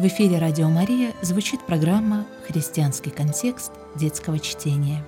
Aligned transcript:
В 0.00 0.06
эфире 0.06 0.38
«Радио 0.38 0.66
Мария» 0.70 1.12
звучит 1.20 1.60
программа 1.66 2.26
«Христианский 2.48 3.10
контекст 3.10 3.70
детского 3.96 4.38
чтения». 4.38 5.04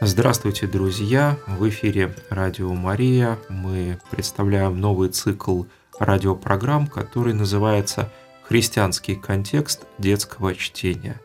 Здравствуйте, 0.00 0.68
друзья! 0.68 1.36
В 1.48 1.68
эфире 1.68 2.14
«Радио 2.30 2.72
Мария». 2.74 3.36
Мы 3.48 3.98
представляем 4.12 4.80
новый 4.80 5.08
цикл 5.08 5.64
радиопрограмм, 5.98 6.86
который 6.86 7.34
называется 7.34 8.12
«Христианский 8.42 9.14
контекст 9.14 9.86
детского 9.98 10.54
чтения». 10.54 11.20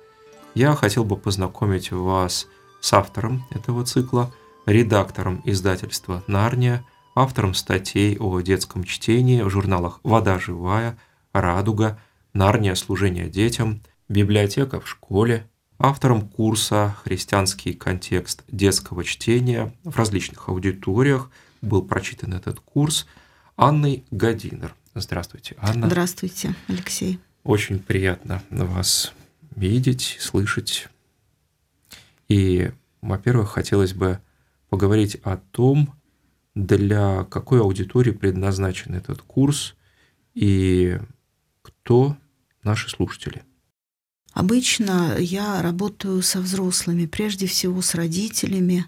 Я 0.53 0.75
хотел 0.75 1.03
бы 1.03 1.17
познакомить 1.17 1.91
вас 1.91 2.47
с 2.81 2.93
автором 2.93 3.45
этого 3.51 3.85
цикла, 3.85 4.33
редактором 4.65 5.41
издательства 5.45 6.23
«Нарния», 6.27 6.85
автором 7.15 7.53
статей 7.53 8.17
о 8.17 8.39
детском 8.41 8.83
чтении 8.83 9.41
в 9.41 9.49
журналах 9.49 9.99
«Вода 10.03 10.39
живая», 10.39 10.97
«Радуга», 11.33 11.99
«Нарния. 12.33 12.75
Служение 12.75 13.29
детям», 13.29 13.81
«Библиотека 14.09 14.79
в 14.79 14.87
школе», 14.87 15.49
автором 15.77 16.27
курса 16.27 16.95
«Христианский 17.03 17.73
контекст 17.73 18.43
детского 18.49 19.03
чтения» 19.03 19.73
в 19.83 19.95
различных 19.95 20.49
аудиториях. 20.49 21.29
Был 21.61 21.83
прочитан 21.83 22.33
этот 22.33 22.59
курс– 22.59 23.07
Анной 23.61 24.03
Гадинер. 24.09 24.75
Здравствуйте, 24.95 25.55
Анна. 25.59 25.85
Здравствуйте, 25.85 26.55
Алексей. 26.67 27.19
Очень 27.43 27.77
приятно 27.77 28.41
вас 28.49 29.13
видеть, 29.55 30.17
слышать. 30.19 30.89
И, 32.27 32.71
во-первых, 33.01 33.51
хотелось 33.51 33.93
бы 33.93 34.19
поговорить 34.69 35.17
о 35.23 35.37
том, 35.37 35.93
для 36.55 37.23
какой 37.25 37.61
аудитории 37.61 38.09
предназначен 38.09 38.95
этот 38.95 39.21
курс 39.21 39.75
и 40.33 40.97
кто 41.61 42.17
наши 42.63 42.89
слушатели. 42.89 43.43
Обычно 44.33 45.17
я 45.19 45.61
работаю 45.61 46.23
со 46.23 46.39
взрослыми, 46.39 47.05
прежде 47.05 47.45
всего 47.45 47.83
с 47.83 47.93
родителями, 47.93 48.87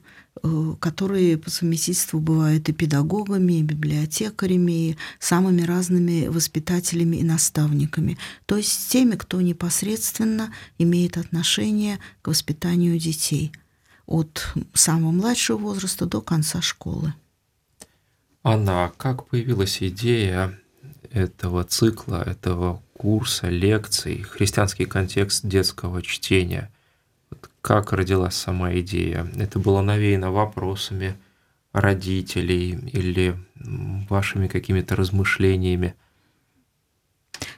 которые 0.80 1.38
по 1.38 1.50
совместительству 1.50 2.20
бывают 2.20 2.68
и 2.68 2.74
педагогами, 2.74 3.54
и 3.54 3.64
библиотекарями, 3.64 4.90
и 4.90 4.98
самыми 5.20 5.62
разными 5.62 6.28
воспитателями 6.28 7.18
и 7.18 7.24
наставниками. 7.24 8.18
То 8.46 8.58
есть 8.58 8.90
теми, 8.92 9.16
кто 9.16 9.42
непосредственно 9.42 10.52
имеет 10.80 11.18
отношение 11.18 12.00
к 12.22 12.28
воспитанию 12.30 12.98
детей 12.98 13.52
от 14.06 14.54
самого 14.74 15.12
младшего 15.12 15.58
возраста 15.58 16.06
до 16.06 16.20
конца 16.20 16.62
школы. 16.62 17.14
Анна, 18.44 18.86
а 18.86 18.94
как 18.98 19.28
появилась 19.28 19.82
идея 19.82 20.60
этого 21.12 21.64
цикла, 21.64 22.24
этого 22.28 22.82
курса, 22.98 23.50
лекций, 23.50 24.24
христианский 24.24 24.86
контекст 24.86 25.46
детского 25.46 26.02
чтения. 26.02 26.73
Как 27.64 27.94
родилась 27.94 28.36
сама 28.36 28.78
идея? 28.82 29.26
Это 29.38 29.58
было 29.58 29.80
навеяно 29.80 30.34
вопросами 30.34 31.16
родителей 31.72 32.72
или 32.92 33.38
вашими 34.10 34.50
какими-то 34.50 34.98
размышлениями? 34.98 35.96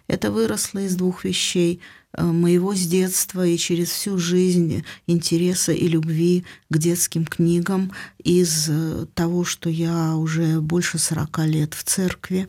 Это 0.05 0.29
выросло 0.29 0.77
из 0.77 0.95
двух 0.95 1.23
вещей 1.23 1.81
э, 2.13 2.23
моего 2.23 2.75
с 2.75 2.85
детства 2.85 3.47
и 3.47 3.57
через 3.57 3.89
всю 3.89 4.19
жизнь 4.19 4.85
интереса 5.07 5.71
и 5.71 5.87
любви 5.87 6.45
к 6.69 6.77
детским 6.77 7.25
книгам, 7.25 7.91
из 8.23 8.69
э, 8.69 9.07
того, 9.15 9.43
что 9.43 9.71
я 9.71 10.15
уже 10.15 10.61
больше 10.61 10.99
40 10.99 11.39
лет 11.47 11.73
в 11.73 11.83
церкви, 11.83 12.47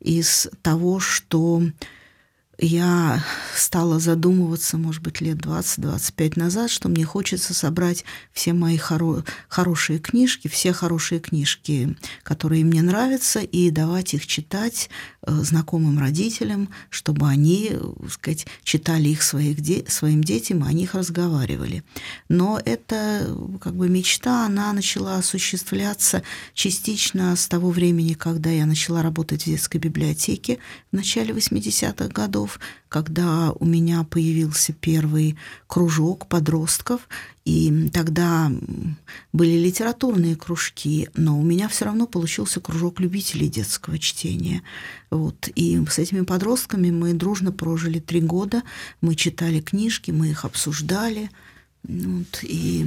из 0.00 0.48
того, 0.62 0.98
что 0.98 1.62
я 2.58 3.24
стала 3.54 4.00
задумываться, 4.00 4.78
может 4.78 5.02
быть, 5.02 5.20
лет 5.20 5.38
20-25 5.38 6.38
назад, 6.38 6.70
что 6.70 6.88
мне 6.88 7.04
хочется 7.04 7.54
собрать 7.54 8.04
все 8.32 8.52
мои 8.52 8.76
хоро 8.76 9.24
хорошие 9.48 10.00
книжки, 10.00 10.48
все 10.48 10.72
хорошие 10.72 11.20
книжки, 11.20 11.96
которые 12.24 12.64
мне 12.64 12.82
нравятся, 12.82 13.40
и 13.40 13.70
давать 13.70 14.14
их 14.14 14.26
читать 14.26 14.90
э, 15.22 15.30
знакомым 15.30 16.00
родителям, 16.00 16.68
чтобы 16.90 17.28
они, 17.28 17.70
так 18.00 18.10
сказать, 18.10 18.46
читали 18.64 19.08
их 19.10 19.22
своих 19.22 19.60
де 19.60 19.84
своим 19.88 20.24
детям, 20.24 20.64
и 20.64 20.68
о 20.68 20.72
них 20.72 20.94
разговаривали. 20.94 21.84
Но 22.28 22.60
эта 22.64 23.36
как 23.60 23.76
бы 23.76 23.88
мечта, 23.88 24.46
она 24.46 24.72
начала 24.72 25.18
осуществляться 25.18 26.24
частично 26.54 27.36
с 27.36 27.46
того 27.46 27.70
времени, 27.70 28.14
когда 28.14 28.50
я 28.50 28.66
начала 28.66 29.02
работать 29.02 29.42
в 29.42 29.46
детской 29.46 29.78
библиотеке 29.78 30.58
в 30.90 30.96
начале 30.96 31.32
80-х 31.32 32.08
годов, 32.08 32.47
годов, 32.48 32.60
когда 32.88 33.52
у 33.52 33.64
меня 33.64 34.04
появился 34.04 34.72
первый 34.72 35.36
кружок 35.66 36.26
подростков, 36.26 37.08
и 37.44 37.90
тогда 37.92 38.50
были 39.32 39.58
литературные 39.58 40.36
кружки, 40.36 41.08
но 41.14 41.38
у 41.38 41.42
меня 41.42 41.68
все 41.68 41.86
равно 41.86 42.06
получился 42.06 42.60
кружок 42.60 43.00
любителей 43.00 43.48
детского 43.48 43.98
чтения. 43.98 44.62
Вот. 45.10 45.48
И 45.54 45.82
с 45.88 45.98
этими 45.98 46.24
подростками 46.24 46.90
мы 46.90 47.14
дружно 47.14 47.52
прожили 47.52 48.00
три 48.00 48.20
года, 48.20 48.62
мы 49.00 49.14
читали 49.14 49.60
книжки, 49.60 50.10
мы 50.10 50.28
их 50.28 50.44
обсуждали. 50.44 51.30
Вот. 51.84 52.40
И 52.42 52.86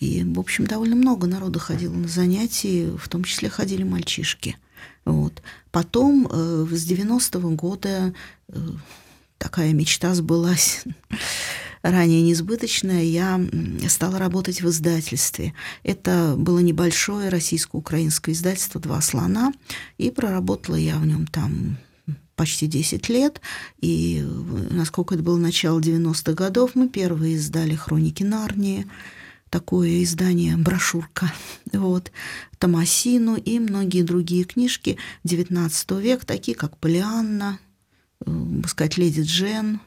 и, 0.00 0.24
в 0.24 0.40
общем, 0.40 0.66
довольно 0.66 0.96
много 0.96 1.28
народу 1.28 1.60
ходило 1.60 1.94
на 1.94 2.08
занятия, 2.08 2.90
в 2.96 3.08
том 3.08 3.22
числе 3.22 3.48
ходили 3.48 3.84
мальчишки. 3.84 4.56
Вот. 5.04 5.42
Потом 5.70 6.26
э, 6.30 6.66
с 6.70 6.90
90-го 6.90 7.50
года 7.50 8.14
э, 8.48 8.58
такая 9.38 9.72
мечта 9.72 10.14
сбылась 10.14 10.84
ранее 11.82 12.22
несбыточная, 12.22 13.02
я 13.02 13.40
стала 13.88 14.18
работать 14.18 14.62
в 14.62 14.68
издательстве. 14.68 15.52
Это 15.82 16.34
было 16.38 16.60
небольшое 16.60 17.28
российско-украинское 17.28 18.34
издательство 18.34 18.80
«Два 18.80 19.00
слона», 19.02 19.52
и 19.98 20.10
проработала 20.10 20.76
я 20.76 20.96
в 20.96 21.06
нем 21.06 21.26
там 21.26 21.76
почти 22.36 22.66
10 22.66 23.08
лет, 23.10 23.40
и 23.80 24.22
э, 24.22 24.74
насколько 24.74 25.14
это 25.14 25.22
было 25.22 25.36
начало 25.36 25.78
90-х 25.78 26.32
годов, 26.32 26.72
мы 26.74 26.88
первые 26.88 27.34
издали 27.34 27.74
«Хроники 27.74 28.22
Нарнии», 28.22 28.86
такое 29.54 30.02
издание, 30.02 30.56
брошюрка, 30.56 31.32
вот, 31.72 32.10
Томасину 32.58 33.36
и 33.36 33.60
многие 33.60 34.02
другие 34.02 34.42
книжки 34.42 34.98
XIX 35.24 36.02
века, 36.02 36.26
такие 36.26 36.56
как 36.56 36.76
«Полианна», 36.78 37.60
э, 38.26 38.62
сказать, 38.66 38.96
«Леди 38.96 39.20
Джен», 39.20 39.78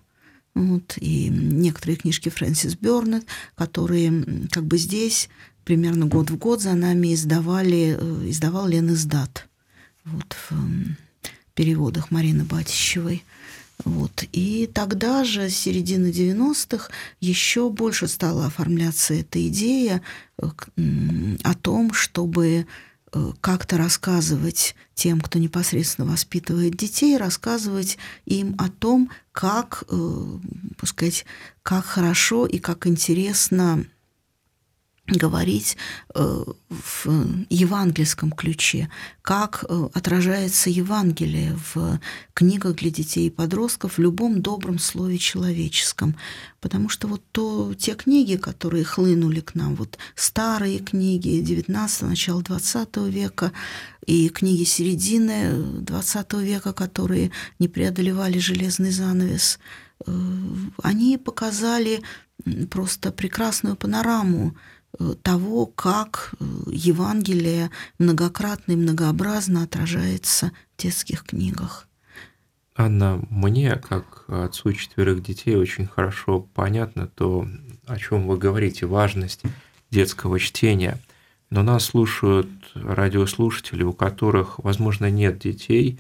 вот, 0.56 0.94
и 0.96 1.28
некоторые 1.28 1.98
книжки 1.98 2.30
Фрэнсис 2.30 2.76
Бёрнет, 2.76 3.26
которые 3.56 4.48
как 4.52 4.64
бы 4.64 4.78
здесь 4.78 5.28
примерно 5.66 6.06
год 6.06 6.30
в 6.30 6.38
год 6.38 6.62
за 6.62 6.74
нами 6.74 7.14
издавали, 7.14 7.98
э, 8.00 8.30
издавал 8.30 8.68
Лен 8.68 8.94
Издат. 8.94 9.50
Вот, 10.06 10.38
в 10.50 10.56
переводах 11.56 12.10
Марины 12.10 12.46
Батищевой. 12.46 13.26
Вот. 13.86 14.24
И 14.32 14.70
тогда 14.74 15.24
же, 15.24 15.50
с 15.50 15.56
середины 15.56 16.08
90-х, 16.08 16.90
еще 17.20 17.70
больше 17.70 18.08
стала 18.08 18.48
оформляться 18.48 19.14
эта 19.14 19.46
идея 19.48 20.02
э, 20.42 20.48
о 21.44 21.54
том, 21.54 21.94
чтобы 21.94 22.66
э, 23.14 23.32
как-то 23.40 23.78
рассказывать 23.78 24.76
тем, 24.96 25.22
кто 25.22 25.38
непосредственно 25.38 26.10
воспитывает 26.12 26.76
детей, 26.76 27.18
рассказывать 27.18 27.98
им 28.26 28.56
о 28.58 28.70
том, 28.70 29.12
как, 29.32 29.84
э, 29.90 30.38
сказать, 30.84 31.26
как 31.62 31.86
хорошо 31.86 32.48
и 32.48 32.58
как 32.58 32.88
интересно 32.88 33.86
говорить 35.08 35.78
э, 36.14 36.44
в 36.70 37.08
евангельском 37.50 38.32
ключе, 38.32 38.90
как 39.22 39.64
э, 39.68 39.90
отражается 39.94 40.70
Евангелие 40.70 41.58
в 41.74 42.00
книгах 42.34 42.76
для 42.76 42.92
детей 42.92 43.28
и 43.28 43.32
подростков 43.32 43.98
в 43.98 44.02
любом 44.02 44.42
добром 44.42 44.80
слове 44.80 45.18
человеческом. 45.18 46.18
Потому 46.60 46.90
что 46.90 47.08
вот 47.08 47.24
то, 47.32 47.74
те 47.74 47.96
книги, 47.96 48.36
которые 48.36 48.84
хлынули 48.84 49.40
к 49.40 49.56
нам, 49.56 49.76
вот 49.76 49.98
старые 50.16 50.80
книги 50.80 51.40
19 51.40 52.02
начала 52.02 52.42
20 52.42 52.98
века 53.08 53.54
и 54.06 54.28
книги 54.28 54.66
середины 54.66 55.82
20 55.82 56.34
века, 56.34 56.74
которые 56.74 57.32
не 57.60 57.70
преодолевали 57.70 58.40
железный 58.40 58.92
занавес, 58.92 59.60
э, 60.06 60.12
они 60.84 61.18
показали 61.18 62.02
просто 62.70 63.12
прекрасную 63.12 63.76
панораму 63.76 64.56
того, 65.22 65.66
как 65.66 66.34
э, 66.40 66.46
Евангелие 66.68 67.70
многократно 68.00 68.74
и 68.74 68.76
многообразно 68.76 69.64
отражается 69.64 70.52
в 70.76 70.82
детских 70.82 71.24
книгах. 71.24 71.88
Анна, 72.76 73.22
мне, 73.30 73.76
как 73.76 74.26
отцу 74.28 74.74
четверых 74.74 75.24
детей, 75.24 75.56
очень 75.56 75.88
хорошо 75.88 76.42
понятно 76.54 77.08
то, 77.08 77.48
о 77.88 77.98
чем 77.98 78.28
вы 78.28 78.38
говорите, 78.38 78.86
важность 78.86 79.42
детского 79.90 80.40
чтения. 80.40 81.00
Но 81.50 81.64
нас 81.64 81.86
слушают 81.86 82.50
радиослушатели, 82.76 83.84
у 83.84 83.94
которых, 83.94 84.60
возможно, 84.60 85.10
нет 85.10 85.40
детей. 85.40 86.00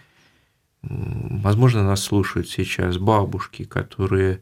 Возможно, 0.83 1.83
нас 1.83 2.03
слушают 2.03 2.49
сейчас 2.49 2.97
бабушки, 2.97 3.63
которые 3.63 4.41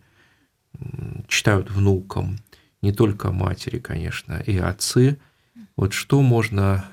читают 1.28 1.72
внукам, 1.72 2.38
не 2.86 2.92
только 2.92 3.32
матери, 3.32 3.80
конечно, 3.80 4.34
и 4.46 4.58
отцы. 4.58 5.18
Вот 5.76 5.94
что 5.94 6.22
можно 6.22 6.86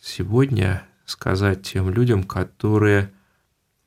сегодня 0.00 0.82
сказать 1.04 1.62
тем 1.62 1.88
людям, 1.88 2.24
которые 2.24 3.12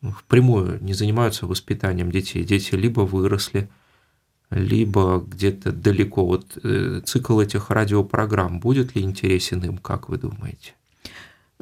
впрямую 0.01 0.81
не 0.81 0.93
занимаются 0.93 1.45
воспитанием 1.45 2.11
детей. 2.11 2.45
Дети 2.45 2.75
либо 2.75 3.01
выросли, 3.01 3.69
либо 4.49 5.19
где-то 5.19 5.73
далеко. 5.73 6.25
Вот 6.25 6.57
э, 6.63 7.01
цикл 7.05 7.41
этих 7.41 7.69
радиопрограмм 7.69 8.61
будет 8.61 8.95
ли 8.95 9.01
интересен 9.01 9.59
им, 9.59 9.77
как 9.77 10.07
вы 10.07 10.17
думаете? 10.17 10.75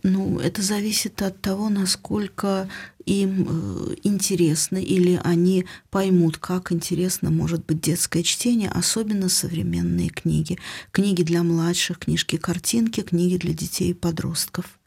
Ну, 0.03 0.39
это 0.39 0.61
зависит 0.61 1.21
от 1.23 1.41
того, 1.41 1.69
насколько 1.69 2.69
им 3.05 3.47
э, 3.49 3.95
интересно 4.03 4.77
или 4.77 5.19
они 5.23 5.65
поймут, 5.89 6.38
как 6.38 6.71
интересно 6.71 7.31
может 7.31 7.65
быть 7.65 7.81
детское 7.81 8.21
чтение, 8.21 8.69
особенно 8.69 9.27
современные 9.27 10.09
книги. 10.09 10.59
Книги 10.91 11.23
для 11.23 11.41
младших, 11.41 11.99
книжки-картинки, 11.99 13.01
книги 13.01 13.38
для 13.38 13.53
детей 13.53 13.91
и 13.91 13.95
подростков. 13.95 14.77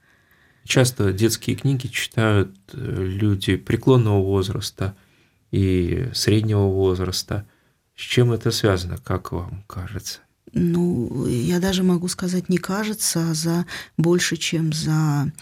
Часто 0.65 1.13
детские 1.13 1.57
книги 1.57 1.89
читают 1.89 2.55
э, 2.73 2.77
люди 2.79 3.57
преклонного 3.57 4.23
возраста 4.23 4.97
и 5.51 6.09
среднего 6.15 6.69
возраста. 6.69 7.49
С 7.97 8.03
чем 8.03 8.31
это 8.31 8.53
связано, 8.53 8.97
как 8.99 9.33
вам 9.33 9.65
кажется? 9.67 10.21
Ну, 10.53 11.27
я 11.27 11.61
даже 11.61 11.83
могу 11.83 12.09
сказать, 12.09 12.49
не 12.49 12.59
кажется, 12.59 13.31
а 13.31 13.35
за 13.35 13.67
больше, 13.97 14.37
чем 14.37 14.73
за 14.73 15.33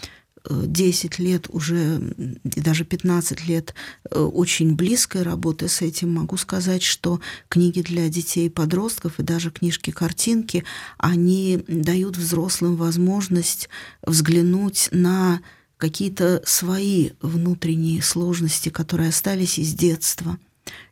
10 0.49 1.19
э, 1.19 1.23
лет 1.23 1.47
уже, 1.49 2.13
даже 2.43 2.85
15 2.85 3.47
лет 3.47 3.73
э, 4.09 4.19
очень 4.19 4.75
близкой 4.75 5.23
работы 5.23 5.67
с 5.67 5.81
этим, 5.81 6.13
могу 6.13 6.37
сказать, 6.37 6.83
что 6.83 7.19
книги 7.49 7.81
для 7.81 8.09
детей 8.09 8.47
и 8.47 8.51
подростков 8.51 9.19
и 9.19 9.23
даже 9.23 9.51
книжки-картинки, 9.51 10.63
они 10.97 11.63
дают 11.67 12.17
взрослым 12.17 12.75
возможность 12.75 13.69
взглянуть 14.03 14.89
на 14.91 15.41
какие-то 15.77 16.41
свои 16.45 17.11
внутренние 17.21 18.01
сложности, 18.01 18.69
которые 18.69 19.09
остались 19.09 19.57
из 19.57 19.73
детства, 19.73 20.37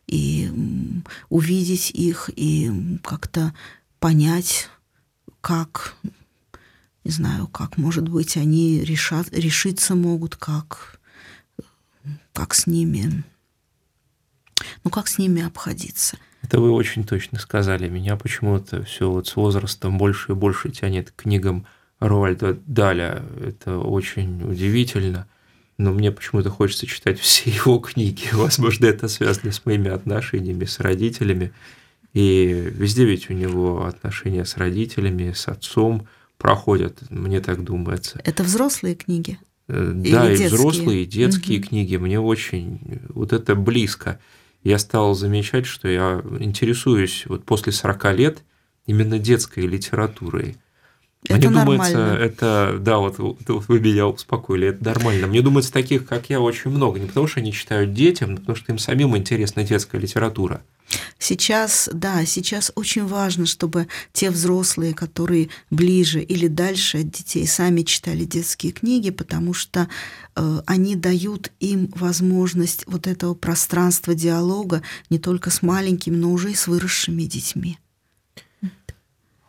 и 0.06 0.50
увидеть 1.28 1.90
их, 1.90 2.30
и 2.34 2.70
как-то 3.04 3.54
понять, 3.98 4.68
как 5.40 5.96
не 7.08 7.14
знаю, 7.14 7.46
как, 7.46 7.78
может 7.78 8.06
быть, 8.06 8.36
они 8.36 8.80
решат, 8.84 9.32
решиться 9.32 9.94
могут, 9.94 10.36
как, 10.36 11.00
как 12.34 12.52
с 12.52 12.66
ними, 12.66 13.24
ну, 14.84 14.90
как 14.90 15.08
с 15.08 15.16
ними 15.16 15.42
обходиться. 15.42 16.18
Это 16.42 16.60
вы 16.60 16.70
очень 16.70 17.04
точно 17.04 17.38
сказали. 17.38 17.88
Меня 17.88 18.16
почему-то 18.16 18.82
все 18.82 19.10
вот 19.10 19.26
с 19.26 19.36
возрастом 19.36 19.96
больше 19.96 20.32
и 20.32 20.34
больше 20.34 20.68
тянет 20.68 21.10
к 21.10 21.22
книгам 21.22 21.66
Руальда 21.98 22.58
Даля. 22.66 23.24
Это 23.42 23.78
очень 23.78 24.42
удивительно. 24.42 25.26
Но 25.78 25.92
мне 25.92 26.12
почему-то 26.12 26.50
хочется 26.50 26.86
читать 26.86 27.18
все 27.20 27.50
его 27.50 27.78
книги. 27.78 28.28
Возможно, 28.32 28.84
это 28.84 29.08
связано 29.08 29.50
с 29.50 29.64
моими 29.64 29.90
отношениями 29.90 30.66
с 30.66 30.78
родителями. 30.78 31.52
И 32.18 32.70
везде 32.72 33.04
ведь 33.04 33.30
у 33.30 33.34
него 33.34 33.86
отношения 33.86 34.44
с 34.44 34.56
родителями, 34.56 35.32
с 35.32 35.48
отцом– 35.48 36.06
проходят, 36.38 37.02
мне 37.10 37.40
так 37.40 37.62
думается. 37.62 38.20
Это 38.24 38.42
взрослые 38.44 38.94
книги? 38.94 39.38
Э, 39.66 39.92
да, 39.94 40.26
Или 40.26 40.34
и 40.34 40.38
детские? 40.38 40.48
взрослые, 40.48 41.02
и 41.02 41.06
детские 41.06 41.58
угу. 41.58 41.68
книги. 41.68 41.96
Мне 41.96 42.20
очень 42.20 43.00
вот 43.08 43.32
это 43.32 43.54
близко. 43.54 44.18
Я 44.62 44.78
стал 44.78 45.14
замечать, 45.14 45.66
что 45.66 45.88
я 45.88 46.22
интересуюсь 46.38 47.24
вот 47.26 47.44
после 47.44 47.72
40 47.72 48.14
лет 48.14 48.44
именно 48.86 49.18
детской 49.18 49.66
литературой. 49.66 50.56
Это 51.24 51.48
Мне 51.48 51.50
нормально. 51.50 51.92
думается, 51.92 52.22
это, 52.22 52.76
да, 52.80 52.98
вот, 52.98 53.18
вот 53.18 53.38
вы 53.46 53.80
меня 53.80 54.06
успокоили, 54.06 54.68
это 54.68 54.84
нормально. 54.84 55.26
Мне 55.26 55.42
думается, 55.42 55.72
таких, 55.72 56.06
как 56.06 56.30
я, 56.30 56.40
очень 56.40 56.70
много. 56.70 57.00
Не 57.00 57.06
потому, 57.06 57.26
что 57.26 57.40
они 57.40 57.52
читают 57.52 57.92
детям, 57.92 58.32
но 58.32 58.36
потому, 58.36 58.56
что 58.56 58.72
им 58.72 58.78
самим 58.78 59.16
интересна 59.16 59.64
детская 59.64 59.98
литература. 59.98 60.62
Сейчас, 61.18 61.90
да, 61.92 62.24
сейчас 62.24 62.72
очень 62.74 63.04
важно, 63.06 63.46
чтобы 63.46 63.88
те 64.12 64.30
взрослые, 64.30 64.94
которые 64.94 65.48
ближе 65.70 66.22
или 66.22 66.46
дальше 66.46 66.98
от 66.98 67.10
детей, 67.10 67.46
сами 67.46 67.82
читали 67.82 68.24
детские 68.24 68.72
книги, 68.72 69.10
потому 69.10 69.52
что 69.52 69.88
э, 70.36 70.62
они 70.66 70.94
дают 70.94 71.50
им 71.60 71.92
возможность 71.94 72.84
вот 72.86 73.06
этого 73.06 73.34
пространства 73.34 74.14
диалога 74.14 74.82
не 75.10 75.18
только 75.18 75.50
с 75.50 75.60
маленькими, 75.62 76.16
но 76.16 76.30
уже 76.30 76.52
и 76.52 76.54
с 76.54 76.68
выросшими 76.68 77.24
детьми. 77.24 77.78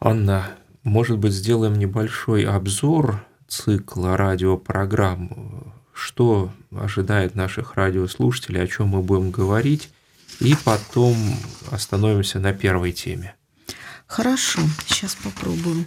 Анна, 0.02 0.56
может 0.90 1.20
быть, 1.20 1.34
сделаем 1.34 1.76
небольшой 1.76 2.44
обзор 2.44 3.24
цикла 3.48 4.18
радиопрограмм, 4.18 5.74
что 5.94 6.52
ожидает 6.72 7.36
наших 7.36 7.76
радиослушателей, 7.76 8.64
о 8.64 8.68
чем 8.68 8.90
мы 8.90 9.02
будем 9.02 9.30
говорить, 9.30 9.90
и 10.40 10.56
потом 10.64 11.16
остановимся 11.70 12.40
на 12.40 12.54
первой 12.54 12.92
теме. 12.92 13.36
Хорошо, 14.08 14.62
сейчас 14.88 15.16
попробуем. 15.16 15.86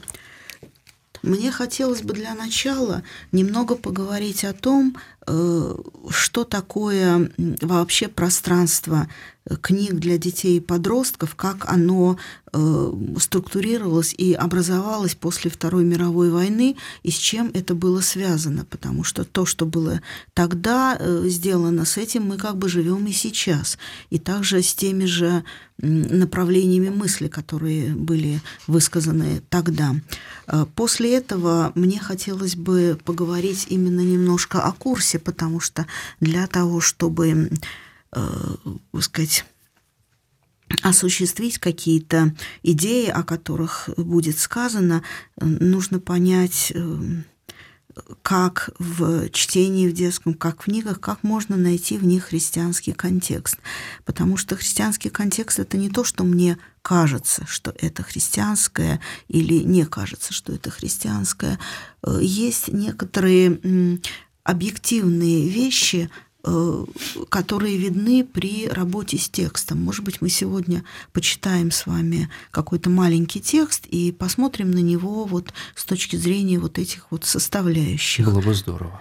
Мне 1.22 1.50
хотелось 1.50 2.02
бы 2.02 2.14
для 2.14 2.34
начала 2.34 3.02
немного 3.30 3.76
поговорить 3.76 4.44
о 4.44 4.52
том, 4.52 4.96
э, 5.26 5.76
что 6.10 6.44
такое 6.44 7.30
вообще 7.60 8.08
пространство 8.08 9.08
книг 9.60 9.94
для 9.94 10.18
детей 10.18 10.58
и 10.58 10.60
подростков, 10.60 11.34
как 11.34 11.64
оно 11.68 12.16
э, 12.52 12.92
структурировалось 13.18 14.14
и 14.16 14.34
образовалось 14.34 15.14
после 15.14 15.50
Второй 15.50 15.84
мировой 15.84 16.30
войны 16.30 16.76
и 17.02 17.10
с 17.10 17.16
чем 17.16 17.50
это 17.54 17.74
было 17.74 18.00
связано, 18.00 18.64
потому 18.64 19.04
что 19.04 19.24
то, 19.24 19.44
что 19.44 19.66
было 19.66 20.00
тогда 20.34 20.96
э, 20.98 21.24
сделано, 21.26 21.84
с 21.84 21.96
этим 21.96 22.24
мы 22.24 22.36
как 22.36 22.56
бы 22.56 22.68
живем 22.68 23.06
и 23.06 23.12
сейчас, 23.12 23.78
и 24.10 24.18
также 24.18 24.62
с 24.62 24.74
теми 24.74 25.06
же 25.06 25.44
направлениями 25.78 26.90
мысли, 26.90 27.26
которые 27.26 27.92
были 27.94 28.40
высказаны 28.68 29.42
тогда. 29.48 29.96
Э, 30.46 30.66
после 30.76 31.16
этого 31.16 31.72
мне 31.74 31.98
хотелось 31.98 32.54
бы 32.54 32.96
поговорить 33.04 33.66
именно 33.70 34.00
немножко 34.00 34.62
о 34.62 34.72
курсе, 34.72 35.18
потому 35.18 35.58
что 35.58 35.86
для 36.20 36.46
того, 36.46 36.80
чтобы 36.80 37.50
э, 38.12 38.20
сказать, 39.00 39.44
осуществить 40.82 41.58
какие-то 41.58 42.34
идеи, 42.62 43.08
о 43.08 43.22
которых 43.22 43.90
будет 43.96 44.38
сказано, 44.38 45.02
нужно 45.36 46.00
понять, 46.00 46.72
э, 46.74 46.98
как 48.22 48.70
в 48.78 49.28
чтении 49.30 49.88
в 49.88 49.92
детском, 49.92 50.34
как 50.34 50.62
в 50.62 50.64
книгах, 50.64 51.00
как 51.00 51.22
можно 51.22 51.56
найти 51.56 51.98
в 51.98 52.04
них 52.04 52.24
христианский 52.24 52.92
контекст. 52.92 53.58
Потому 54.04 54.36
что 54.36 54.56
христианский 54.56 55.10
контекст 55.10 55.58
это 55.58 55.76
не 55.76 55.90
то, 55.90 56.02
что 56.04 56.24
мне 56.24 56.58
кажется, 56.80 57.44
что 57.46 57.74
это 57.78 58.02
христианское, 58.02 59.00
или 59.28 59.62
не 59.62 59.84
кажется, 59.84 60.32
что 60.32 60.54
это 60.54 60.70
христианское. 60.70 61.58
Э, 62.02 62.18
есть 62.20 62.68
некоторые 62.68 64.00
объективные 64.42 65.48
вещи, 65.48 66.10
которые 67.28 67.76
видны 67.76 68.24
при 68.24 68.66
работе 68.68 69.16
с 69.16 69.28
текстом. 69.28 69.82
Может 69.82 70.04
быть, 70.04 70.20
мы 70.20 70.28
сегодня 70.28 70.84
почитаем 71.12 71.70
с 71.70 71.86
вами 71.86 72.28
какой-то 72.50 72.90
маленький 72.90 73.40
текст 73.40 73.86
и 73.86 74.10
посмотрим 74.10 74.70
на 74.72 74.80
него 74.80 75.24
вот 75.24 75.54
с 75.76 75.84
точки 75.84 76.16
зрения 76.16 76.58
вот 76.58 76.78
этих 76.78 77.06
вот 77.10 77.24
составляющих. 77.24 78.26
Было 78.26 78.40
бы 78.40 78.54
здорово. 78.54 79.00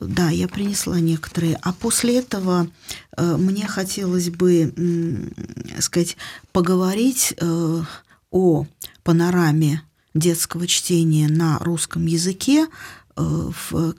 Да, 0.00 0.30
я 0.30 0.48
принесла 0.48 0.98
некоторые. 1.00 1.58
А 1.62 1.72
после 1.72 2.18
этого 2.18 2.68
э, 3.16 3.36
мне 3.36 3.66
хотелось 3.66 4.30
бы, 4.30 5.32
сказать, 5.80 6.16
поговорить 6.52 7.34
э, 7.36 7.82
о 8.30 8.66
панораме 9.02 9.82
детского 10.14 10.66
чтения 10.66 11.28
на 11.28 11.58
русском 11.58 12.06
языке 12.06 12.66
в 13.14 13.94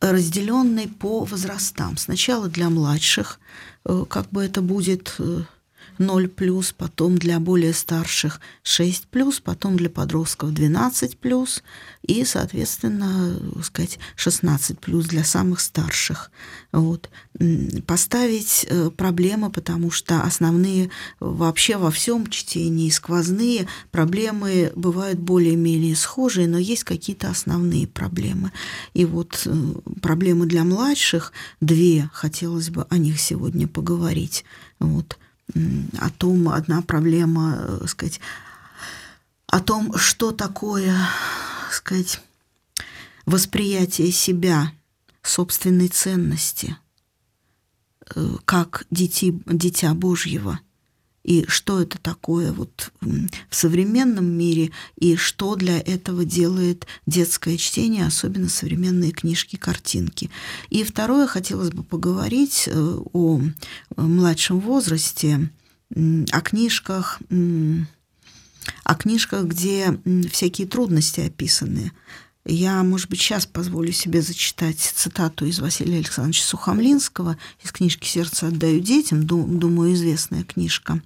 разделенный 0.00 0.88
по 0.88 1.24
возрастам. 1.24 1.96
Сначала 1.96 2.48
для 2.48 2.68
младших, 2.68 3.40
э, 3.84 4.04
как 4.08 4.28
бы 4.30 4.44
это 4.44 4.60
будет 4.60 5.14
э, 5.18 5.42
0 5.98 6.28
плюс, 6.28 6.72
потом 6.72 7.18
для 7.18 7.40
более 7.40 7.72
старших 7.72 8.40
6 8.62 9.08
плюс, 9.08 9.40
потом 9.40 9.76
для 9.76 9.90
подростков 9.90 10.52
12 10.52 11.18
плюс 11.18 11.62
и, 12.02 12.24
соответственно, 12.24 13.38
сказать, 13.62 13.98
16 14.16 14.78
плюс 14.78 15.06
для 15.06 15.24
самых 15.24 15.60
старших. 15.60 16.30
Вот. 16.72 17.10
Поставить 17.86 18.66
э, 18.68 18.90
проблемы, 18.90 19.50
потому 19.50 19.90
что 19.90 20.22
основные 20.22 20.90
вообще 21.20 21.76
во 21.76 21.90
всем 21.90 22.26
чтении 22.28 22.90
сквозные 22.90 23.66
проблемы 23.90 24.72
бывают 24.74 25.18
более-менее 25.18 25.96
схожие, 25.96 26.48
но 26.48 26.58
есть 26.58 26.84
какие-то 26.84 27.30
основные 27.30 27.86
проблемы. 27.86 28.52
И 28.94 29.04
вот 29.04 29.42
э, 29.46 29.74
проблемы 30.00 30.46
для 30.46 30.64
младших, 30.64 31.32
две, 31.60 32.10
хотелось 32.12 32.70
бы 32.70 32.86
о 32.90 32.98
них 32.98 33.20
сегодня 33.20 33.66
поговорить. 33.66 34.44
Вот. 34.78 35.18
О 35.54 36.10
том, 36.10 36.48
одна 36.48 36.82
проблема, 36.82 37.56
э, 37.58 37.86
сказать, 37.86 38.20
о 39.46 39.60
том, 39.60 39.96
что 39.96 40.32
такое, 40.32 40.94
сказать, 41.70 42.20
восприятие 43.26 44.10
себя, 44.10 44.72
собственной 45.22 45.88
ценности, 45.88 46.76
э, 48.14 48.36
как 48.44 48.84
дети, 48.90 49.40
дитя 49.46 49.94
Божьего– 49.94 50.60
и 51.26 51.44
что 51.48 51.82
это 51.82 51.98
такое 51.98 52.52
вот 52.52 52.92
в 53.00 53.54
современном 53.54 54.26
мире, 54.26 54.70
и 54.96 55.16
что 55.16 55.56
для 55.56 55.76
этого 55.76 56.24
делает 56.24 56.86
детское 57.04 57.56
чтение, 57.56 58.06
особенно 58.06 58.48
современные 58.48 59.10
книжки, 59.10 59.56
картинки. 59.56 60.30
И 60.70 60.84
второе, 60.84 61.26
хотелось 61.26 61.70
бы 61.70 61.82
поговорить 61.82 62.68
э, 62.68 62.98
о 63.12 63.40
младшем 63.96 64.60
возрасте, 64.60 65.50
о 65.90 66.40
книжках, 66.42 67.20
о 68.84 68.94
книжках, 68.94 69.46
где 69.46 69.98
всякие 70.30 70.68
трудности 70.68 71.20
описаны. 71.20 71.90
Я, 72.48 72.84
может 72.84 73.10
быть, 73.10 73.20
сейчас 73.20 73.44
позволю 73.44 73.90
себе 73.90 74.22
зачитать 74.22 74.78
цитату 74.78 75.46
из 75.46 75.58
Василия 75.58 75.96
Александровича 75.96 76.44
Сухомлинского 76.44 77.36
из 77.64 77.72
книжки 77.72 78.06
«Сердце 78.06 78.46
отдаю 78.46 78.78
детям», 78.78 79.26
думаю, 79.26 79.94
известная 79.94 80.44
книжка. 80.44 81.02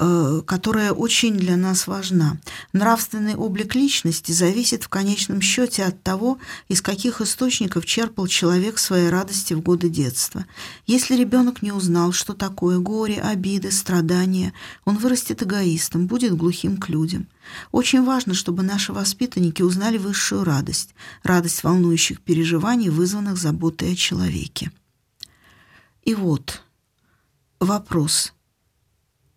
Э, 0.00 0.42
которая 0.44 0.90
очень 0.90 1.36
для 1.36 1.56
нас 1.56 1.86
важна. 1.86 2.38
Нравственный 2.72 3.36
облик 3.36 3.76
личности 3.76 4.32
зависит 4.32 4.82
в 4.82 4.88
конечном 4.88 5.40
счете 5.40 5.84
от 5.84 6.02
того, 6.02 6.38
из 6.66 6.82
каких 6.82 7.20
источников 7.20 7.86
черпал 7.86 8.26
человек 8.26 8.78
своей 8.78 9.08
радости 9.08 9.54
в 9.54 9.60
годы 9.60 9.88
детства. 9.88 10.46
Если 10.88 11.14
ребенок 11.14 11.62
не 11.62 11.70
узнал, 11.70 12.10
что 12.10 12.34
такое 12.34 12.78
горе, 12.78 13.20
обиды, 13.20 13.70
страдания, 13.70 14.52
он 14.84 14.96
вырастет 14.96 15.44
эгоистом, 15.44 16.08
будет 16.08 16.36
глухим 16.36 16.76
к 16.76 16.88
людям. 16.88 17.28
Очень 17.70 18.04
важно, 18.04 18.34
чтобы 18.34 18.64
наши 18.64 18.92
воспитанники 18.92 19.62
узнали 19.62 19.98
высшую 19.98 20.42
радость, 20.42 20.92
радость 21.22 21.62
волнующих 21.62 22.20
переживаний, 22.20 22.88
вызванных 22.88 23.36
заботой 23.36 23.92
о 23.92 23.96
человеке. 23.96 24.72
И 26.02 26.16
вот 26.16 26.62
вопрос– 27.60 28.32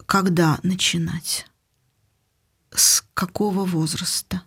когда 0.08 0.58
начинать? 0.64 1.46
С 2.72 3.04
какого 3.14 3.66
возраста? 3.66 4.42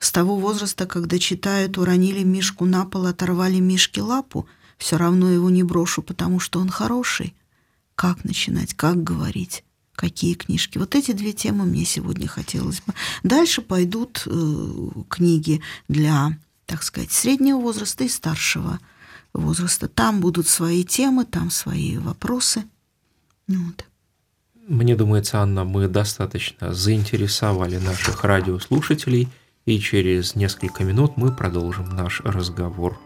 С 0.00 0.10
того 0.10 0.36
возраста, 0.36 0.86
когда 0.86 1.18
читают, 1.18 1.78
уронили 1.78 2.24
Мишку 2.24 2.66
на 2.66 2.84
пол, 2.84 3.06
оторвали 3.06 3.60
Мишке 3.60 4.02
лапу, 4.02 4.46
все 4.76 4.96
равно 4.96 5.30
его 5.30 5.48
не 5.48 5.62
брошу, 5.62 6.02
потому 6.02 6.40
что 6.40 6.58
он 6.58 6.68
хороший. 6.68 7.34
Как 7.94 8.24
начинать, 8.24 8.74
как 8.74 9.02
говорить? 9.02 9.64
какие 9.94 10.34
книжки. 10.34 10.78
Вот 10.78 10.96
эти 10.96 11.12
две 11.12 11.32
темы 11.32 11.64
мне 11.64 11.84
сегодня 11.84 12.26
хотелось 12.26 12.80
бы. 12.80 12.94
Дальше 13.22 13.60
пойдут 13.60 14.24
э, 14.26 14.88
книги 15.08 15.60
для, 15.86 16.36
так 16.66 16.82
сказать, 16.82 17.12
среднего 17.12 17.58
возраста 17.58 18.02
и 18.02 18.08
старшего 18.08 18.80
возраста. 19.32 19.86
Там 19.86 20.20
будут 20.20 20.48
свои 20.48 20.82
темы, 20.82 21.24
там 21.24 21.50
свои 21.50 21.98
вопросы. 21.98 22.64
Вот. 23.46 23.84
Мне 24.68 24.94
думается, 24.94 25.40
Анна, 25.40 25.64
мы 25.64 25.88
достаточно 25.88 26.72
заинтересовали 26.72 27.78
наших 27.78 28.22
радиослушателей, 28.22 29.28
и 29.66 29.78
через 29.80 30.36
несколько 30.36 30.84
минут 30.84 31.16
мы 31.16 31.32
продолжим 31.32 31.96
наш 31.96 32.20
разговор. 32.20 32.98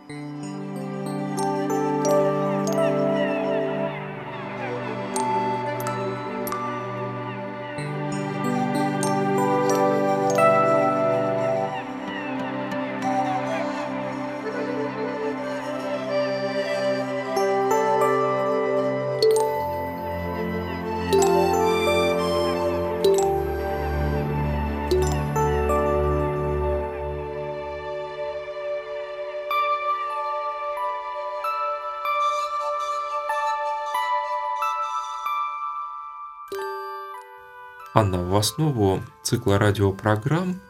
Анна, 37.98 38.22
в 38.22 38.36
основу 38.36 39.02
цикла 39.22 39.58
радиопрограмм 39.58 40.60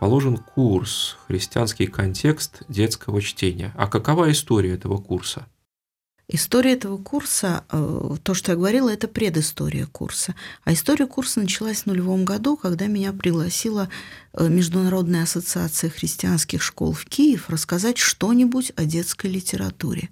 положен 0.00 0.36
курс 0.38 1.16
«Христианский 1.28 1.86
контекст 1.86 2.64
детского 2.68 3.22
чтения». 3.22 3.72
А 3.76 3.86
какова 3.86 4.28
история 4.32 4.74
этого 4.74 4.98
курса? 4.98 5.46
История 6.26 6.72
этого 6.72 6.96
курса, 6.96 7.62
э, 7.70 8.16
то, 8.24 8.34
что 8.34 8.50
я 8.50 8.56
говорила, 8.56 8.88
это 8.92 9.06
предыстория 9.06 9.86
курса. 9.86 10.34
А 10.64 10.72
история 10.72 11.06
курса 11.06 11.38
началась 11.38 11.82
в 11.82 11.86
нулевом 11.86 12.24
году, 12.24 12.56
когда 12.56 12.88
меня 12.88 13.12
пригласила 13.12 13.88
э, 14.32 14.48
Международная 14.48 15.24
ассоциация 15.24 15.90
христианских 15.90 16.62
школ 16.62 16.92
в 16.92 17.04
Киев 17.04 17.50
рассказать 17.50 17.98
что-нибудь 17.98 18.72
о 18.76 18.84
детской 18.84 19.28
литературе. 19.28 20.10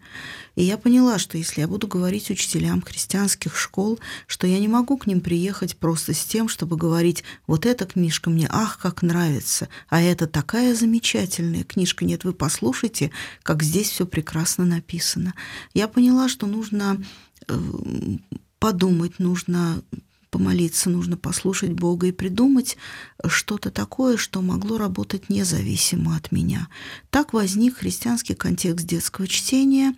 И 0.57 0.65
я 0.65 0.77
поняла, 0.77 1.19
что 1.19 1.39
если 1.39 1.61
я 1.63 1.69
буду 1.69 1.87
говорить 1.87 2.31
учителям 2.31 2.83
христианских 2.83 3.57
школ, 3.57 3.99
что 4.27 4.47
я 4.47 4.59
не 4.59 4.69
могу 4.69 4.97
к 4.99 5.07
ним 5.07 5.21
приехать 5.21 5.77
просто 5.77 6.13
с 6.13 6.25
тем, 6.25 6.49
чтобы 6.49 6.77
говорить, 6.77 7.25
вот 7.47 7.67
эта 7.67 7.87
книжка 7.87 8.31
мне, 8.31 8.47
ах, 8.51 8.79
как 8.79 9.03
нравится, 9.03 9.69
а 9.89 10.03
это 10.03 10.27
такая 10.27 10.75
замечательная 10.75 11.65
книжка, 11.65 12.05
нет, 12.05 12.25
вы 12.25 12.33
послушайте, 12.33 13.11
как 13.43 13.63
здесь 13.63 13.91
все 13.91 14.07
прекрасно 14.07 14.65
написано. 14.65 15.35
Я 15.75 15.89
поняла, 15.89 16.29
что 16.29 16.47
нужно 16.47 17.03
э, 17.49 17.59
подумать, 18.59 19.19
нужно 19.19 19.83
помолиться, 20.31 20.91
нужно 20.91 21.17
послушать 21.17 21.73
Бога 21.73 22.07
и 22.07 22.13
придумать 22.13 22.77
что-то 23.27 23.71
такое, 23.71 24.17
что 24.17 24.41
могло 24.41 24.79
работать 24.79 25.29
независимо 25.29 26.17
от 26.17 26.33
меня. 26.33 26.69
Так 27.11 27.33
возник 27.33 27.79
христианский 27.79 28.35
контекст 28.35 28.87
детского 28.87 29.27
чтения 29.27 29.95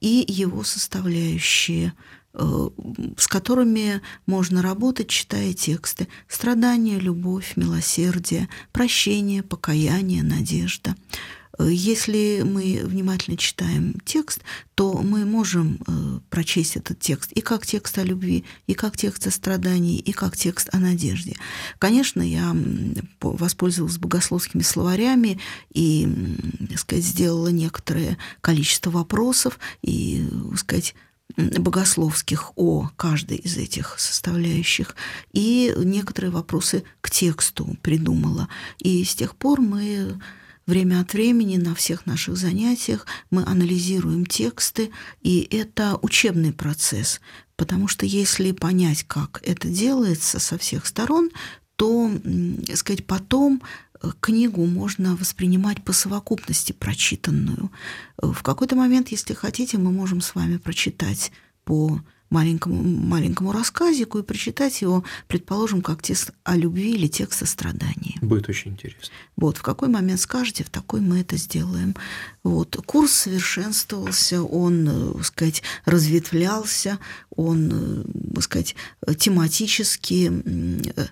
и 0.00 0.24
его 0.28 0.64
составляющие 0.64 1.94
э, 2.34 2.68
с 3.16 3.26
которыми 3.28 4.02
можно 4.26 4.60
работать, 4.60 5.08
читая 5.08 5.54
тексты. 5.54 6.08
Страдания, 6.28 6.98
любовь, 6.98 7.54
милосердие, 7.56 8.48
прощение, 8.72 9.42
покаяние, 9.42 10.22
надежда. 10.22 10.94
Если 11.58 12.42
мы 12.44 12.82
внимательно 12.84 13.36
читаем 13.36 13.94
текст, 14.04 14.40
то 14.74 14.94
мы 15.02 15.24
можем 15.24 15.78
э, 15.86 16.20
прочесть 16.28 16.76
этот 16.76 17.00
текст 17.00 17.32
и 17.32 17.40
как 17.40 17.66
текст 17.66 17.96
о 17.98 18.02
любви, 18.02 18.44
и 18.66 18.74
как 18.74 18.96
текст 18.96 19.26
о 19.26 19.30
страдании, 19.30 19.98
и 19.98 20.12
как 20.12 20.36
текст 20.36 20.68
о 20.72 20.78
надежде. 20.78 21.36
Конечно, 21.78 22.20
я 22.20 22.54
воспользовалась 23.20 23.98
богословскими 23.98 24.62
словарями 24.62 25.40
и, 25.72 26.06
так 26.68 26.78
сказать, 26.78 27.04
сделала 27.04 27.48
некоторое 27.48 28.18
количество 28.40 28.90
вопросов 28.90 29.58
и, 29.82 30.28
так 30.50 30.58
сказать, 30.58 30.94
богословских 31.36 32.52
о 32.56 32.90
каждой 32.96 33.38
из 33.38 33.56
этих 33.56 33.98
составляющих 33.98 34.96
и 35.32 35.72
некоторые 35.76 36.30
вопросы 36.30 36.84
к 37.00 37.10
тексту 37.10 37.76
придумала. 37.82 38.48
И 38.78 39.04
с 39.04 39.14
тех 39.14 39.36
пор 39.36 39.60
мы 39.60 40.18
Время 40.66 41.00
от 41.00 41.12
времени 41.12 41.58
на 41.58 41.76
всех 41.76 42.06
наших 42.06 42.36
занятиях 42.36 43.06
мы 43.30 43.44
анализируем 43.44 44.26
тексты, 44.26 44.90
и 45.22 45.46
это 45.52 45.96
учебный 46.02 46.52
процесс, 46.52 47.20
потому 47.54 47.86
что 47.86 48.04
если 48.04 48.50
понять, 48.50 49.04
как 49.04 49.40
это 49.44 49.68
делается 49.68 50.40
со 50.40 50.58
всех 50.58 50.86
сторон, 50.86 51.30
то, 51.76 52.10
сказать, 52.74 53.06
потом 53.06 53.62
э, 54.02 54.08
книгу 54.18 54.66
можно 54.66 55.14
воспринимать 55.14 55.84
по 55.84 55.92
совокупности 55.92 56.72
прочитанную. 56.72 57.70
В 58.16 58.42
какой-то 58.42 58.74
момент, 58.74 59.08
если 59.08 59.34
хотите, 59.34 59.78
мы 59.78 59.92
можем 59.92 60.20
с 60.20 60.34
вами 60.34 60.56
прочитать 60.56 61.30
по 61.64 62.00
маленькому, 62.30 62.82
маленькому 62.82 63.52
рассказику 63.52 64.18
и 64.18 64.22
прочитать 64.22 64.82
его, 64.82 65.04
предположим, 65.28 65.82
как 65.82 66.02
текст 66.02 66.32
о 66.44 66.56
любви 66.56 66.94
или 66.94 67.06
текст 67.06 67.42
о 67.42 67.46
страдании. 67.46 68.18
Будет 68.20 68.48
очень 68.48 68.72
интересно. 68.72 69.14
Вот, 69.36 69.58
в 69.58 69.62
какой 69.62 69.88
момент 69.88 70.20
скажете, 70.20 70.64
в 70.64 70.70
такой 70.70 71.00
мы 71.00 71.20
это 71.20 71.36
сделаем. 71.36 71.94
Вот, 72.42 72.76
курс 72.86 73.12
совершенствовался, 73.12 74.42
он, 74.42 74.88
э, 74.88 75.12
так 75.14 75.24
сказать, 75.24 75.62
разветвлялся, 75.84 76.98
он, 77.30 77.70
э, 77.72 78.34
так 78.34 78.42
сказать, 78.42 78.76
тематически 79.18 80.32
э, 80.96 81.06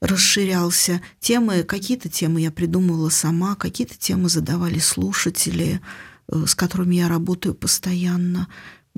расширялся. 0.00 1.00
Темы, 1.20 1.62
какие-то 1.62 2.08
темы 2.08 2.40
я 2.40 2.50
придумывала 2.50 3.10
сама, 3.10 3.54
какие-то 3.54 3.98
темы 3.98 4.28
задавали 4.28 4.78
слушатели, 4.78 5.80
с 6.28 6.54
которыми 6.54 6.94
я 6.94 7.08
работаю 7.08 7.54
постоянно. 7.54 8.48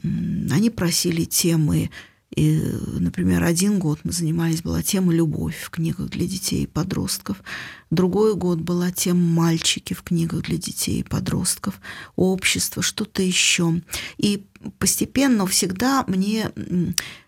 Они 0.03 0.71
просили 0.71 1.25
темы, 1.25 1.91
и, 2.35 2.63
например, 2.99 3.45
один 3.45 3.79
год 3.79 4.01
мы 4.05 4.13
занимались, 4.13 4.63
была 4.63 4.83
тема 4.83 5.13
«Любовь» 5.13 5.57
в 5.63 5.71
книгах 5.71 6.09
для 6.09 6.27
детей 6.27 6.65
и 6.65 6.67
подростков. 6.67 7.43
Другой 7.91 8.35
год 8.35 8.61
была 8.61 8.91
тема 8.91 9.21
«Мальчики» 9.21 9.93
в 9.93 10.03
книгах 10.03 10.45
для 10.45 10.57
детей 10.57 11.01
и 11.01 11.05
подростков, 11.05 11.79
общество, 12.17 12.83
что-то 12.83 13.23
еще. 13.23 13.83
И 14.17 14.47
постепенно 14.79 15.47
всегда 15.47 16.05
мне, 16.07 16.51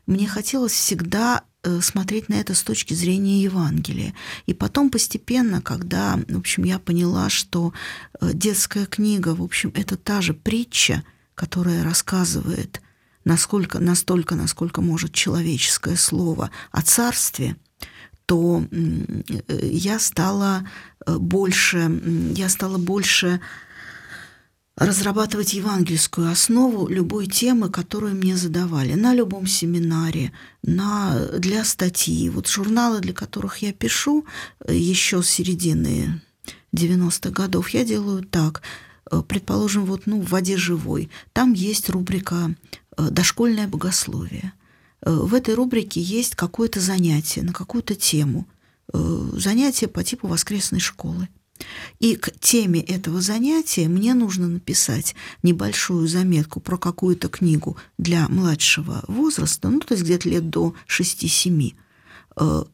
мне 0.07 0.27
хотелось 0.27 0.73
всегда 0.73 1.45
э, 1.63 1.81
смотреть 1.83 2.31
на 2.31 2.35
это 2.35 2.55
с 2.55 2.63
точки 2.63 2.95
зрения 2.95 3.43
Евангелия. 3.43 4.15
И 4.47 4.55
потом 4.55 4.89
постепенно, 4.89 5.61
когда, 5.61 6.19
в 6.29 6.39
общем, 6.39 6.65
я 6.65 6.79
поняла, 6.79 7.29
что 7.29 7.75
э, 8.21 8.31
детская 8.33 8.87
книга, 8.87 9.35
в 9.35 9.43
общем, 9.43 9.71
это 9.75 9.99
та 9.99 10.23
же 10.23 10.33
притча, 10.33 11.05
которая 11.35 11.83
рассказывает 11.85 12.81
насколько, 13.25 13.79
настолько, 13.79 14.35
насколько 14.35 14.81
может 14.81 15.13
человеческое 15.13 15.97
слово 15.97 16.51
о 16.71 16.83
царстве, 16.83 17.57
то 18.27 18.65
я 19.49 19.99
стала 19.99 20.67
э, 21.07 21.17
больше, 21.17 22.01
я 22.35 22.49
стала 22.49 22.79
больше 22.79 23.41
разрабатывать 24.77 25.55
евангельскую 25.55 26.31
основу 26.31 26.89
любой 26.89 27.27
темы, 27.27 27.71
которую 27.71 28.17
мне 28.17 28.37
задавали, 28.37 28.95
на 28.95 29.15
любом 29.15 29.47
семинаре, 29.47 30.33
на, 30.63 31.29
для 31.39 31.65
статьи. 31.65 32.29
Вот 32.31 32.49
журналы, 32.49 33.01
для 33.01 33.13
которых 33.13 33.59
я 33.59 33.73
пишу 33.73 34.25
э, 34.61 34.75
еще 34.75 35.23
с 35.23 35.29
середины 35.29 36.23
90-х 36.75 37.31
годов, 37.31 37.71
я 37.71 37.85
делаю 37.85 38.25
так– 38.25 38.63
предположим, 39.29 39.85
вот, 39.85 40.07
ну, 40.07 40.21
в 40.21 40.31
«Воде 40.31 40.57
живой», 40.57 41.11
там 41.33 41.53
есть 41.53 41.91
рубрика 41.91 42.55
э, 42.97 43.09
«Дошкольное 43.11 43.69
богословие». 43.69 44.53
Э, 45.03 45.13
в 45.13 45.35
этой 45.35 45.55
рубрике 45.55 46.01
есть 46.01 46.35
какое-то 46.35 46.81
занятие 46.81 47.43
на 47.43 47.53
какую-то 47.53 47.95
тему, 47.95 48.47
занятие 48.93 49.89
по 49.89 50.05
типу 50.05 50.29
воскресной 50.29 50.79
школы. 50.79 51.29
И 52.01 52.17
к 52.17 52.31
теме 52.39 52.81
этого 52.81 53.21
занятия 53.23 53.89
мне 53.89 54.13
нужно 54.13 54.47
написать 54.47 55.17
небольшую 55.43 56.07
заметку 56.07 56.61
про 56.61 56.77
какую-то 56.77 57.29
книгу 57.29 57.77
для 57.97 58.29
младшего 58.29 59.03
возраста, 59.09 59.71
ну, 59.71 59.81
то 59.81 59.95
есть 59.95 60.05
где-то 60.05 60.29
лет 60.29 60.51
до 60.51 60.75
6-7, 60.87 61.75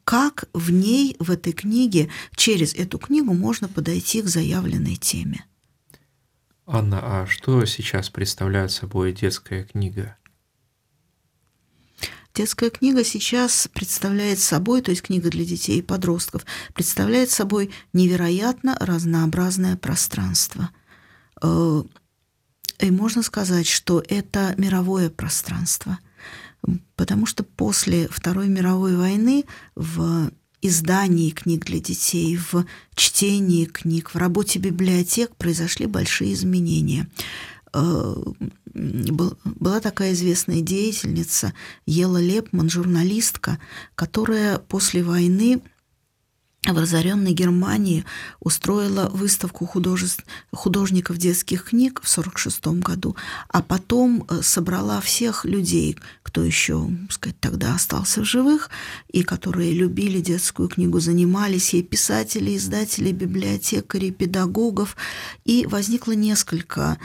как 0.05 0.49
в 0.53 0.71
ней, 0.71 1.17
в 1.19 1.31
этой 1.31 1.53
книге, 1.53 2.09
через 2.35 2.75
эту 2.75 2.99
книгу 2.99 3.35
можно 3.35 3.69
подойти 3.69 4.23
к 4.23 4.27
заявленной 4.27 4.97
теме. 4.97 5.45
Анна, 6.73 7.01
а 7.03 7.27
что 7.27 7.65
сейчас 7.65 8.11
представляет 8.11 8.71
собой 8.71 9.13
детская 9.13 9.65
книга? 9.65 10.17
Детская 12.33 12.71
книга 12.71 13.03
сейчас 13.03 13.69
представляет 13.75 14.39
собой, 14.39 14.81
то 14.81 14.93
есть 14.93 15.03
книга 15.03 15.31
для 15.31 15.45
детей 15.45 15.81
и 15.81 15.83
подростков, 15.83 16.47
представляет 16.73 17.31
собой 17.31 17.73
невероятно 17.93 18.77
разнообразное 18.79 19.77
пространство. 19.77 20.71
Э, 21.43 21.83
и 22.79 22.91
можно 22.93 23.25
сказать, 23.25 23.67
что 23.67 24.01
это 24.09 24.55
мировое 24.57 25.11
пространство, 25.11 25.99
потому 26.95 27.27
что 27.27 27.43
после 27.43 28.07
Второй 28.07 28.49
мировой 28.49 28.95
войны 28.95 29.45
в 29.75 30.31
издании 30.63 31.31
книг 31.31 31.65
для 31.67 31.81
детей, 31.81 32.37
в 32.37 32.65
чтении 32.95 33.65
книг, 33.65 34.11
в 34.15 34.17
работе 34.17 34.59
библиотек 34.59 35.35
произошли 35.37 35.87
большие 35.87 36.33
изменения. 36.35 37.09
Э, 37.73 38.15
была 38.75 39.81
такая 39.81 40.13
известная 40.13 40.61
деятельница 40.61 41.53
Ела 41.87 42.19
Лепман, 42.21 42.71
журналистка, 42.71 43.59
которая 43.95 44.59
после 44.59 45.03
войны 45.03 45.61
в 46.67 46.77
разоренной 46.77 47.33
Германии 47.33 48.05
устроила 48.39 49.09
выставку 49.09 49.65
художеств, 49.65 50.25
художников 50.53 51.17
детских 51.17 51.65
книг 51.65 52.01
в 52.03 52.11
1946 52.11 52.83
году, 52.83 53.17
а 53.49 53.63
потом 53.63 54.27
э, 54.29 54.43
собрала 54.43 55.01
всех 55.01 55.47
людей, 55.47 55.97
кто 56.23 56.45
еще, 56.45 56.91
сказать, 57.09 57.41
тогда 57.41 57.75
остался 57.75 58.21
в 58.21 58.25
живых, 58.25 58.69
и 59.11 59.23
которые 59.23 59.73
любили 59.73 60.21
детскую 60.21 60.69
книгу, 60.69 61.01
занимались 61.01 61.73
ей 61.73 61.83
писатели, 61.83 62.57
издатели, 62.57 63.11
библиотекари, 63.11 64.11
педагогов, 64.11 64.97
и 65.47 65.67
возникло 65.67 66.13
несколько 66.13 66.99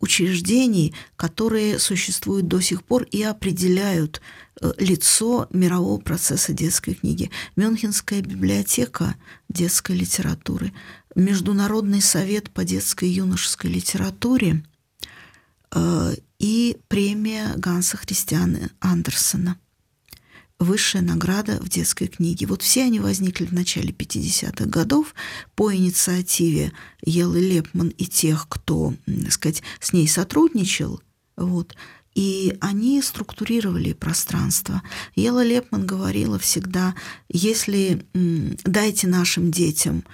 учреждений, 0.00 0.94
которые 1.16 1.78
существуют 1.78 2.48
до 2.48 2.60
сих 2.60 2.82
пор 2.82 3.04
и 3.04 3.22
определяют 3.22 4.20
Э, 4.62 4.72
лицо 4.78 5.48
мирового 5.50 5.98
процесса 5.98 6.52
детской 6.52 6.94
книги. 6.94 7.30
Мюнхенская 7.56 8.20
библиотека 8.20 9.16
детской 9.48 9.96
литературы, 9.96 10.72
Международный 11.16 12.00
совет 12.00 12.50
по 12.50 12.64
детской 12.64 13.08
и 13.08 13.12
юношеской 13.12 13.70
литературе 13.70 14.62
э, 15.74 16.14
и 16.38 16.76
премия 16.88 17.54
Ганса 17.56 17.96
Христиана 17.96 18.70
Андерсона. 18.80 19.58
Высшая 20.62 21.02
награда 21.02 21.58
в 21.60 21.68
детской 21.68 22.06
книге. 22.06 22.46
Вот 22.46 22.62
все 22.62 22.84
они 22.84 23.00
возникли 23.00 23.46
в 23.46 23.52
начале 23.52 23.90
50-х 23.90 24.64
годов 24.66 25.12
по 25.56 25.74
инициативе 25.74 26.70
Елы 27.04 27.40
Лепман 27.40 27.88
и 27.88 28.04
тех, 28.06 28.46
кто, 28.48 28.94
так 29.06 29.32
сказать, 29.32 29.64
с 29.80 29.92
ней 29.92 30.06
сотрудничал. 30.06 31.02
Вот. 31.36 31.74
И 32.14 32.56
они 32.60 33.02
структурировали 33.02 33.92
пространство. 33.92 34.82
Ела 35.16 35.42
Лепман 35.42 35.84
говорила 35.84 36.38
всегда, 36.38 36.94
если 37.28 38.06
дайте 38.12 39.08
нашим 39.08 39.50
детям 39.50 40.04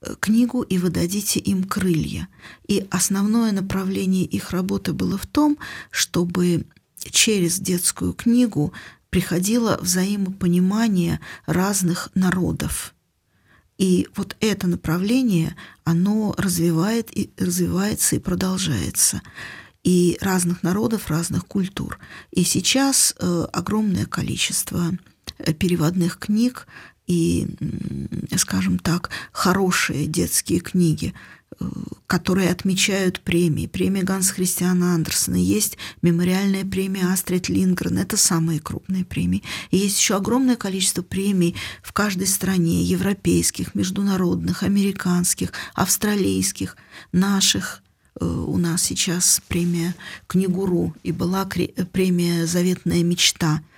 э, 0.00 0.14
книгу, 0.18 0.62
и 0.62 0.78
вы 0.78 0.88
дадите 0.88 1.40
им 1.40 1.64
крылья. 1.64 2.28
И 2.66 2.86
основное 2.90 3.52
направление 3.52 4.24
их 4.24 4.52
работы 4.52 4.94
было 4.94 5.18
в 5.18 5.26
том, 5.26 5.58
чтобы 5.90 6.64
через 7.10 7.60
детскую 7.60 8.14
книгу 8.14 8.72
приходило 9.10 9.78
взаимопонимание 9.80 11.20
разных 11.46 12.10
народов. 12.14 12.94
И 13.78 14.08
вот 14.14 14.36
это 14.40 14.66
направление, 14.66 15.56
оно 15.84 16.34
развивает 16.36 17.16
и 17.16 17.30
развивается 17.38 18.16
и 18.16 18.18
продолжается 18.18 19.22
и 19.82 20.18
разных 20.20 20.62
народов, 20.62 21.08
разных 21.08 21.46
культур. 21.46 21.98
И 22.30 22.44
сейчас 22.44 23.14
э, 23.18 23.46
огромное 23.52 24.06
количество 24.06 24.92
э, 25.38 25.54
переводных 25.54 26.18
книг 26.18 26.66
и, 27.06 27.48
скажем 28.36 28.78
так, 28.78 29.10
хорошие 29.32 30.06
детские 30.06 30.60
книги, 30.60 31.14
которые 32.06 32.50
отмечают 32.50 33.20
премии. 33.20 33.66
Премия 33.66 34.02
Ганса 34.02 34.34
Христиана 34.34 34.94
Андерсона, 34.94 35.36
есть 35.36 35.78
мемориальная 36.02 36.64
премия 36.64 37.12
Астрид 37.12 37.48
Лингрен, 37.48 37.98
это 37.98 38.16
самые 38.16 38.60
крупные 38.60 39.04
премии. 39.04 39.42
И 39.70 39.76
есть 39.76 39.98
еще 39.98 40.16
огромное 40.16 40.56
количество 40.56 41.02
премий 41.02 41.56
в 41.82 41.92
каждой 41.92 42.26
стране, 42.26 42.82
европейских, 42.82 43.74
международных, 43.74 44.62
американских, 44.62 45.52
австралийских, 45.74 46.76
наших– 47.12 47.82
Э, 48.20 48.24
у 48.24 48.58
нас 48.58 48.82
сейчас 48.82 49.40
премия 49.48 49.94
«Книгуру» 50.26 50.94
и 51.02 51.12
была 51.12 51.46
премия 51.46 52.46
«Заветная 52.46 53.02
мечта», 53.02 53.60
э, 53.60 53.69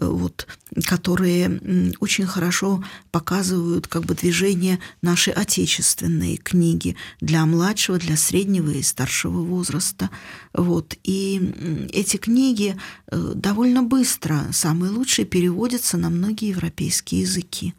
вот, 0.00 0.46
которые 0.84 1.60
очень 2.00 2.26
хорошо 2.26 2.84
показывают 3.10 3.86
как 3.86 4.04
бы 4.04 4.14
движение 4.14 4.78
нашей 5.02 5.32
отечественной 5.32 6.36
книги 6.36 6.96
для 7.20 7.44
младшего, 7.46 7.98
для 7.98 8.16
среднего 8.16 8.70
и 8.70 8.82
старшего 8.82 9.42
возраста. 9.42 10.10
Вот. 10.52 10.96
И 11.04 11.88
эти 11.92 12.16
книги 12.16 12.76
э, 13.06 13.32
довольно 13.34 13.82
быстро, 13.82 14.46
самые 14.52 14.92
лучшие, 14.92 15.26
переводятся 15.26 15.96
на 15.96 16.10
многие 16.10 16.50
европейские 16.50 17.22
языки. 17.22 17.74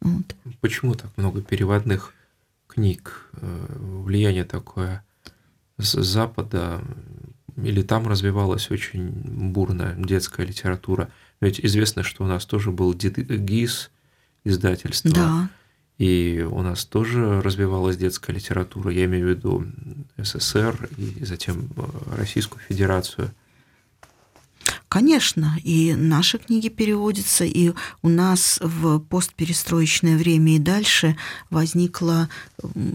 Вот. 0.00 0.36
Почему 0.60 0.94
так 0.94 1.10
много 1.16 1.42
переводных 1.42 2.14
книг? 2.66 3.28
Влияние 3.32 4.44
такое 4.44 5.04
с 5.76 6.00
Запада 6.02 6.80
или 7.56 7.82
там 7.82 8.06
развивалась 8.06 8.70
очень 8.70 9.10
бурная 9.52 9.94
детская 9.96 10.46
литература? 10.46 11.10
Ведь 11.40 11.60
известно, 11.60 12.02
что 12.02 12.24
у 12.24 12.26
нас 12.26 12.44
тоже 12.44 12.70
был 12.70 12.94
ГИС, 12.94 13.90
издательство. 14.44 15.10
Да. 15.10 15.50
И 15.98 16.46
у 16.48 16.62
нас 16.62 16.84
тоже 16.84 17.40
развивалась 17.42 17.96
детская 17.96 18.32
литература, 18.32 18.92
я 18.92 19.04
имею 19.06 19.26
в 19.26 19.30
виду 19.30 19.66
СССР 20.16 20.88
и 20.96 21.24
затем 21.24 21.68
э, 21.76 21.82
Российскую 22.16 22.60
Федерацию– 22.68 23.30
Конечно, 24.88 25.58
и 25.64 25.94
наши 25.94 26.38
книги 26.38 26.68
переводятся, 26.68 27.44
и 27.44 27.72
у 28.00 28.08
нас 28.08 28.58
в 28.62 29.00
постперестроечное 29.00 30.16
время 30.16 30.56
и 30.56 30.58
дальше 30.58 31.16
возникла 31.50 32.30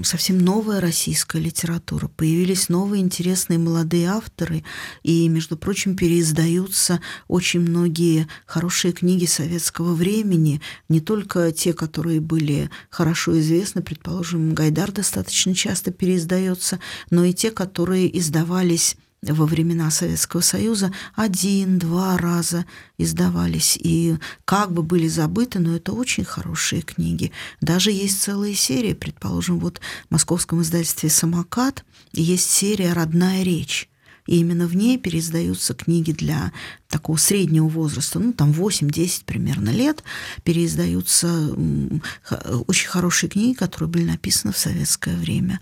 совсем 0.04 0.40
новая 0.40 0.82
российская 0.82 1.40
литература. 1.40 2.08
Появились 2.08 2.68
новые 2.68 3.04
интересные 3.04 3.60
молодые 3.60 4.10
авторы, 4.10 4.64
и, 5.04 5.28
между 5.28 5.56
прочим, 5.56 5.96
переиздаются 5.96 7.00
очень 7.28 7.60
многие 7.60 8.28
хорошие 8.48 8.92
книги 8.92 9.26
советского 9.26 9.94
времени, 9.94 10.62
не 10.90 11.00
только 11.00 11.52
те, 11.52 11.74
которые 11.74 12.22
были 12.22 12.72
хорошо 12.90 13.40
известны, 13.40 13.84
предположим, 13.84 14.56
Гайдар 14.56 14.92
достаточно 14.92 15.54
часто 15.54 15.92
переиздается, 15.92 16.80
но 17.12 17.24
и 17.24 17.34
те, 17.34 17.52
которые 17.52 18.18
издавались 18.18 18.98
во 19.32 19.46
времена 19.46 19.90
Советского 19.92 20.42
Союза 20.42 20.92
один-два 21.16 22.18
раза 22.18 22.66
издавались 22.98 23.78
и 23.82 24.18
как 24.46 24.72
бы 24.74 24.84
были 24.84 25.08
забыты, 25.08 25.60
но 25.60 25.76
это 25.76 25.94
очень 25.94 26.26
хорошие 26.26 26.82
книги. 26.82 27.32
Даже 27.62 27.92
есть 27.92 28.22
целые 28.22 28.56
серии, 28.56 28.94
предположим, 28.94 29.60
вот 29.60 29.80
в 30.08 30.12
московском 30.12 30.62
издательстве 30.62 31.10
«Самокат» 31.10 31.86
есть 32.12 32.50
серия 32.50 32.94
«Родная 32.94 33.44
речь». 33.44 33.90
И 34.26 34.38
именно 34.38 34.68
в 34.68 34.76
ней 34.76 34.98
переиздаются 34.98 35.74
книги 35.74 36.14
для 36.14 36.54
такого 36.88 37.18
среднего 37.18 37.68
возраста, 37.68 38.20
ну, 38.20 38.32
там 38.32 38.52
8-10 38.52 39.24
примерно 39.26 39.70
лет, 39.70 40.02
переиздаются 40.44 41.54
очень 42.68 42.88
хорошие 42.88 43.30
книги, 43.30 43.54
которые 43.54 43.90
были 43.90 44.06
написаны 44.06 44.54
в 44.54 44.58
советское 44.58 45.18
время. 45.18 45.60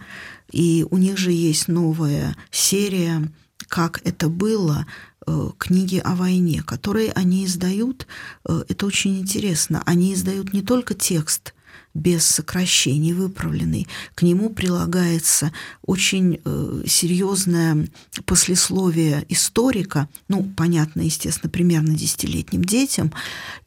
И 0.52 0.86
у 0.92 0.98
них 0.98 1.18
же 1.18 1.32
есть 1.32 1.70
новая 1.70 2.36
серия 2.52 3.32
как 3.72 4.02
это 4.04 4.28
было, 4.28 4.86
э, 5.26 5.50
книги 5.58 6.02
о 6.04 6.14
войне, 6.16 6.62
которые 6.62 7.14
они 7.14 7.46
издают. 7.46 8.06
Э, 8.46 8.64
это 8.68 8.86
очень 8.86 9.18
интересно. 9.18 9.82
Они 9.86 10.14
издают 10.14 10.52
не 10.52 10.62
только 10.62 10.94
текст 10.94 11.54
без 11.94 12.26
сокращений, 12.26 13.14
выправленный. 13.14 13.88
К 14.16 14.22
нему 14.22 14.50
прилагается 14.50 15.52
очень 15.86 16.40
э, 16.44 16.84
серьезное 16.88 17.88
послесловие 18.26 19.26
историка, 19.30 20.08
ну, 20.28 20.44
понятно, 20.56 21.02
естественно, 21.02 21.50
примерно 21.50 21.94
десятилетним 21.94 22.64
детям, 22.64 23.12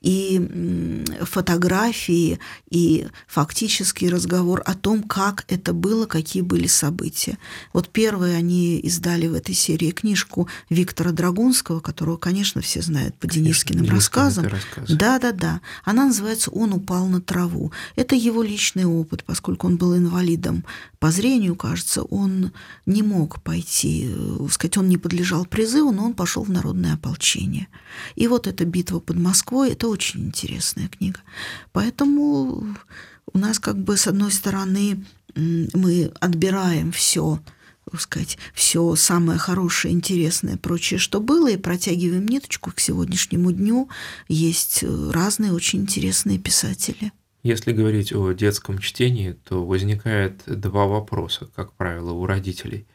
и 0.00 1.04
фотографии, 1.22 2.38
и 2.70 3.06
фактический 3.26 4.08
разговор 4.08 4.62
о 4.64 4.74
том, 4.74 5.02
как 5.02 5.44
это 5.48 5.72
было, 5.72 6.06
какие 6.06 6.42
были 6.42 6.66
события. 6.66 7.38
Вот 7.72 7.88
первые 7.88 8.36
они 8.36 8.78
издали 8.80 9.26
в 9.26 9.34
этой 9.34 9.54
серии 9.54 9.90
книжку 9.90 10.48
Виктора 10.70 11.12
Драгунского, 11.12 11.80
которого, 11.80 12.16
конечно, 12.16 12.60
все 12.60 12.82
знают 12.82 13.16
по 13.16 13.26
Денискиным 13.26 13.88
рассказам. 13.88 14.46
Да, 14.88 15.18
да, 15.18 15.32
да. 15.32 15.60
Она 15.84 16.06
называется 16.06 16.50
«Он 16.50 16.72
упал 16.72 17.06
на 17.06 17.20
траву». 17.20 17.72
Это 17.96 18.13
его 18.16 18.42
личный 18.42 18.84
опыт, 18.84 19.24
поскольку 19.24 19.66
он 19.66 19.76
был 19.76 19.96
инвалидом 19.96 20.64
по 20.98 21.10
зрению, 21.10 21.56
кажется, 21.56 22.02
он 22.02 22.52
не 22.86 23.02
мог 23.02 23.42
пойти, 23.42 24.08
э, 24.08 24.46
сказать, 24.50 24.78
он 24.78 24.88
не 24.88 24.96
подлежал 24.96 25.46
призыву, 25.46 25.92
но 25.92 26.04
он 26.04 26.14
пошел 26.14 26.42
в 26.44 26.50
народное 26.50 26.94
ополчение. 26.94 27.68
И 28.14 28.28
вот 28.28 28.46
эта 28.46 28.64
битва 28.64 29.00
под 29.00 29.16
Москвой, 29.16 29.72
это 29.72 29.88
очень 29.88 30.26
интересная 30.26 30.88
книга. 30.88 31.20
Поэтому 31.72 32.76
у 33.32 33.38
нас 33.38 33.58
как 33.58 33.78
бы 33.78 33.96
с 33.96 34.06
одной 34.06 34.32
стороны 34.32 35.04
мы 35.34 36.12
отбираем 36.20 36.92
все 36.92 37.40
сказать, 37.98 38.38
все 38.54 38.96
самое 38.96 39.38
хорошее, 39.38 39.94
интересное, 39.94 40.56
прочее, 40.56 40.98
что 40.98 41.20
было, 41.20 41.50
и 41.50 41.56
протягиваем 41.56 42.26
ниточку 42.26 42.72
к 42.72 42.80
сегодняшнему 42.80 43.52
дню. 43.52 43.88
Есть 44.28 44.82
э, 44.82 45.10
разные 45.12 45.52
очень 45.52 45.80
интересные 45.80 46.38
писатели. 46.38 47.12
Если 47.44 47.72
говорить 47.72 48.10
о 48.10 48.32
детском 48.32 48.78
чтении, 48.78 49.32
то 49.32 49.66
возникает 49.66 50.42
два 50.46 50.86
вопроса, 50.86 51.46
как 51.54 51.74
правило, 51.74 52.10
у 52.12 52.24
родителей. 52.24 52.86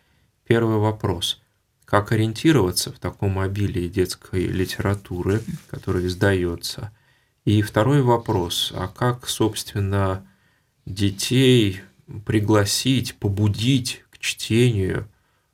Первый 0.45 0.77
вопрос– 0.77 1.41
как 1.85 2.11
ориентироваться 2.11 2.91
в 2.91 2.99
таком 2.99 3.39
обилии 3.39 3.87
детской 3.87 4.45
литературы, 4.45 5.41
которая 5.69 6.05
издается? 6.05 6.91
И 7.45 7.61
второй 7.61 8.01
вопрос– 8.01 8.73
а 8.75 8.87
как, 8.87 9.29
собственно, 9.29 10.27
детей 10.85 11.81
пригласить, 12.25 13.17
побудить 13.17 14.03
к 14.09 14.17
чтению, 14.17 15.07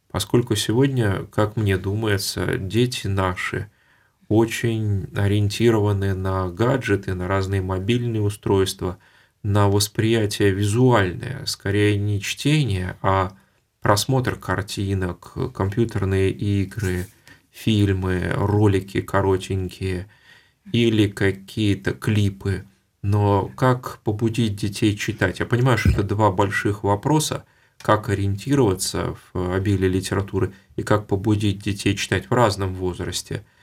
поскольку 0.10 0.56
сегодня, 0.56 1.26
как 1.26 1.58
мне 1.58 1.78
думается, 1.78 2.58
дети 2.58 3.08
наши– 3.08 3.70
очень 4.28 5.08
ориентированы 5.16 6.14
на 6.14 6.50
гаджеты, 6.50 7.14
на 7.14 7.28
разные 7.28 7.62
мобильные 7.62 8.22
устройства, 8.22 8.98
на 9.44 9.70
восприятие 9.70 10.52
визуальное, 10.52 11.46
скорее 11.46 11.98
не 11.98 12.20
чтение, 12.22 12.98
а 13.02 13.34
просмотр 13.82 14.36
картинок, 14.36 15.54
компьютерные 15.54 16.32
игры, 16.32 17.08
фильмы, 17.52 18.32
ролики 18.34 19.02
коротенькие 19.02 20.08
или 20.72 21.08
какие-то 21.08 21.92
клипы. 21.92 22.66
Но 23.04 23.52
как 23.56 24.00
побудить 24.04 24.56
детей 24.56 24.98
читать? 24.98 25.40
Я 25.40 25.46
понимаю, 25.46 25.78
что 25.78 25.92
это 25.92 26.04
два 26.04 26.32
больших 26.32 26.84
вопроса, 26.84 27.46
как 27.78 28.10
ориентироваться 28.10 29.16
в 29.32 29.54
обилии 29.54 29.88
литературы 29.88 30.54
и 30.76 30.82
как 30.82 31.06
побудить 31.06 31.62
детей 31.62 31.96
читать 31.96 32.32
в 32.32 32.34
разном 32.34 32.74
возрасте– 32.74 33.46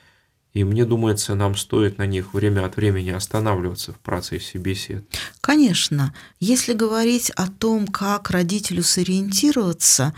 и 0.54 0.64
мне 0.64 0.84
думается, 0.84 1.34
нам 1.34 1.56
стоит 1.56 1.98
на 1.98 2.06
них 2.06 2.34
время 2.34 2.66
от 2.66 2.76
времени 2.76 3.10
останавливаться 3.10 3.92
в 3.92 3.98
процессе 3.98 4.58
бесед. 4.58 5.04
Конечно. 5.40 6.14
Если 6.40 6.74
говорить 6.74 7.30
о 7.30 7.48
том, 7.48 7.86
как 7.86 8.30
родителю 8.30 8.82
сориентироваться, 8.82 10.14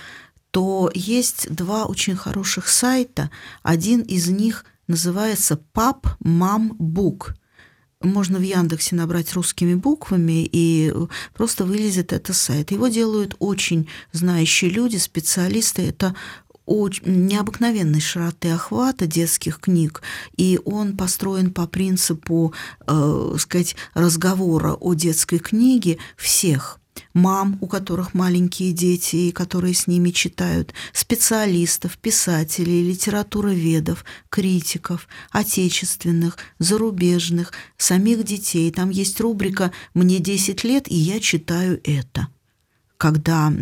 то 0.51 0.91
есть 0.95 1.53
два 1.55 1.85
очень 1.85 2.17
хороших 2.17 2.69
сайта. 2.69 3.31
Один 3.63 4.01
из 4.03 4.29
них 4.29 4.65
называется 4.87 5.61
Pap 5.73 6.07
Mom 6.23 6.71
Book. 6.79 7.35
Можно 8.01 8.39
в 8.39 8.43
Яндексе 8.43 8.97
набрать 8.97 9.33
русскими 9.33 9.75
буквами, 9.75 10.49
и 10.53 10.93
просто 11.33 11.65
вылезет 11.65 12.13
этот 12.13 12.37
сайт. 12.37 12.71
Его 12.71 12.89
делают 12.89 13.35
очень 13.39 13.89
знающие 14.13 14.71
люди, 14.71 14.97
специалисты. 14.97 15.83
Это 15.83 16.15
очень 16.67 17.27
необыкновенной 17.27 18.01
широты 18.01 18.51
охвата 18.51 19.07
детских 19.07 19.61
книг, 19.61 20.03
и 20.37 20.61
он 20.65 20.97
построен 20.97 21.53
по 21.53 21.67
принципу, 21.67 22.53
э, 22.87 23.37
сказать, 23.39 23.77
разговора 23.95 24.75
о 24.75 24.95
детской 24.95 25.39
книге 25.39 25.99
всех 26.17 26.81
мам, 27.13 27.59
у 27.61 27.67
которых 27.67 28.15
маленькие 28.15 28.73
дети 28.73 29.17
и 29.17 29.33
которые 29.33 29.75
с 29.75 29.87
ними 29.87 30.11
читают, 30.11 30.75
специалистов, 30.93 31.99
писателей, 31.99 32.83
литературоведов, 32.83 34.05
критиков, 34.29 35.09
отечественных, 35.31 36.39
зарубежных, 36.59 37.53
самих 37.77 38.25
детей. 38.25 38.71
Там 38.71 38.91
есть 38.91 39.21
рубрика 39.21 39.73
«Мне 39.95 40.19
10 40.19 40.65
лет, 40.65 40.91
и 40.91 40.97
я 40.97 41.21
читаю 41.21 41.81
это» 41.85 42.29
когда 42.97 43.53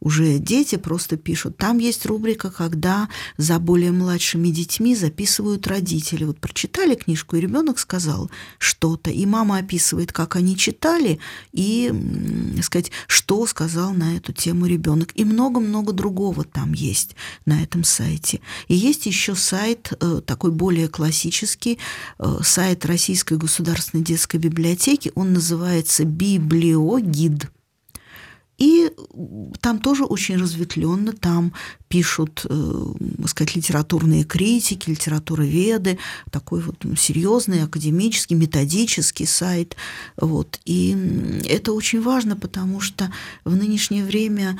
уже 0.00 0.38
дети 0.38 0.76
просто 0.76 1.16
пишут. 1.16 1.56
Там 1.56 1.78
есть 1.78 2.06
рубрика, 2.06 2.50
когда 2.50 3.08
за 3.36 3.58
более 3.58 3.90
младшими 3.90 4.48
детьми 4.48 4.94
записывают 4.94 5.66
родители. 5.66 6.24
Вот 6.24 6.38
прочитали 6.38 6.94
книжку, 6.94 7.36
и 7.36 7.40
ребенок 7.40 7.78
сказал 7.78 8.30
что-то, 8.58 9.10
и 9.10 9.26
мама 9.26 9.58
описывает, 9.58 10.12
как 10.12 10.36
они 10.36 10.56
читали, 10.56 11.18
и, 11.52 11.92
сказать, 12.62 12.90
что 13.06 13.46
сказал 13.46 13.92
на 13.92 14.16
эту 14.16 14.32
тему 14.32 14.66
ребенок. 14.66 15.10
И 15.14 15.24
много-много 15.24 15.92
другого 15.92 16.44
там 16.44 16.72
есть 16.72 17.16
на 17.46 17.62
этом 17.62 17.82
сайте. 17.84 18.40
И 18.68 18.74
есть 18.74 19.06
еще 19.06 19.34
сайт 19.34 19.92
э, 20.00 20.20
такой 20.24 20.50
более 20.50 20.88
классический, 20.88 21.78
э, 22.18 22.38
сайт 22.42 22.84
Российской 22.84 23.38
государственной 23.38 24.04
детской 24.04 24.36
библиотеки, 24.36 25.12
он 25.14 25.32
называется 25.32 26.04
«Библиогид». 26.04 27.50
И 28.60 28.92
там 29.60 29.80
тоже 29.80 30.04
очень 30.04 30.36
разветвленно, 30.36 31.12
там 31.12 31.54
пишут, 31.88 32.44
э, 32.48 32.84
сказать, 33.26 33.56
литературные 33.56 34.24
критики, 34.24 34.90
литературоведы, 34.90 35.98
такой 36.30 36.60
вот 36.60 36.76
серьезный 36.98 37.64
академический, 37.64 38.36
методический 38.36 39.26
сайт. 39.26 39.76
Вот. 40.18 40.60
И 40.66 40.94
это 41.48 41.72
очень 41.72 42.02
важно, 42.02 42.36
потому 42.36 42.80
что 42.80 43.10
в 43.44 43.56
нынешнее 43.56 44.04
время 44.04 44.58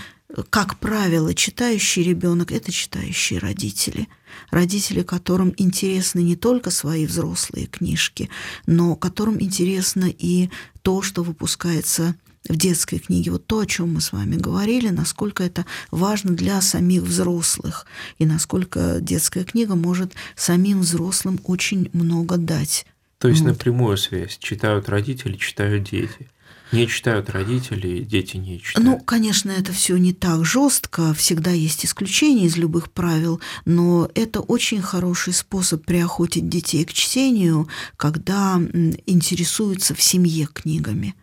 как 0.51 0.79
правило, 0.79 1.35
читающий 1.35 2.03
ребенок– 2.03 2.53
это 2.53 2.71
читающие 2.71 3.39
родители. 3.39 4.09
Родители, 4.51 5.03
которым 5.03 5.53
интересны 5.57 6.21
не 6.21 6.37
только 6.37 6.71
свои 6.71 7.05
взрослые 7.05 7.67
книжки, 7.67 8.31
но 8.67 8.95
которым 8.95 9.43
интересно 9.43 10.07
и 10.07 10.51
то, 10.83 11.03
что 11.03 11.25
выпускается 11.25 12.15
в 12.48 12.57
детской 12.57 12.98
книге. 12.98 13.33
Вот 13.33 13.46
то, 13.46 13.61
о 13.61 13.66
чем 13.66 13.94
мы 13.94 14.00
с 14.00 14.12
вами 14.12 14.37
говорили, 14.37 14.88
насколько 14.88 15.42
это 15.42 15.66
важно 15.90 16.33
для 16.33 16.61
самих 16.61 17.03
взрослых, 17.03 17.87
и 18.18 18.26
насколько 18.26 18.98
детская 19.00 19.44
книга 19.44 19.74
может 19.74 20.14
самим 20.37 20.81
взрослым 20.81 21.40
очень 21.44 21.90
много 21.92 22.37
дать. 22.37 22.87
То 23.18 23.29
есть 23.29 23.42
вот. 23.42 23.48
напрямую 23.48 23.96
связь. 23.98 24.38
Читают 24.38 24.88
родители, 24.88 25.37
читают 25.37 25.90
дети. 25.90 26.31
Не 26.72 26.87
читают 26.87 27.29
родители, 27.31 28.05
дети 28.05 28.37
не 28.37 28.61
читают. 28.61 28.87
Ну, 28.87 29.00
конечно, 29.00 29.50
это 29.50 29.72
все 29.72 29.96
не 29.96 30.12
так 30.12 30.44
жестко, 30.44 31.12
всегда 31.14 31.50
есть 31.50 31.85
исключения 31.85 32.46
из 32.46 32.57
любых 32.57 32.92
правил, 32.92 33.40
но 33.64 34.09
это 34.14 34.38
очень 34.40 34.81
хороший 34.81 35.33
способ 35.33 35.85
приохотить 35.85 36.48
детей 36.48 36.85
к 36.85 36.92
чтению, 36.92 37.68
когда 37.96 38.61
интересуются 39.07 39.96
в 39.96 40.00
семье 40.00 40.46
книгами. 40.46 41.16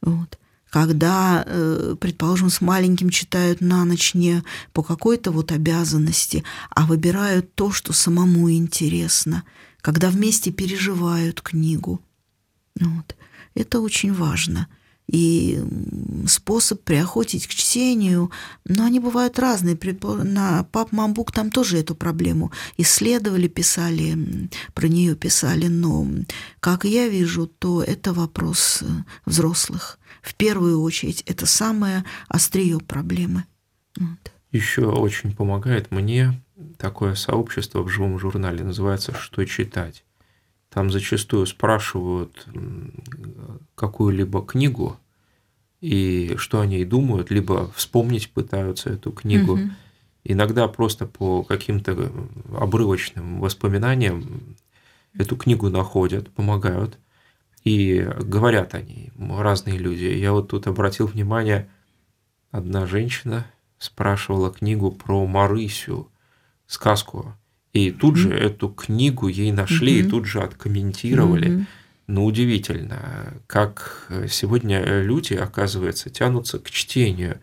Вот 0.00 0.39
когда, 0.70 1.42
э, 1.46 1.96
предположим, 2.00 2.48
с 2.48 2.60
маленьким 2.60 3.10
читают 3.10 3.60
на 3.60 3.84
ночь 3.84 4.14
не 4.14 4.42
по 4.72 4.82
какой-то 4.82 5.32
вот 5.32 5.52
обязанности, 5.52 6.44
а 6.70 6.86
выбирают 6.86 7.54
то, 7.54 7.72
что 7.72 7.92
самому 7.92 8.50
интересно, 8.52 9.42
когда 9.80 10.10
вместе 10.10 10.52
переживают 10.52 11.42
книгу. 11.42 12.00
Вот. 12.78 13.16
Это 13.54 13.80
очень 13.80 14.14
важно. 14.14 14.68
И 15.10 15.62
способ 16.26 16.82
приохотить 16.82 17.46
к 17.46 17.50
чтению, 17.50 18.30
но 18.64 18.84
они 18.84 19.00
бывают 19.00 19.38
разные. 19.38 19.78
На 20.24 20.64
Пап 20.64 20.92
Мамбук 20.92 21.32
там 21.32 21.50
тоже 21.50 21.78
эту 21.78 21.94
проблему 21.94 22.52
исследовали, 22.76 23.48
писали, 23.48 24.48
про 24.74 24.88
нее 24.88 25.16
писали, 25.16 25.66
но, 25.66 26.06
как 26.60 26.84
я 26.84 27.08
вижу, 27.08 27.46
то 27.46 27.82
это 27.82 28.12
вопрос 28.12 28.82
э, 28.82 28.86
взрослых 29.26 29.98
в 30.22 30.34
первую 30.34 30.80
очередь 30.80 31.22
это 31.22 31.46
самое 31.46 32.04
острие 32.28 32.78
проблемы. 32.78 33.44
Вот. 33.96 34.32
Еще 34.52 34.86
очень 34.86 35.34
помогает 35.34 35.90
мне 35.90 36.40
такое 36.78 37.14
сообщество 37.14 37.82
в 37.82 37.88
живом 37.88 38.18
журнале, 38.18 38.64
называется 38.64 39.14
«Что 39.14 39.44
читать?». 39.44 40.04
Там 40.70 40.90
зачастую 40.90 41.46
спрашивают 41.46 42.46
какую-либо 43.74 44.44
книгу, 44.44 44.96
и 45.80 46.34
что 46.36 46.60
о 46.60 46.66
ней 46.66 46.84
думают, 46.84 47.30
либо 47.30 47.70
вспомнить 47.72 48.30
пытаются 48.30 48.90
эту 48.90 49.12
книгу. 49.12 49.54
Угу. 49.54 49.70
Иногда 50.24 50.68
просто 50.68 51.06
по 51.06 51.42
каким-то 51.42 52.12
обрывочным 52.56 53.40
воспоминаниям 53.40 54.56
эту 55.14 55.36
книгу 55.36 55.68
находят, 55.68 56.30
помогают– 56.30 56.98
и 57.64 58.08
говорят 58.18 58.74
они, 58.74 59.12
разные 59.18 59.76
люди. 59.76 60.04
Я 60.04 60.32
вот 60.32 60.48
тут 60.48 60.66
обратил 60.66 61.06
внимание, 61.06 61.68
одна 62.50 62.86
женщина 62.86 63.46
спрашивала 63.78 64.50
книгу 64.50 64.90
про 64.90 65.26
Марысю, 65.26 66.10
сказку. 66.66 67.34
И 67.72 67.90
тут 67.90 68.16
mm-hmm. 68.16 68.18
же 68.18 68.34
эту 68.34 68.68
книгу 68.68 69.28
ей 69.28 69.52
нашли 69.52 70.00
mm-hmm. 70.00 70.06
и 70.06 70.10
тут 70.10 70.26
же 70.26 70.40
откомментировали. 70.40 71.50
Mm-hmm. 71.50 71.64
Ну, 72.08 72.24
удивительно, 72.24 73.34
как 73.46 74.08
сегодня 74.28 75.02
люди, 75.02 75.34
оказывается, 75.34 76.10
тянутся 76.10 76.58
к 76.58 76.70
чтению. 76.70 77.40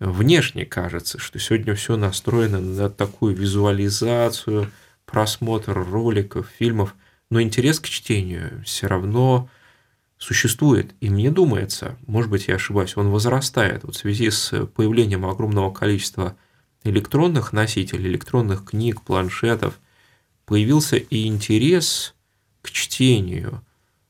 Внешне 0.00 0.64
кажется, 0.64 1.18
что 1.18 1.38
сегодня 1.38 1.74
все 1.74 1.96
настроено 1.96 2.60
на 2.60 2.88
такую 2.88 3.36
визуализацию, 3.36 4.70
просмотр 5.04 5.74
роликов, 5.74 6.48
фильмов– 6.58 6.94
но 7.32 7.40
интерес 7.40 7.80
к 7.80 7.88
чтению 7.88 8.62
все 8.62 8.88
равно 8.88 9.48
существует. 10.18 10.94
И 11.00 11.08
мне 11.08 11.30
думается, 11.30 11.96
может 12.06 12.30
быть, 12.30 12.46
я 12.46 12.56
ошибаюсь, 12.56 12.94
он 12.98 13.08
возрастает 13.08 13.84
вот 13.84 13.96
в 13.96 13.98
связи 13.98 14.28
с 14.28 14.66
появлением 14.66 15.24
огромного 15.24 15.72
количества 15.72 16.36
электронных 16.84 17.52
носителей, 17.52 18.08
электронных 18.08 18.64
книг, 18.64 19.02
планшетов, 19.02 19.78
появился 20.44 20.96
и 20.96 21.26
интерес 21.26 22.14
к 22.60 22.70
чтению, 22.70 23.62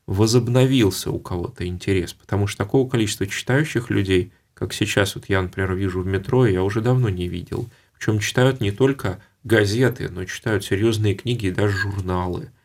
возобновился 0.07 1.11
у 1.11 1.19
кого-то 1.19 1.65
интерес, 1.65 2.13
потому 2.13 2.47
что 2.47 2.57
такого 2.59 2.89
количества 2.89 3.27
читающих 3.27 3.89
людей, 3.89 4.31
как 4.53 4.73
сейчас 4.73 5.15
вот 5.15 5.29
я, 5.29 5.41
например, 5.41 5.73
вижу 5.75 6.01
в 6.01 6.07
метро, 6.07 6.45
я 6.45 6.63
уже 6.63 6.81
давно 6.81 7.09
не 7.09 7.27
видел. 7.27 7.69
Причем 7.97 8.19
читают 8.19 8.61
не 8.61 8.71
только 8.71 9.21
газеты, 9.43 10.09
но 10.09 10.25
читают 10.25 10.65
серьезные 10.65 11.15
книги 11.15 11.47
и 11.47 11.51
даже 11.51 11.77
журналы– 11.77 12.49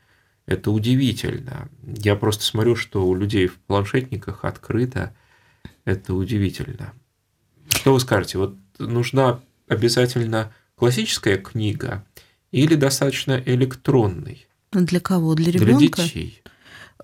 это 0.49 0.71
удивительно. 0.71 1.69
Я 1.83 2.17
просто 2.17 2.43
смотрю, 2.43 2.75
что 2.75 3.07
у 3.07 3.15
людей 3.15 3.49
в 3.49 3.59
планшетниках 3.59 4.47
открыто. 4.47 5.15
Это 5.85 6.15
удивительно. 6.15 6.95
Что 7.69 7.93
вы 7.93 8.01
скажете? 8.01 8.39
Вот 8.39 8.57
нужна 8.79 9.41
обязательно 9.69 10.53
классическая 10.75 11.39
книга 11.39 12.05
или 12.51 12.75
достаточно 12.75 13.43
электронной? 13.45 14.47
Для 14.73 15.01
кого? 15.01 15.35
Для 15.35 15.53
ребенка? 15.53 15.79
Для 15.79 16.05
детей. 16.05 16.43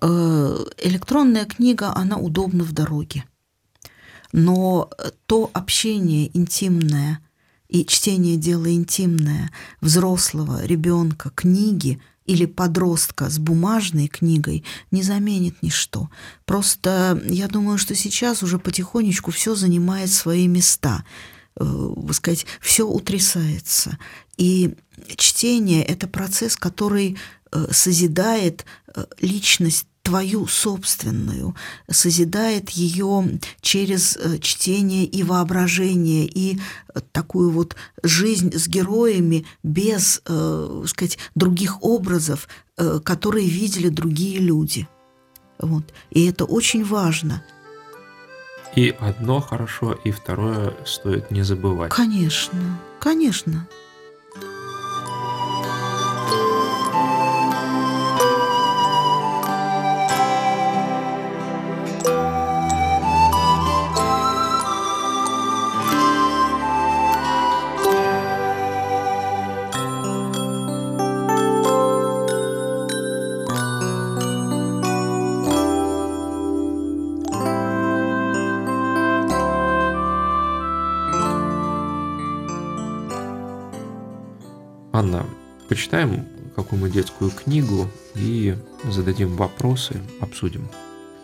Э, 0.01 0.57
электронная 0.79 1.45
книга, 1.45 1.93
она 1.95 2.17
удобна 2.17 2.65
в 2.65 2.73
дороге. 2.73 3.25
Но 4.33 4.91
то 5.27 5.51
общение 5.53 6.37
интимное 6.37 7.21
и 7.69 7.85
чтение 7.85 8.37
дела 8.37 8.71
интимное 8.73 9.51
взрослого 9.81 10.65
ребенка 10.65 11.31
книги– 11.31 12.01
или 12.27 12.47
подростка 12.47 13.29
с 13.29 13.39
бумажной 13.39 14.09
книгой 14.09 14.65
не 14.91 15.03
заменит 15.03 15.63
ничто. 15.63 16.11
Просто 16.47 17.21
я 17.27 17.49
думаю, 17.49 17.79
что 17.79 17.95
сейчас 17.95 18.43
уже 18.43 18.59
потихонечку 18.59 19.31
все 19.31 19.55
занимает 19.55 20.11
свои 20.11 20.47
места. 20.47 21.05
Э, 21.57 21.95
сказать, 22.13 22.47
все 22.61 22.85
утрясается. 22.85 23.99
И 24.37 24.75
чтение– 25.15 25.85
это 25.85 26.09
процесс, 26.09 26.57
который 26.57 27.17
э, 27.53 27.67
созидает 27.71 28.65
э, 28.89 29.05
личность 29.21 29.87
твою 30.03 30.47
собственную, 30.49 31.55
созидает 31.89 32.71
ее 32.71 33.39
через 33.63 34.19
чтение 34.43 35.07
и 35.07 35.23
воображение, 35.23 36.27
и 36.27 36.61
такую 37.13 37.51
вот 37.51 37.75
жизнь 38.03 38.53
с 38.53 38.69
героями 38.69 39.47
без, 39.63 40.21
э, 40.27 40.85
сказать, 40.87 41.19
других 41.35 41.83
образов, 41.83 42.49
которые 42.77 43.49
видели 43.49 43.89
другие 43.89 44.41
люди. 44.41 44.89
Вот. 45.59 45.85
И 46.11 46.27
это 46.27 46.45
очень 46.45 46.85
важно. 46.85 47.43
И 48.77 48.95
одно 48.99 49.41
хорошо, 49.41 49.93
и 49.93 50.11
второе 50.11 50.75
стоит 50.85 51.31
не 51.31 51.43
забывать. 51.43 51.93
Конечно, 51.93 52.79
конечно. 52.99 53.69
Почитаем 85.75 86.25
какую-нибудь 86.55 86.93
детскую 86.93 87.33
книгу 87.33 87.91
и 88.15 88.57
зададим 88.89 89.35
вопросы, 89.35 90.01
обсудим. 90.21 90.69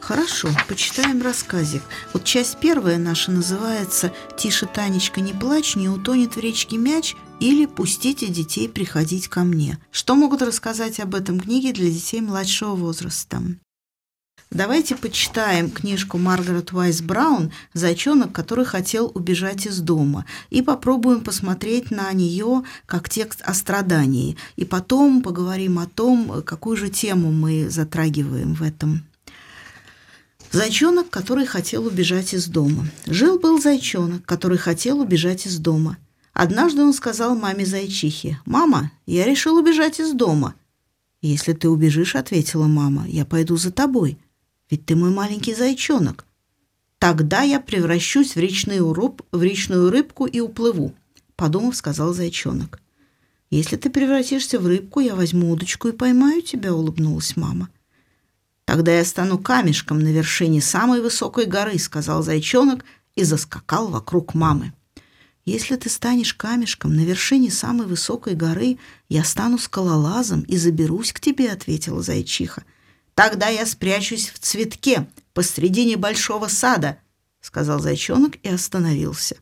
Хорошо, 0.01 0.49
почитаем 0.67 1.23
рассказик. 1.23 1.83
Вот 2.13 2.25
часть 2.25 2.59
первая 2.59 2.99
наша 2.99 3.31
называется 3.31 4.13
«Тише, 4.37 4.67
Танечка, 4.67 5.21
не 5.21 5.33
плачь, 5.33 5.77
не 5.77 5.89
утонет 5.89 6.35
в 6.35 6.41
речке 6.41 6.79
мяч» 6.79 7.15
или 7.39 7.67
«Пустите 7.67 8.27
детей 8.27 8.69
приходить 8.69 9.29
ко 9.29 9.45
мне». 9.45 9.79
Что 9.93 10.17
могут 10.17 10.43
рассказать 10.43 10.99
об 10.99 11.15
этом 11.15 11.39
книге 11.39 11.73
для 11.73 11.89
детей 11.89 12.21
младшего 12.21 12.75
возраста? 12.75 13.41
Давайте 14.51 14.97
почитаем 14.97 15.71
книжку 15.71 16.19
Маргарет 16.19 16.73
Уайс 16.73 17.03
Браун 17.03 17.53
«Зайчонок, 17.73 18.33
который 18.33 18.65
хотел 18.65 19.09
убежать 19.15 19.67
из 19.67 19.79
дома» 19.79 20.27
и 20.51 20.61
попробуем 20.61 21.21
посмотреть 21.21 21.93
на 21.93 22.13
нее 22.13 22.65
как 22.87 23.09
текст 23.09 23.43
о 23.45 23.55
страдании. 23.55 24.37
И 24.57 24.65
потом 24.65 25.23
поговорим 25.23 25.79
о 25.79 25.87
том, 25.87 26.43
какую 26.45 26.77
же 26.77 26.89
тему 26.89 27.31
мы 27.31 27.71
затрагиваем 27.71 28.55
в 28.55 28.63
этом. 28.63 29.07
Зайчонок, 30.51 31.11
который 31.11 31.47
хотел 31.47 31.87
убежать 31.87 32.35
из 32.35 32.49
дома. 32.49 32.89
Жил-был 33.07 33.63
зайчонок, 33.63 34.25
который 34.25 34.59
хотел 34.59 34.99
убежать 34.99 35.47
из 35.47 35.59
дома. 35.59 35.97
Однажды 36.33 36.83
он 36.83 36.93
сказал 36.93 37.37
маме 37.37 37.65
зайчихе, 37.65 38.41
«Мама, 38.47 38.91
я 39.07 39.27
решил 39.27 39.57
убежать 39.57 40.01
из 40.01 40.13
дома». 40.13 40.57
«Если 41.23 41.53
ты 41.53 41.69
убежишь,— 41.69 42.15
ответила 42.17 42.67
мама,— 42.67 43.07
я 43.09 43.25
пойду 43.25 43.57
за 43.57 43.71
тобой, 43.71 44.19
ведь 44.71 44.87
ты 44.87 44.97
мой 44.97 45.11
маленький 45.11 45.55
зайчонок. 45.55 46.25
Тогда 46.99 47.43
я 47.43 47.61
превращусь 47.61 48.35
в 48.35 48.39
речную, 48.39 48.93
рыб, 48.93 49.23
в 49.33 49.43
речную 49.43 49.91
рыбку 49.91 50.27
и 50.27 50.41
уплыву»,— 50.41 50.95
подумав, 51.37 51.77
сказал 51.77 52.15
зайчонок. 52.15 52.81
«Если 53.51 53.77
ты 53.77 53.91
превратишься 53.91 54.59
в 54.61 54.67
рыбку, 54.67 55.01
я 55.01 55.15
возьму 55.15 55.51
удочку 55.51 55.89
и 55.89 55.93
поймаю 55.93 56.43
тебя»,— 56.43 56.73
улыбнулась 56.75 57.37
мама.— 57.37 57.69
«Тогда 58.71 58.97
я 58.97 59.05
стану 59.05 59.37
камешком 59.37 59.99
на 59.99 60.13
вершине 60.13 60.61
самой 60.61 61.03
высокой 61.03 61.47
горы»,— 61.47 61.77
сказал 61.81 62.23
зайчонок 62.23 62.85
и 63.17 63.25
заскакал 63.25 63.89
вокруг 63.89 64.33
мамы. 64.35 64.73
«Если 65.45 65.75
ты 65.75 65.91
станешь 65.91 66.35
камешком 66.35 66.95
на 66.95 67.01
вершине 67.01 67.51
самой 67.51 67.89
высокой 67.89 68.35
горы, 68.37 68.79
я 69.09 69.25
стану 69.25 69.59
скалолазом 69.59 70.43
и 70.43 70.57
заберусь 70.57 71.13
к 71.13 71.19
тебе»,— 71.19 71.51
ответила 71.51 72.01
зайчиха. 72.01 72.63
«Тогда 73.21 73.49
я 73.49 73.67
спрячусь 73.67 74.31
в 74.31 74.39
цветке 74.39 75.07
посредине 75.35 75.99
большого 75.99 76.49
сада»,— 76.49 76.99
сказал 77.43 77.79
зайчонок 77.79 78.37
и 78.43 78.49
остановился. 78.49 79.37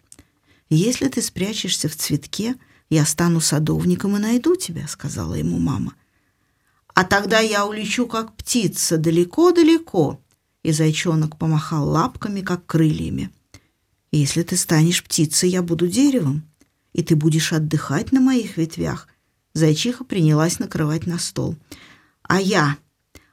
«Если 0.69 1.07
ты 1.07 1.23
спрячешься 1.23 1.89
в 1.89 1.95
цветке, 1.95 2.57
я 2.91 3.07
стану 3.07 3.41
садовником 3.41 4.17
и 4.17 4.19
найду 4.19 4.57
тебя»,— 4.57 4.87
сказала 4.89 5.35
ему 5.35 5.59
мама.— 5.59 5.95
а 6.99 7.05
тогда 7.05 7.39
я 7.39 7.65
улечу, 7.65 8.09
как 8.09 8.35
птица, 8.35 8.99
далеко-далеко. 8.99 10.21
И 10.65 10.73
зайчонок 10.73 11.39
помахал 11.39 11.89
лапками, 11.89 12.41
как 12.41 12.67
крыльями. 12.67 13.31
Если 14.11 14.43
ты 14.43 14.57
станешь 14.57 15.05
птицей, 15.05 15.51
я 15.51 15.63
буду 15.63 15.87
деревом, 15.87 16.43
и 16.93 17.05
ты 17.05 17.15
будешь 17.15 17.53
отдыхать 17.53 18.11
на 18.11 18.21
моих 18.21 18.57
ветвях. 18.57 19.07
Зайчиха 19.55 20.03
принялась 20.03 20.59
накрывать 20.59 21.07
на 21.07 21.21
стол. 21.21 21.55
А 22.25 22.41
я, 22.41 22.77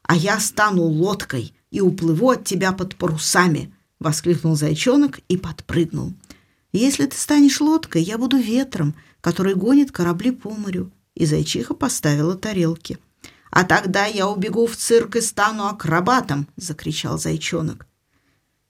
а 0.08 0.16
я 0.16 0.40
стану 0.40 0.84
лодкой 0.84 1.54
и 1.72 1.82
уплыву 1.82 2.32
от 2.32 2.46
тебя 2.46 2.72
под 2.72 2.96
парусами, 2.96 3.74
воскликнул 4.00 4.56
зайчонок 4.56 5.20
и 5.28 5.38
подпрыгнул. 5.38 6.14
Если 6.72 7.06
ты 7.06 7.18
станешь 7.18 7.62
лодкой, 7.62 8.04
я 8.04 8.18
буду 8.18 8.38
ветром, 8.38 8.96
который 9.22 9.56
гонит 9.56 9.92
корабли 9.92 10.32
по 10.32 10.52
морю. 10.52 10.92
И 11.16 11.26
зайчиха 11.26 11.74
поставила 11.74 12.36
тарелки. 12.36 13.00
«А 13.50 13.64
тогда 13.64 14.06
я 14.06 14.28
убегу 14.28 14.68
в 14.68 14.76
цирк 14.76 15.16
и 15.16 15.22
стану 15.22 15.68
акробатом!»— 15.68 16.46
закричал 16.58 17.18
зайчонок. 17.18 17.88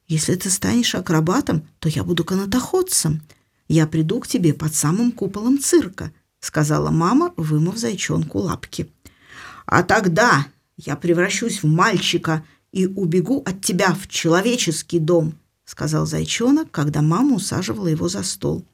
«Если 0.07 0.35
ты 0.35 0.51
станешь 0.51 0.93
акробатом, 0.93 1.67
то 1.79 1.89
я 1.89 2.03
буду 2.03 2.23
канатоходцем. 2.23 3.23
Я 3.67 3.87
приду 3.87 4.19
к 4.19 4.27
тебе 4.27 4.53
под 4.53 4.75
самым 4.75 5.11
куполом 5.11 5.57
цирка»,— 5.57 6.11
сказала 6.39 6.91
мама, 6.91 7.33
вымыв 7.35 7.77
зайчонку 7.77 8.37
лапки. 8.37 8.91
«А 9.65 9.81
тогда 9.81 10.45
я 10.77 10.95
превращусь 10.95 11.63
в 11.63 11.67
мальчика 11.67 12.45
и 12.71 12.85
убегу 12.85 13.41
от 13.45 13.61
тебя 13.61 13.93
в 13.93 14.07
человеческий 14.07 14.99
дом»,— 14.99 15.35
сказал 15.65 16.05
зайчонок, 16.05 16.71
когда 16.71 17.01
мама 17.01 17.35
усаживала 17.35 17.87
его 17.87 18.07
за 18.07 18.23
стол. 18.23 18.65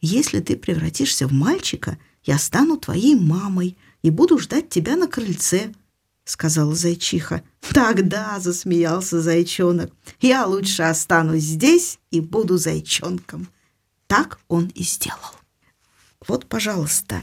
«Если 0.00 0.40
ты 0.40 0.56
превратишься 0.56 1.26
в 1.28 1.32
мальчика, 1.32 1.98
я 2.24 2.38
стану 2.38 2.76
твоей 2.76 3.14
мамой, 3.14 3.76
и 4.02 4.10
буду 4.10 4.38
ждать 4.38 4.68
тебя 4.68 4.96
на 4.96 5.06
крыльце»,— 5.06 5.72
сказала 6.24 6.74
зайчиха. 6.74 7.42
«Тогда»,— 7.72 8.38
засмеялся 8.40 9.20
зайчонок,— 9.20 9.92
«я 10.20 10.46
лучше 10.46 10.82
останусь 10.82 11.42
здесь 11.42 11.98
и 12.10 12.20
буду 12.20 12.56
зайчонком». 12.56 13.48
Так 14.06 14.38
он 14.48 14.66
и 14.74 14.82
сделал. 14.82 15.34
Вот, 16.26 16.46
пожалуйста, 16.46 17.22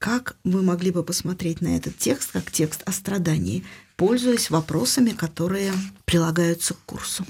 как 0.00 0.36
вы 0.42 0.62
могли 0.62 0.90
бы 0.90 1.04
посмотреть 1.04 1.60
на 1.60 1.76
этот 1.76 1.96
текст 1.96 2.32
как 2.32 2.50
текст 2.50 2.82
о 2.86 2.90
страдании, 2.90 3.64
пользуясь 3.94 4.50
вопросами, 4.50 5.10
которые 5.10 5.72
прилагаются 6.04 6.74
к 6.74 6.78
курсу? 6.86 7.24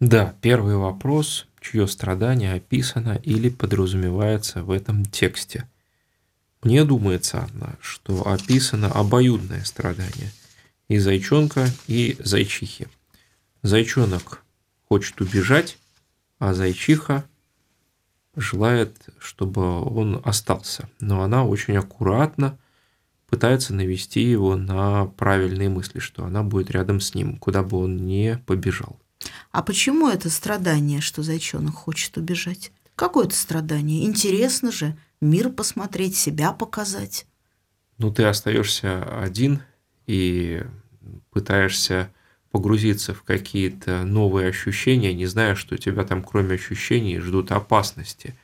Да, 0.00 0.34
первый 0.42 0.76
вопрос, 0.76 1.46
чье 1.62 1.88
страдание 1.88 2.52
описано 2.52 3.18
или 3.22 3.48
подразумевается 3.48 4.62
в 4.62 4.70
этом 4.70 5.06
тексте– 5.06 5.66
мне 6.62 6.84
думается, 6.84 7.48
Анна, 7.50 7.78
что 7.80 8.26
описано 8.26 8.88
обоюдное 8.88 9.64
страдание 9.64 10.30
и 10.88 10.98
зайчонка, 10.98 11.70
и 11.86 12.16
зайчихи. 12.18 12.86
Зайчонок 13.62 14.42
хочет 14.88 15.20
убежать, 15.22 15.78
а 16.38 16.52
зайчиха 16.52 17.24
желает, 18.36 18.96
чтобы 19.18 19.82
он 19.82 20.20
остался. 20.24 20.88
Но 21.00 21.22
она 21.22 21.44
очень 21.44 21.76
аккуратно 21.76 22.58
пытается 23.28 23.74
навести 23.74 24.22
его 24.22 24.56
на 24.56 25.06
правильные 25.06 25.68
мысли, 25.68 26.00
что 26.00 26.24
она 26.24 26.42
будет 26.42 26.70
рядом 26.70 27.00
с 27.00 27.14
ним, 27.14 27.36
куда 27.38 27.62
бы 27.62 27.78
он 27.78 27.96
ни 27.96 28.38
побежал. 28.46 28.98
А 29.52 29.62
почему 29.62 30.08
это 30.08 30.30
страдание, 30.30 31.00
что 31.00 31.22
зайчонок 31.22 31.74
хочет 31.74 32.16
убежать? 32.16 32.72
Какое 32.96 33.26
это 33.26 33.36
страдание? 33.36 34.04
Интересно 34.04 34.72
же 34.72 34.96
мир 35.20 35.50
посмотреть, 35.50 36.16
себя 36.16 36.52
показать. 36.52 37.26
Ну, 37.98 38.12
ты 38.12 38.24
остаешься 38.24 39.20
один 39.22 39.62
и 40.06 40.64
пытаешься 41.30 42.12
погрузиться 42.50 43.14
в 43.14 43.22
какие-то 43.22 44.04
новые 44.04 44.48
ощущения, 44.48 45.14
не 45.14 45.26
зная, 45.26 45.54
что 45.54 45.76
тебя 45.76 46.04
там, 46.04 46.22
кроме 46.22 46.54
ощущений, 46.54 47.18
ждут 47.18 47.52
опасности. 47.52 48.34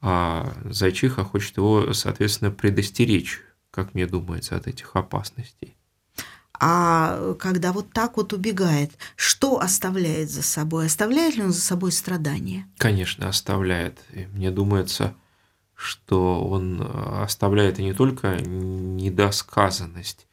А 0.00 0.52
зайчиха 0.64 1.24
хочет 1.24 1.56
его, 1.56 1.92
соответственно, 1.92 2.50
предостеречь, 2.50 3.42
как 3.70 3.94
мне 3.94 4.06
думается, 4.06 4.56
от 4.56 4.66
этих 4.66 4.94
опасностей. 4.94 5.76
А 6.58 7.34
когда 7.38 7.72
вот 7.72 7.92
так 7.92 8.16
вот 8.16 8.32
убегает, 8.32 8.92
что 9.14 9.60
оставляет 9.60 10.30
за 10.30 10.42
собой? 10.42 10.86
Оставляет 10.86 11.36
ли 11.36 11.42
он 11.42 11.52
за 11.52 11.60
собой 11.60 11.92
страдания? 11.92 12.66
Конечно, 12.78 13.28
оставляет. 13.28 13.98
И 14.12 14.26
мне 14.32 14.50
думается, 14.50 15.14
что 15.74 16.42
он 16.46 16.80
э, 16.80 17.22
оставляет 17.22 17.78
и 17.78 17.84
не 17.84 17.92
только 17.92 18.40
недосказанность, 18.40 20.26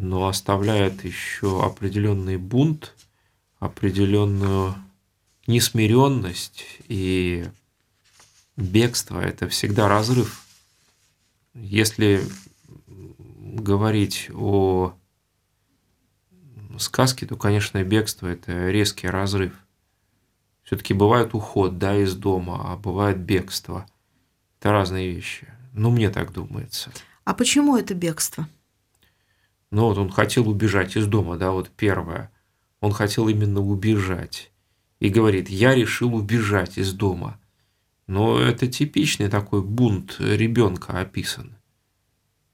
но 0.00 0.28
оставляет 0.28 1.04
еще 1.04 1.64
определенный 1.64 2.36
бунт, 2.36 2.94
определенную 3.58 4.76
несмиренность 5.48 6.64
и 6.86 7.48
бегство– 8.56 9.20
это 9.20 9.48
всегда 9.48 9.88
разрыв. 9.88 10.44
Если 11.54 12.24
говорить 12.86 14.30
о 14.32 14.94
сказке, 16.78 17.26
то, 17.26 17.34
конечно, 17.34 17.82
бегство– 17.82 18.26
это 18.28 18.70
резкий 18.70 19.08
разрыв. 19.08 19.52
Все-таки 20.62 20.94
бывает 20.94 21.34
уход 21.34 21.78
да, 21.78 21.96
из 21.96 22.14
дома, 22.14 22.72
а 22.72 22.76
бывает 22.76 23.18
бегство– 23.18 23.84
это 24.60 24.70
разные 24.70 25.12
вещи. 25.12 25.48
Ну, 25.72 25.90
мне 25.90 26.10
так 26.10 26.32
думается. 26.32 26.92
А 27.24 27.34
почему 27.34 27.76
это 27.76 27.94
бегство? 27.94 28.48
Ну, 29.70 29.86
вот 29.86 29.98
он 29.98 30.10
хотел 30.10 30.48
убежать 30.48 30.96
из 30.96 31.06
дома, 31.06 31.36
да, 31.36 31.50
вот 31.50 31.70
первое. 31.70 32.30
Он 32.80 32.92
хотел 32.92 33.28
именно 33.28 33.60
убежать. 33.60 34.50
И 35.00 35.10
говорит, 35.10 35.48
я 35.48 35.74
решил 35.74 36.14
убежать 36.14 36.78
из 36.78 36.92
дома. 36.92 37.38
Но 38.06 38.40
это 38.40 38.66
типичный 38.66 39.28
такой 39.28 39.62
бунт 39.62 40.16
ребенка 40.18 40.98
описан. 40.98 41.56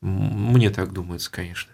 Мне 0.00 0.70
так 0.70 0.92
думается, 0.92 1.30
конечно. 1.30 1.72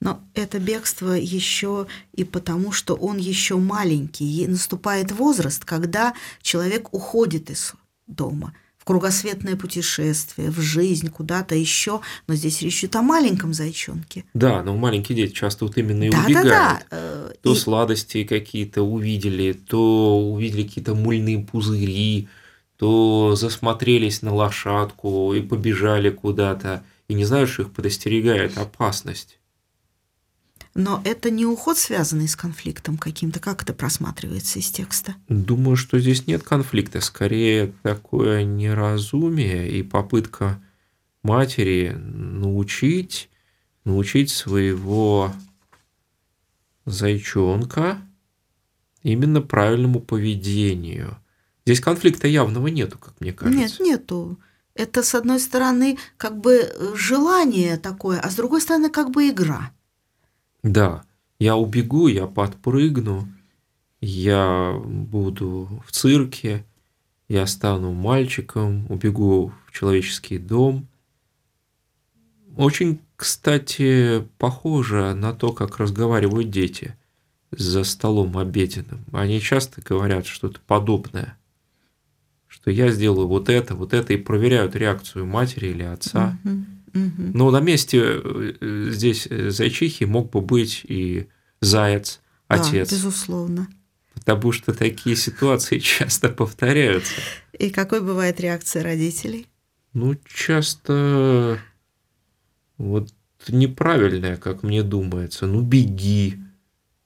Но 0.00 0.22
это 0.34 0.58
бегство 0.58 1.12
еще 1.12 1.86
и 2.12 2.22
потому, 2.22 2.70
что 2.70 2.94
он 2.94 3.16
еще 3.16 3.56
маленький. 3.56 4.42
И 4.42 4.46
наступает 4.46 5.10
возраст, 5.10 5.64
когда 5.64 6.14
человек 6.42 6.92
уходит 6.92 7.50
из 7.50 7.74
дома– 8.06 8.54
кругосветное 8.86 9.56
путешествие, 9.56 10.50
в 10.50 10.60
жизнь, 10.60 11.10
куда-то 11.10 11.56
еще. 11.56 12.00
Но 12.28 12.36
здесь 12.36 12.62
речь 12.62 12.84
идет 12.84 12.94
о 12.94 13.02
маленьком 13.02 13.52
зайчонке. 13.52 14.24
Да, 14.32 14.62
но 14.62 14.76
маленькие 14.76 15.16
дети 15.16 15.32
часто 15.32 15.64
вот 15.64 15.76
именно 15.76 16.04
и 16.04 16.10
да, 16.10 16.22
убегают. 16.24 16.48
Да, 16.48 16.82
да. 16.90 17.32
То 17.42 17.52
и... 17.52 17.56
сладости 17.56 18.22
какие-то 18.22 18.82
увидели, 18.82 19.52
то 19.52 20.20
увидели 20.20 20.62
какие-то 20.62 20.94
мыльные 20.94 21.40
пузыри, 21.40 22.28
то 22.76 23.34
засмотрелись 23.34 24.22
на 24.22 24.32
лошадку 24.32 25.34
и 25.34 25.40
побежали 25.40 26.10
куда-то. 26.10 26.84
И 27.08 27.14
не 27.14 27.24
что 27.24 27.62
их 27.62 27.72
подостерегает 27.72 28.56
опасность. 28.56 29.40
Но 30.76 31.00
это 31.04 31.30
не 31.30 31.46
уход, 31.46 31.78
связанный 31.78 32.28
с 32.28 32.36
конфликтом 32.36 32.98
каким-то. 32.98 33.40
Как 33.40 33.62
это 33.62 33.72
просматривается 33.72 34.58
из 34.58 34.70
текста? 34.70 35.14
Думаю, 35.28 35.76
что 35.76 35.98
здесь 35.98 36.26
нет 36.26 36.42
конфликта. 36.42 37.00
Скорее, 37.00 37.72
такое 37.82 38.44
неразумие 38.44 39.70
и 39.70 39.82
попытка 39.82 40.60
матери 41.22 41.96
научить, 41.96 43.30
научить 43.84 44.30
своего 44.30 45.32
зайчонка 46.84 47.98
именно 49.02 49.40
правильному 49.40 50.00
поведению. 50.00 51.16
Здесь 51.64 51.80
конфликта 51.80 52.28
явного 52.28 52.68
нету, 52.68 52.98
как 52.98 53.20
мне 53.20 53.32
кажется. 53.32 53.58
Нет, 53.58 53.80
нету. 53.80 54.38
Это, 54.74 55.02
с 55.02 55.14
одной 55.14 55.40
стороны, 55.40 55.96
как 56.18 56.38
бы 56.38 56.54
э, 56.54 56.94
желание 56.96 57.78
такое, 57.78 58.20
а 58.20 58.30
с 58.30 58.34
другой 58.34 58.60
стороны, 58.60 58.90
как 58.90 59.10
бы 59.10 59.30
игра. 59.30 59.72
Да, 60.66 61.04
я 61.38 61.56
убегу, 61.56 62.08
я 62.08 62.26
подпрыгну, 62.26 63.28
я 64.00 64.76
буду 64.84 65.80
в 65.86 65.92
цирке, 65.92 66.64
я 67.28 67.46
стану 67.46 67.92
мальчиком, 67.92 68.84
убегу 68.90 69.52
в 69.66 69.72
человеческий 69.72 70.38
дом. 70.38 70.88
Очень, 72.56 72.98
кстати, 73.14 74.26
похоже 74.38 75.14
на 75.14 75.32
то, 75.32 75.52
как 75.52 75.78
разговаривают 75.78 76.50
дети 76.50 76.96
за 77.52 77.84
столом 77.84 78.36
обеденным. 78.36 79.04
Они 79.12 79.40
часто 79.40 79.80
говорят 79.82 80.26
что-то 80.26 80.58
подобное, 80.66 81.38
что 82.48 82.72
я 82.72 82.90
сделаю 82.90 83.28
вот 83.28 83.48
это, 83.50 83.76
вот 83.76 83.94
это, 83.94 84.14
и 84.14 84.16
проверяют 84.16 84.74
реакцию 84.74 85.26
матери 85.26 85.68
или 85.68 85.84
отца. 85.84 86.36
Но 87.34 87.50
на 87.50 87.60
месте 87.60 88.00
э, 88.02 88.88
здесь 88.90 89.26
э, 89.28 89.50
зайчихи 89.50 90.04
мог 90.04 90.30
бы 90.30 90.40
быть 90.40 90.82
и 90.84 91.28
заяц, 91.60 92.20
отец. 92.48 92.90
Да, 92.90 92.96
безусловно. 92.96 93.68
Потому 94.14 94.52
что 94.52 94.72
такие 94.72 95.16
ситуации 95.16 95.78
часто 95.80 96.28
повторяются. 96.28 97.14
И 97.58 97.70
какой 97.70 98.00
бывает 98.00 98.40
реакция 98.40 98.82
родителей? 98.82 99.46
Ну, 99.92 100.16
часто 100.26 101.58
вот 102.78 103.08
неправильная, 103.48 104.36
как 104.36 104.62
мне 104.62 104.82
думается. 104.82 105.46
Ну, 105.46 105.62
беги, 105.62 106.38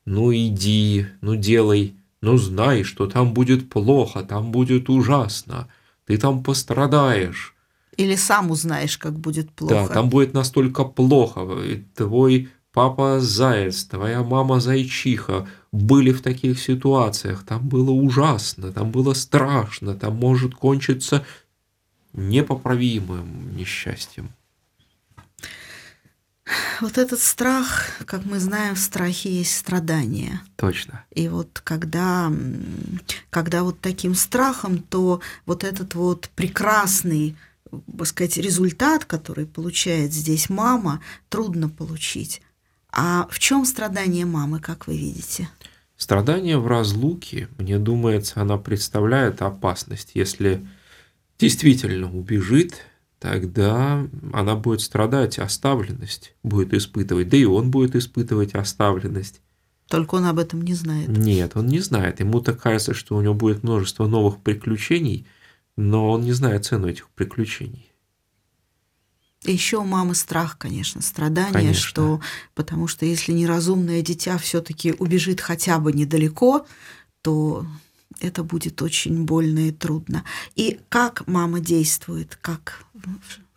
ну, 0.05 0.35
иди, 0.35 1.07
ну, 1.21 1.37
делай, 1.37 1.95
ну, 2.21 2.37
знай, 2.37 2.83
что 2.83 3.07
там 3.07 3.33
будет 3.33 3.69
плохо, 3.69 4.23
там 4.23 4.51
будет 4.51 4.89
ужасно, 4.89 5.69
ты 6.07 6.17
там 6.17 6.43
пострадаешь. 6.43 7.55
Или 8.01 8.17
сам 8.17 8.51
узнаешь, 8.51 8.99
как 8.99 9.19
будет 9.19 9.51
плохо. 9.51 9.75
Да, 9.75 9.89
там 9.89 10.09
будет 10.09 10.35
настолько 10.35 10.85
плохо. 10.85 11.41
И 11.63 11.85
твой 11.95 12.49
папа 12.73 13.21
заяц, 13.21 13.85
твоя 13.85 14.23
мама 14.23 14.61
зайчиха 14.61 15.49
были 15.73 16.13
в 16.13 16.23
таких 16.23 16.61
ситуациях. 16.61 17.45
Там 17.45 17.69
было 17.69 17.91
ужасно, 17.91 18.73
там 18.73 18.91
было 18.91 19.15
страшно, 19.15 19.95
там 19.95 20.17
может 20.17 20.55
кончиться 20.55 21.25
непоправимым 22.13 23.57
несчастьем. 23.57 24.31
Вот 26.81 26.99
этот 26.99 27.21
страх, 27.21 27.87
как 28.07 28.25
мы 28.25 28.41
знаем, 28.41 28.75
в 28.75 28.79
страхе 28.79 29.31
есть 29.31 29.57
страдание. 29.57 30.41
Точно. 30.57 31.05
И 31.13 31.29
вот 31.29 31.61
когда, 31.63 32.33
когда 33.31 33.63
вот 33.63 33.81
таким 33.81 34.15
страхом, 34.15 34.79
то 34.79 35.21
вот 35.47 35.63
этот 35.63 35.95
вот 35.95 36.29
прекрасный, 36.35 37.37
так 37.71 38.07
сказать, 38.07 38.37
результат, 38.37 39.05
который 39.05 39.47
получает 39.47 40.13
здесь 40.13 40.51
мама, 40.51 41.01
трудно 41.29 41.69
получить. 41.69 42.43
А 42.93 43.27
в 43.31 43.39
чем 43.39 43.65
страдание 43.65 44.27
мамы, 44.27 44.61
как 44.61 44.87
вы 44.87 44.97
видите? 44.97 45.49
Страдание 45.97 46.59
в 46.59 46.67
разлуке, 46.67 47.49
мне 47.59 47.79
думается, 47.79 48.41
она 48.41 48.57
представляет 48.57 49.43
опасность. 49.43 50.13
Если 50.15 50.67
действительно 51.39 52.11
убежит, 52.11 52.87
тогда 53.19 54.07
она 54.33 54.57
будет 54.57 54.81
страдать, 54.81 55.39
оставленность 55.39 56.35
будет 56.43 56.73
испытывать, 56.73 57.29
да 57.29 57.37
и 57.37 57.45
он 57.45 57.71
будет 57.71 57.95
испытывать 57.95 58.55
оставленность. 58.55 59.41
Только 59.89 60.15
он 60.15 60.25
об 60.25 60.39
этом 60.39 60.63
не 60.63 60.73
знает. 60.75 61.09
Нет, 61.09 61.53
он 61.57 61.67
не 61.67 61.81
знает. 61.81 62.21
Ему-то 62.21 62.55
кажется, 62.55 62.95
что 62.95 63.17
у 63.17 63.21
него 63.21 63.35
будет 63.35 63.63
множество 63.63 64.07
новых 64.07 64.39
приключений, 64.39 65.27
но 65.81 66.11
он 66.11 66.23
не 66.23 66.33
знает 66.33 66.67
цену 66.67 66.89
этих 66.89 67.09
приключений. 67.11 67.91
И 69.45 69.53
еще 69.53 69.79
у 69.79 69.85
мамы 69.85 70.15
страх, 70.15 70.59
конечно, 70.59 71.01
страдание, 71.01 71.53
Конечно. 71.53 71.81
что 71.81 72.21
потому 72.55 72.87
что 72.87 73.07
если 73.07 73.33
неразумное 73.33 74.03
дитя 74.03 74.37
все-таки 74.37 74.93
убежит 74.93 75.41
хотя 75.41 75.79
бы 75.79 75.95
недалеко, 75.95 76.67
то 77.23 77.67
это 78.21 78.45
будет 78.45 78.83
очень 78.83 79.25
больно 79.25 79.69
и 79.69 79.73
трудно. 79.73 80.25
И 80.55 80.79
как 80.91 81.27
мама 81.27 81.61
действует, 81.61 82.37
как, 82.43 82.85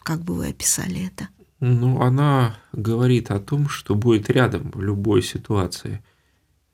как 0.03 0.21
бы 0.21 0.35
вы 0.35 0.47
описали 0.47 1.07
это? 1.07 1.27
Ну, 1.59 2.01
она 2.01 2.57
говорит 2.71 3.31
о 3.31 3.39
том, 3.39 3.67
что 3.67 3.95
будет 3.95 4.29
рядом 4.29 4.71
в 4.71 4.81
любой 4.81 5.21
ситуации. 5.21 6.01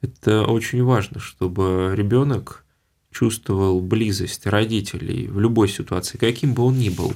Это 0.02 0.43
очень 0.43 0.84
важно, 0.84 1.20
чтобы 1.20 1.93
ребенок 1.95 2.64
чувствовал 3.12 3.82
близость 3.82 4.45
родителей 4.45 5.28
в 5.28 5.39
любой 5.39 5.68
ситуации, 5.70 6.18
каким 6.18 6.53
бы 6.53 6.64
он 6.64 6.78
ни 6.78 6.89
был, 6.89 7.14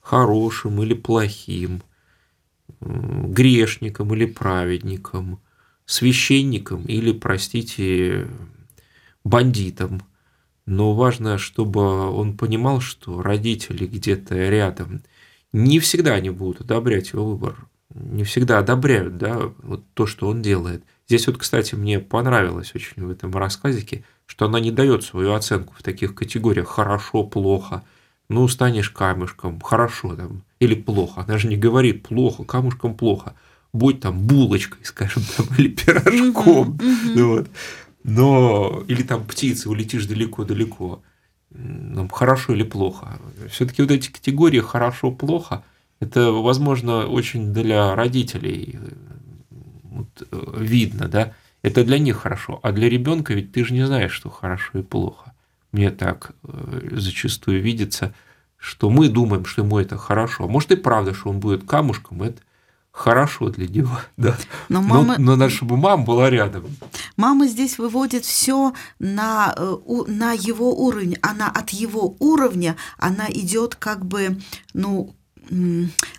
хорошим 0.00 0.82
или 0.82 0.94
плохим, 0.94 1.82
грешником 2.80 4.12
или 4.14 4.26
праведником, 4.26 5.40
священником 5.86 6.84
или, 6.84 7.12
простите, 7.12 8.28
бандитом. 9.24 10.02
Но 10.66 10.94
важно, 10.94 11.38
чтобы 11.38 11.80
он 12.10 12.36
понимал, 12.36 12.80
что 12.80 13.22
родители 13.22 13.86
где-то 13.86 14.36
рядом. 14.48 15.02
Не 15.52 15.80
всегда 15.80 16.14
они 16.14 16.30
будут 16.30 16.60
одобрять 16.60 17.12
его 17.12 17.26
выбор. 17.26 17.66
Не 17.94 18.24
всегда 18.24 18.58
одобряют, 18.58 19.18
да, 19.18 19.52
вот 19.58 19.84
то, 19.94 20.06
что 20.06 20.28
он 20.28 20.40
делает. 20.40 20.84
Здесь 21.08 21.26
вот, 21.26 21.36
кстати, 21.36 21.74
мне 21.74 22.00
понравилось 22.00 22.72
очень 22.74 23.04
в 23.04 23.10
этом 23.10 23.32
рассказике, 23.32 24.04
что 24.32 24.46
она 24.46 24.60
не 24.60 24.70
дает 24.70 25.04
свою 25.04 25.34
оценку 25.34 25.74
в 25.78 25.82
таких 25.82 26.14
категориях 26.14 26.66
хорошо, 26.66 27.22
плохо. 27.22 27.82
Ну, 28.30 28.48
станешь 28.48 28.88
камешком, 28.88 29.60
хорошо 29.60 30.16
там, 30.16 30.42
или 30.58 30.74
плохо. 30.74 31.26
Она 31.28 31.36
же 31.36 31.48
не 31.48 31.58
говорит 31.58 32.02
плохо, 32.02 32.42
камушком 32.44 32.94
плохо. 32.94 33.34
Будь 33.74 34.00
там 34.00 34.18
булочкой, 34.26 34.86
скажем, 34.86 35.22
там, 35.36 35.46
или 35.58 35.68
пирожком. 35.68 36.80
Ну 37.14 37.28
вот. 37.28 37.50
Но, 38.04 38.82
или 38.88 39.02
там 39.02 39.22
птицы, 39.26 39.68
улетишь 39.68 40.06
далеко-далеко. 40.06 41.02
Нам 41.50 42.08
хорошо 42.08 42.54
или 42.54 42.62
плохо. 42.62 43.20
Все-таки 43.50 43.82
вот 43.82 43.90
эти 43.90 44.10
категории 44.10 44.60
хорошо-плохо, 44.60 45.62
это, 46.00 46.32
возможно, 46.32 47.04
очень 47.06 47.52
для 47.52 47.94
родителей 47.94 48.78
э, 48.80 48.88
вот, 49.82 50.26
э, 50.30 50.54
видно, 50.56 51.08
да. 51.08 51.34
Это 51.62 51.84
для 51.84 51.98
них 51.98 52.16
хорошо. 52.18 52.58
А 52.62 52.72
для 52.72 52.88
ребенка 52.88 53.34
ведь 53.34 53.52
ты 53.52 53.64
же 53.64 53.72
не 53.74 53.86
знаешь, 53.86 54.12
что 54.12 54.30
хорошо 54.30 54.78
и 54.78 54.82
плохо. 54.82 55.32
Мне 55.70 55.90
так 55.90 56.32
э, 56.44 56.88
зачастую 56.92 57.62
видится, 57.62 58.12
что 58.58 58.90
мы 58.90 59.08
думаем, 59.08 59.44
что 59.44 59.62
ему 59.62 59.78
это 59.78 59.96
хорошо. 59.96 60.48
Может 60.48 60.72
и 60.72 60.76
правда, 60.76 61.14
что 61.14 61.30
он 61.30 61.40
будет 61.40 61.64
камушком, 61.64 62.22
это 62.22 62.40
хорошо 62.90 63.48
для 63.48 63.66
него, 63.68 63.98
да. 64.16 64.36
Но 64.68 64.82
мама- 64.82 65.16
но, 65.18 65.24
но 65.32 65.36
надо, 65.36 65.50
чтобы 65.50 65.76
мама 65.76 66.04
была 66.04 66.28
рядом. 66.30 66.64
Мама 67.16 67.46
здесь 67.46 67.78
выводит 67.78 68.24
все 68.24 68.74
на, 68.98 69.54
э, 69.56 69.76
на 70.08 70.32
его 70.32 70.74
уровень. 70.84 71.16
Она 71.22 71.48
от 71.48 71.70
его 71.70 72.16
уровня, 72.18 72.76
она 72.98 73.26
идет 73.30 73.76
как 73.76 74.04
бы, 74.04 74.40
ну, 74.74 75.14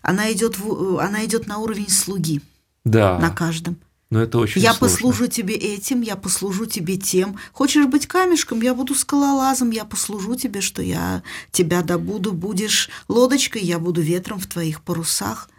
она 0.02 0.32
идет, 0.32 0.58
в- 0.58 1.00
она 1.00 1.26
идет 1.26 1.48
на 1.48 1.58
уровень 1.60 1.89
слуги 1.89 2.41
Да, 2.86 3.20
на 3.20 3.30
каждом. 3.30 3.78
Но 4.14 4.22
это 4.22 4.38
очень 4.38 4.61
я 4.61 4.76
сложно. 4.76 4.95
послужу 4.95 5.28
тебе 5.28 5.55
этим, 5.55 6.01
я 6.01 6.16
послужу 6.16 6.68
тебе 6.68 6.97
тем. 6.97 7.36
Хочешь 7.51 7.88
быть 7.88 8.05
камешком, 8.05 8.61
я 8.61 8.76
буду 8.76 8.93
скалолазом, 8.93 9.72
я 9.72 9.86
послужу 9.86 10.36
тебе, 10.36 10.61
что 10.61 10.84
я 10.84 11.24
тебя 11.51 11.82
добуду. 11.82 12.32
Будешь 12.32 12.91
лодочкой, 13.07 13.64
я 13.64 13.80
буду 13.80 14.01
ветром 14.01 14.38
в 14.38 14.45
твоих 14.45 14.84
парусах. 14.84 15.49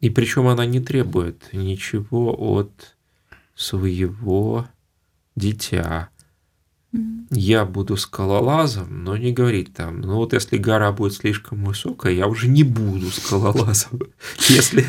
И 0.00 0.08
причем 0.08 0.46
она 0.46 0.64
не 0.64 0.80
требует 0.80 1.52
ничего 1.52 2.34
от 2.54 2.96
своего 3.54 4.66
дитя. 5.34 6.08
Я 7.30 7.66
буду 7.66 7.98
скалолазом, 7.98 9.04
но 9.04 9.18
не 9.18 9.32
говорит 9.32 9.74
там, 9.74 10.00
ну 10.00 10.16
вот 10.16 10.32
если 10.32 10.56
гора 10.56 10.90
будет 10.90 11.12
слишком 11.12 11.66
высокая, 11.66 12.14
я 12.14 12.28
уже 12.28 12.48
не 12.48 12.62
буду 12.62 13.10
скалолазом. 13.10 14.00
Если 14.48 14.86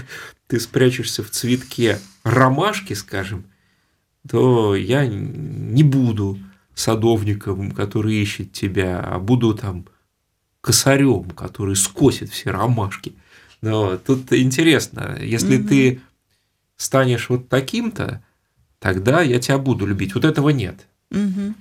ты 0.47 0.59
спрячешься 0.59 1.23
в 1.23 1.29
цветке 1.29 1.99
ромашки, 2.23 2.93
скажем, 2.93 3.45
то 4.27 4.75
я 4.75 5.05
не 5.07 5.83
буду 5.83 6.39
садовником, 6.73 7.71
который 7.71 8.15
ищет 8.15 8.53
тебя, 8.53 8.99
а 8.99 9.19
буду 9.19 9.53
там 9.53 9.85
косарем, 10.61 11.29
который 11.31 11.75
скосит 11.75 12.29
все 12.29 12.51
ромашки. 12.51 13.15
Но 13.61 13.97
тут 13.97 14.31
интересно, 14.33 15.17
если 15.21 15.57
ты 15.57 16.01
станешь 16.75 17.29
вот 17.29 17.49
таким-то, 17.49 18.23
тогда 18.79 19.21
я 19.21 19.39
тебя 19.39 19.57
буду 19.57 19.85
любить. 19.85 20.13
Вот 20.13 20.25
этого 20.25 20.49
нет. 20.49 20.87
Мгм. 21.09 21.55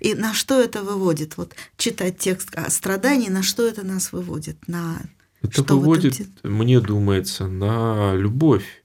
И 0.00 0.14
на 0.14 0.34
что 0.34 0.60
это 0.60 0.82
выводит? 0.82 1.36
Вот 1.36 1.54
читать 1.76 2.18
текст 2.18 2.54
о 2.54 2.70
страдании, 2.70 3.28
на 3.28 3.42
что 3.42 3.66
это 3.66 3.84
нас 3.84 4.12
выводит? 4.12 4.56
На 4.68 5.00
Это 5.42 5.52
что 5.52 5.62
этом 5.62 5.78
выводит, 5.80 6.16
те- 6.16 6.26
мне 6.44 6.80
думается, 6.80 7.46
на 7.48 8.14
любовь 8.14 8.84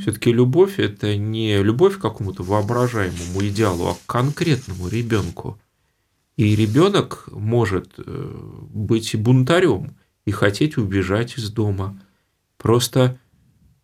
Все-таки 0.00 0.32
любовь 0.32 0.78
это 0.78 1.16
не 1.16 1.62
любовь 1.62 1.98
к 1.98 2.00
какому-то 2.02 2.42
воображаемому 2.44 3.42
идеалу, 3.48 3.88
а 3.88 3.94
к 3.94 4.06
конкретному 4.06 4.88
ребенку. 4.88 5.58
И 6.36 6.54
ребенок 6.54 7.24
может 7.32 7.94
э, 7.98 8.40
быть 8.70 9.16
бунтарем 9.16 9.96
и 10.24 10.30
хотеть 10.30 10.76
убежать 10.76 11.36
из 11.36 11.50
дома. 11.50 12.00
Просто 12.58 13.18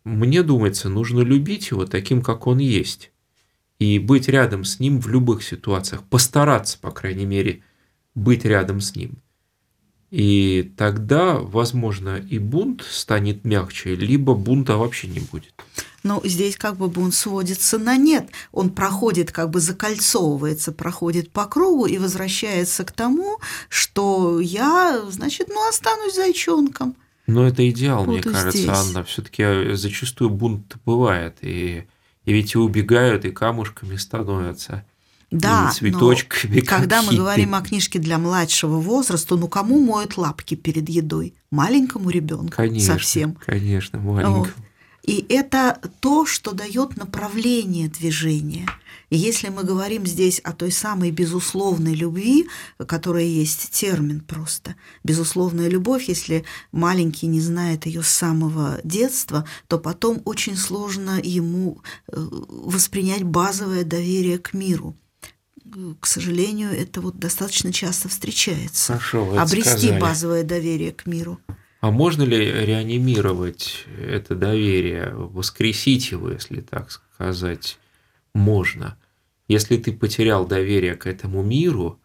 мне 0.05 0.41
думается, 0.43 0.87
нужно 0.89 1.21
любить 1.21 1.71
его 1.71 1.85
таким, 1.85 2.21
как 2.21 2.47
он 2.47 2.59
есть. 2.59 3.11
И 3.79 3.99
быть 3.99 4.29
рядом 4.29 4.63
с 4.63 4.79
ним 4.79 5.01
в 5.01 5.07
любых 5.09 5.43
ситуациях. 5.43 6.03
Постараться, 6.03 6.79
по 6.79 6.91
крайней 6.91 7.25
мере, 7.25 7.63
быть 8.13 8.45
рядом 8.45 8.79
с 8.79 8.95
ним. 8.95 9.17
И 10.11 10.71
тогда, 10.77 11.35
возможно, 11.35 12.17
и 12.17 12.39
бунт 12.39 12.83
станет 12.89 13.43
мягче, 13.43 13.95
либо 13.95 14.33
бунта 14.33 14.77
вообще 14.77 15.07
не 15.07 15.19
будет. 15.19 15.53
Но 16.03 16.21
здесь 16.23 16.55
как 16.55 16.77
бы 16.77 16.87
бунт 16.87 17.15
сводится 17.15 17.79
на 17.79 17.97
нет. 17.97 18.29
Он 18.51 18.69
проходит, 18.69 19.31
как 19.31 19.49
бы 19.49 19.59
закольцовывается, 19.59 20.71
проходит 20.71 21.31
по 21.31 21.45
кругу 21.45 21.87
и 21.87 21.97
возвращается 21.97 22.85
к 22.85 22.91
тому, 22.91 23.39
что 23.69 24.39
я, 24.39 25.01
значит, 25.09 25.47
ну, 25.49 25.67
останусь 25.67 26.15
зайчонком. 26.15 26.95
Но 27.25 27.47
это 27.47 27.67
идеал, 27.69 28.05
Буду 28.05 28.11
мне 28.11 28.21
кажется, 28.21 28.57
здесь. 28.57 28.69
Анна. 28.69 29.03
Все-таки 29.03 29.73
зачастую 29.73 30.29
бунт 30.29 30.75
бывает. 30.85 31.37
И, 31.41 31.87
и 32.23 32.33
ведь 32.33 32.53
и 32.53 32.59
убегают, 32.59 33.25
и 33.25 33.31
камушками 33.31 33.95
становятся. 33.95 34.85
Да, 35.39 35.71
цветочками. 35.71 36.59
Но 36.59 36.65
когда 36.65 37.01
мы 37.01 37.15
говорим 37.15 37.55
о 37.55 37.61
книжке 37.61 37.99
для 37.99 38.17
младшего 38.17 38.79
возраста, 38.79 39.35
ну 39.35 39.47
кому 39.47 39.79
моют 39.79 40.17
лапки 40.17 40.55
перед 40.55 40.89
едой? 40.89 41.33
Маленькому 41.51 42.09
ребенку 42.09 42.53
конечно, 42.55 42.93
совсем. 42.93 43.37
Конечно, 43.45 43.99
маленькому. 43.99 44.39
Вот. 44.39 44.49
И 45.05 45.23
это 45.29 45.79
то, 45.99 46.25
что 46.25 46.51
дает 46.51 46.97
направление 46.97 47.87
движения. 47.87 48.67
И 49.11 49.17
если 49.17 49.49
мы 49.49 49.63
говорим 49.63 50.05
здесь 50.07 50.39
о 50.39 50.51
той 50.51 50.71
самой 50.71 51.11
безусловной 51.11 51.93
любви, 51.93 52.47
которая 52.87 53.25
есть 53.25 53.69
термин 53.69 54.21
просто, 54.21 54.75
безусловная 55.03 55.69
любовь, 55.69 56.05
если 56.07 56.43
маленький 56.71 57.27
не 57.27 57.39
знает 57.39 57.85
ее 57.85 58.01
с 58.01 58.07
самого 58.07 58.79
детства, 58.83 59.45
то 59.67 59.77
потом 59.77 60.23
очень 60.25 60.57
сложно 60.57 61.19
ему 61.21 61.81
э, 62.07 62.15
воспринять 62.17 63.23
базовое 63.23 63.83
доверие 63.83 64.39
к 64.39 64.53
миру 64.53 64.95
к 65.99 66.05
сожалению, 66.05 66.71
это 66.71 67.01
вот 67.01 67.17
достаточно 67.17 67.73
часто 67.73 68.09
встречается. 68.09 68.93
Хорошо, 68.93 69.39
Обрести 69.39 69.69
сказали. 69.69 69.99
базовое 69.99 70.43
доверие 70.43 70.91
к 70.91 71.05
миру. 71.05 71.39
А 71.81 71.91
можно 71.91 72.23
ли 72.23 72.37
реанимировать 72.37 73.85
это 73.99 74.35
доверие, 74.35 75.11
воскресить 75.13 76.11
его, 76.11 76.31
если 76.31 76.61
так 76.61 76.91
сказать, 76.91 77.77
можно? 78.33 78.97
Если 79.47 79.77
ты 79.77 79.93
потерял 79.93 80.47
доверие 80.47 80.95
к 80.95 81.05
этому 81.05 81.43
миру, 81.43 81.99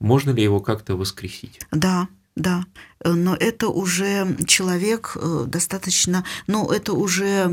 можно 0.00 0.30
ли 0.30 0.42
его 0.42 0.60
как-то 0.60 0.96
воскресить? 0.96 1.60
Да, 1.70 2.08
да, 2.34 2.64
но 3.04 3.36
это 3.36 3.68
уже 3.68 4.36
человек 4.46 5.16
э, 5.16 5.44
достаточно, 5.46 6.24
ну, 6.46 6.70
это 6.70 6.92
уже, 6.94 7.46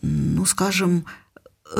ну, 0.00 0.44
скажем, 0.46 1.04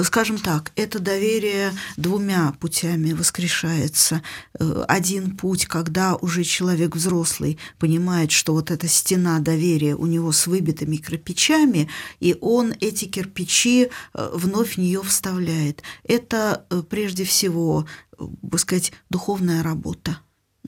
скажем 0.03 0.39
так, 0.39 0.73
это 0.77 0.99
доверие 0.99 1.73
двумя 1.97 2.53
путями 2.61 3.13
воскрешается. 3.13 4.23
Э, 4.59 4.85
один 4.89 5.37
путь, 5.37 5.67
когда 5.67 6.17
уже 6.17 6.45
человек 6.45 6.97
взрослый 6.97 7.59
понимает, 7.79 8.31
что 8.31 8.53
вот 8.53 8.71
эта 8.71 8.89
стена 8.89 9.39
доверия 9.41 9.95
у 9.97 10.07
него 10.07 10.33
с 10.33 10.47
выбитыми 10.47 10.97
кирпичами, 10.97 11.89
и 12.21 12.37
он 12.41 12.75
эти 12.81 13.07
кирпичи 13.07 13.89
э, 14.15 14.31
вновь 14.35 14.75
в 14.75 14.79
нее 14.79 15.03
вставляет. 15.03 15.83
Это 16.05 16.65
э, 16.71 16.83
прежде 16.89 17.25
всего, 17.25 17.87
бы 18.19 18.59
сказать, 18.59 18.93
духовная 19.11 19.63
работа. 19.63 20.19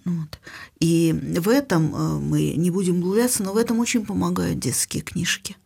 Вот. 0.04 0.40
И 0.80 1.14
в 1.38 1.48
этом 1.48 2.28
мы 2.28 2.54
не 2.56 2.72
будем 2.72 2.98
углубляться, 2.98 3.44
но 3.44 3.52
в 3.52 3.56
этом 3.56 3.78
очень 3.78 4.04
помогают 4.04 4.58
детские 4.58 5.02
книжки 5.02 5.56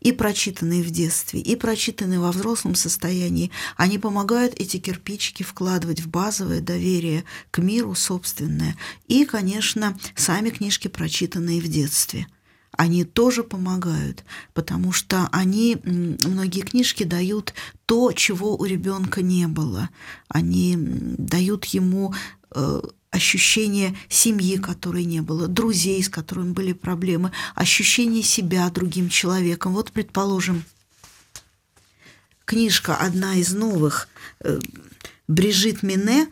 и 0.00 0.12
прочитанные 0.12 0.82
в 0.82 0.90
детстве, 0.90 1.40
и 1.40 1.56
прочитанные 1.56 2.20
во 2.20 2.32
взрослом 2.32 2.74
состоянии, 2.74 3.50
они 3.76 3.98
помогают 3.98 4.54
эти 4.56 4.78
кирпичики 4.78 5.42
вкладывать 5.42 6.00
в 6.00 6.08
базовое 6.08 6.60
доверие 6.60 7.24
к 7.50 7.58
миру 7.58 7.94
собственное. 7.94 8.76
И, 9.08 9.24
конечно, 9.24 9.98
сами 10.14 10.50
книжки, 10.50 10.88
прочитанные 10.88 11.60
в 11.60 11.68
детстве– 11.68 12.26
они 12.76 13.04
тоже 13.04 13.42
помогают, 13.42 14.24
потому 14.52 14.92
что 14.92 15.28
они, 15.32 15.78
многие 15.82 16.60
книжки 16.60 17.04
дают 17.04 17.54
то, 17.86 18.12
чего 18.12 18.54
у 18.56 18.64
ребенка 18.64 19.22
не 19.22 19.46
было. 19.48 19.88
Они 20.28 20.76
дают 20.76 21.64
ему 21.66 22.14
э, 22.50 22.82
ощущение 23.16 23.96
семьи, 24.08 24.56
которой 24.56 25.04
не 25.04 25.20
было, 25.20 25.48
друзей, 25.48 26.02
с 26.02 26.08
которыми 26.08 26.52
были 26.52 26.72
проблемы, 26.72 27.32
ощущение 27.54 28.22
себя 28.22 28.70
другим 28.70 29.08
человеком. 29.08 29.72
Вот, 29.72 29.90
предположим, 29.90 30.64
книжка 32.44 32.94
одна 32.96 33.34
из 33.34 33.52
новых 33.52 34.08
э, 34.40 34.58
Брижит 35.28 35.82
Мине 35.82 36.28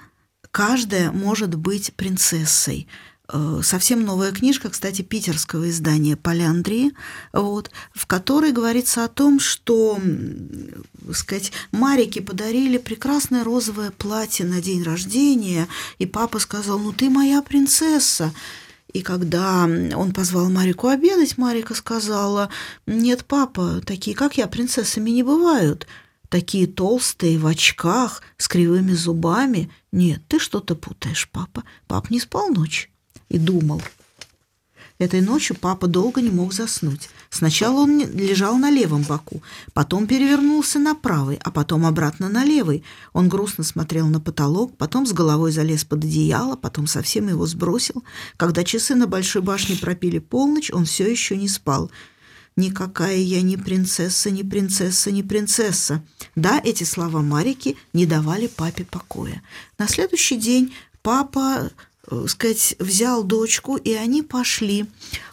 «Каждая 0.51 1.11
может 1.11 1.57
быть 1.57 1.95
принцессой». 1.95 2.87
Э, 3.33 3.61
совсем 3.63 4.05
новая 4.05 4.33
книжка, 4.33 4.69
кстати, 4.69 5.03
питерского 5.03 5.71
издания 5.71 6.17
«Поляндрии», 6.17 6.93
вот, 7.33 7.71
в 7.93 8.07
которой 8.07 8.53
говорится 8.53 9.05
о 9.05 9.09
том, 9.09 9.41
что, 9.41 9.99
сказать, 11.17 11.53
Марике 11.73 12.21
подарили 12.21 12.79
прекрасное 12.79 13.45
розовое 13.45 13.91
платье 13.91 14.45
на 14.47 14.61
день 14.61 14.83
рождения, 14.83 15.69
и 15.99 16.07
папа 16.07 16.39
сказал, 16.39 16.79
ну 16.79 16.93
ты 16.93 17.11
моя 17.11 17.43
принцесса. 17.43 18.33
И 18.93 19.03
когда 19.03 19.65
он 19.65 20.13
позвал 20.13 20.49
Марику 20.51 20.87
обедать, 20.87 21.37
Марика 21.37 21.75
сказала, 21.75 22.49
нет, 22.87 23.25
папа, 23.25 23.81
такие, 23.85 24.17
как 24.17 24.37
я, 24.37 24.47
принцессами 24.47 25.11
не 25.11 25.25
бывают. 25.25 25.87
Такие 26.29 26.67
толстые, 26.69 27.39
в 27.39 27.47
очках, 27.47 28.23
с 28.39 28.47
кривыми 28.49 28.93
зубами. 28.93 29.71
Нет, 29.93 30.23
ты 30.29 30.39
что-то 30.39 30.77
путаешь, 30.77 31.29
папа. 31.31 31.65
Пап 31.89 32.11
не 32.11 32.21
спал 32.21 32.49
ночь 32.49 32.91
и 33.29 33.39
думал. 33.39 33.83
Этой 35.05 35.21
ночью 35.21 35.55
папа 35.55 35.87
долго 35.87 36.23
не 36.23 36.31
мог 36.31 36.55
заснуть. 36.55 37.11
Сначала 37.29 37.81
он 37.81 38.01
лежал 38.01 38.57
на 38.57 38.71
левом 38.71 39.03
боку, 39.03 39.43
потом 39.75 40.07
перевернулся 40.07 40.79
на 40.79 40.95
правый, 40.95 41.39
а 41.45 41.51
потом 41.51 41.85
обратно 41.85 42.31
на 42.31 42.43
левый. 42.43 42.83
Он 43.13 43.29
грустно 43.29 43.65
смотрел 43.65 44.07
на 44.07 44.19
потолок, 44.19 44.79
потом 44.79 45.07
с 45.07 45.13
головой 45.13 45.53
залез 45.53 45.85
под 45.85 46.05
одеяло, 46.05 46.57
потом 46.57 46.87
совсем 46.87 47.29
его 47.29 47.45
сбросил. 47.45 48.03
Когда 48.39 48.65
часы 48.65 48.95
на 48.95 49.07
большой 49.07 49.43
башне 49.43 49.77
пропили 49.77 50.21
полночь, 50.21 50.71
он 50.71 50.87
все 50.87 51.07
еще 51.07 51.37
не 51.37 51.49
спал. 51.49 51.91
«Никакая 52.57 53.19
я 53.19 53.43
не 53.43 53.59
принцесса, 53.59 54.31
не 54.31 54.43
принцесса, 54.43 55.11
не 55.11 55.23
принцесса». 55.23 56.03
Да, 56.35 56.63
эти 56.65 56.85
слова 56.85 57.21
Марики 57.21 57.77
не 57.93 58.07
давали 58.07 58.47
папе 58.47 58.87
покоя. 58.87 59.43
На 59.77 59.87
следующий 59.87 60.39
день 60.39 60.73
папа 61.03 61.71
сказать, 62.27 62.77
взял 62.79 63.25
дочку, 63.25 63.77
и 63.77 63.93
они 63.93 64.23
пошли. 64.23 64.87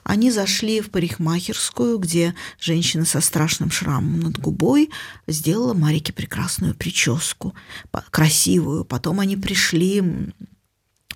Они 0.03 0.31
зашли 0.31 0.81
в 0.81 0.89
парикмахерскую, 0.89 1.97
где 1.97 2.35
женщина 2.59 3.05
со 3.05 3.21
страшным 3.21 3.71
шрамом 3.71 4.19
над 4.19 4.39
губой 4.39 4.89
сделала 5.27 5.73
Марике 5.73 6.13
прекрасную 6.13 6.75
прическу, 6.75 7.53
красивую. 8.11 8.85
Потом 8.85 9.19
они 9.19 9.37
пришли 9.37 10.31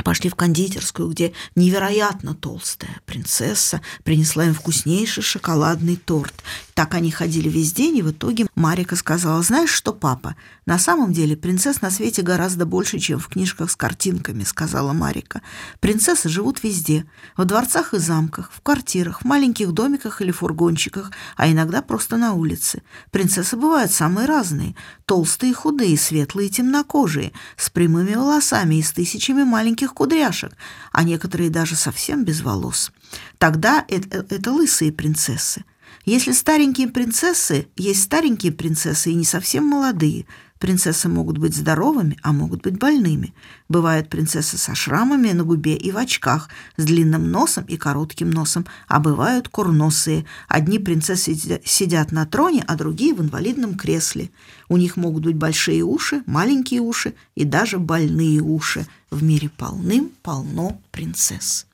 Пошли 0.03 0.29
в 0.29 0.35
кондитерскую, 0.35 1.09
где 1.09 1.31
невероятно 1.55 2.35
толстая 2.35 2.99
принцесса 3.05 3.81
принесла 4.03 4.45
им 4.45 4.53
вкуснейший 4.53 5.23
шоколадный 5.23 5.95
торт. 5.95 6.33
Так 6.75 6.93
они 6.93 7.09
ходили 7.09 7.47
весь 7.47 7.71
день, 7.71 7.95
и 7.95 8.01
в 8.01 8.11
итоге 8.11 8.47
Марика 8.53 8.97
сказала, 8.97 9.41
«Знаешь 9.41 9.69
что, 9.69 9.93
папа, 9.93 10.35
на 10.65 10.77
самом 10.77 11.13
деле 11.13 11.37
принцесс 11.37 11.81
на 11.81 11.89
свете 11.89 12.21
гораздо 12.21 12.65
больше, 12.65 12.99
чем 12.99 13.17
в 13.17 13.29
книжках 13.29 13.71
с 13.71 13.77
картинками»,— 13.77 14.43
сказала 14.45 14.91
Марика. 14.91 15.41
«Принцессы 15.79 16.27
живут 16.27 16.63
везде, 16.63 17.05
в 17.37 17.45
дворцах 17.45 17.93
и 17.93 17.97
замках, 17.97 18.51
в 18.51 18.59
квартирах, 18.59 19.21
в 19.21 19.25
маленьких 19.25 19.71
домиках 19.71 20.21
или 20.21 20.31
фургончиках, 20.31 21.11
а 21.37 21.49
иногда 21.49 21.81
просто 21.81 22.17
на 22.17 22.33
улице. 22.33 22.83
Принцессы 23.09 23.55
бывают 23.55 23.93
самые 23.93 24.27
разные, 24.27 24.75
толстые, 25.05 25.53
худые, 25.53 25.97
светлые, 25.97 26.49
темнокожие, 26.49 27.31
с 27.55 27.69
прямыми 27.69 28.15
волосами 28.15 28.75
и 28.75 28.83
с 28.83 28.91
тысячами 28.91 29.43
маленьких 29.43 29.93
кудряшек, 29.93 30.51
а 30.91 31.03
некоторые 31.03 31.49
даже 31.49 31.77
совсем 31.77 32.25
без 32.25 32.41
волос. 32.41 32.91
Тогда 33.37 33.85
это, 33.87 34.25
это 34.29 34.51
лысые 34.51 34.91
принцессы. 34.91 35.63
Если 36.05 36.31
старенькие 36.31 36.87
принцессы, 36.87 37.67
есть 37.75 38.03
старенькие 38.03 38.51
принцессы 38.51 39.11
и 39.11 39.15
не 39.15 39.25
совсем 39.25 39.65
молодые, 39.65 40.25
Принцессы 40.59 41.09
могут 41.09 41.37
быть 41.37 41.53
здоровыми, 41.53 42.17
а 42.23 42.31
могут 42.31 42.61
быть 42.61 42.79
больными. 42.79 43.33
Бывают 43.67 44.09
принцессы 44.09 44.57
со 44.57 44.73
шрамами 44.73 45.31
на 45.31 45.43
губе 45.43 45.75
и 45.75 45.91
в 45.91 45.97
очках, 45.97 46.49
с 46.77 46.85
длинным 46.85 47.29
носом 47.29 47.65
и 47.65 47.75
коротким 47.75 48.31
носом, 48.31 48.65
а 48.87 48.99
бывают 48.99 49.49
курносые. 49.49 50.25
Одни 50.47 50.79
принцессы 50.79 51.35
сидят 51.65 52.11
на 52.13 52.25
троне, 52.25 52.63
а 52.67 52.75
другие 52.75 53.13
в 53.13 53.21
инвалидном 53.21 53.75
кресле. 53.77 54.31
У 54.69 54.77
них 54.77 54.95
могут 54.95 55.25
быть 55.25 55.35
большие 55.35 55.83
уши, 55.83 56.23
маленькие 56.25 56.79
уши 56.79 57.15
и 57.35 57.43
даже 57.43 57.77
больные 57.77 58.39
уши. 58.39 58.87
В 59.11 59.21
мире 59.23 59.49
полным-полно 59.49 60.81
принцесс. 60.91 61.67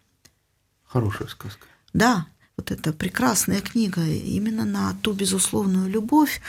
Хорошая 0.85 1.27
сказка. 1.27 1.67
Да, 1.93 2.25
вот 2.57 2.71
эта 2.71 2.93
прекрасная 2.93 3.61
книга 3.61 4.01
именно 4.01 4.65
на 4.65 4.93
ту 5.01 5.13
безусловную 5.13 5.89
любовь, 5.89 6.41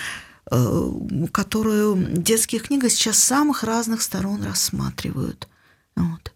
Э, 0.50 0.90
которую 1.32 1.96
детские 2.14 2.60
книги 2.60 2.88
сейчас 2.88 3.18
с 3.18 3.24
самых 3.24 3.62
разных 3.62 4.02
сторон 4.02 4.42
рассматривают. 4.42 5.48
Вот. 5.94 6.34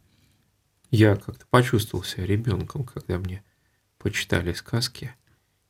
Я 0.90 1.16
как-то 1.16 1.44
почувствовал 1.50 2.04
себя 2.04 2.24
ребенком, 2.24 2.84
когда 2.84 3.18
мне 3.18 3.42
почитали 3.98 4.52
сказки. 4.52 5.14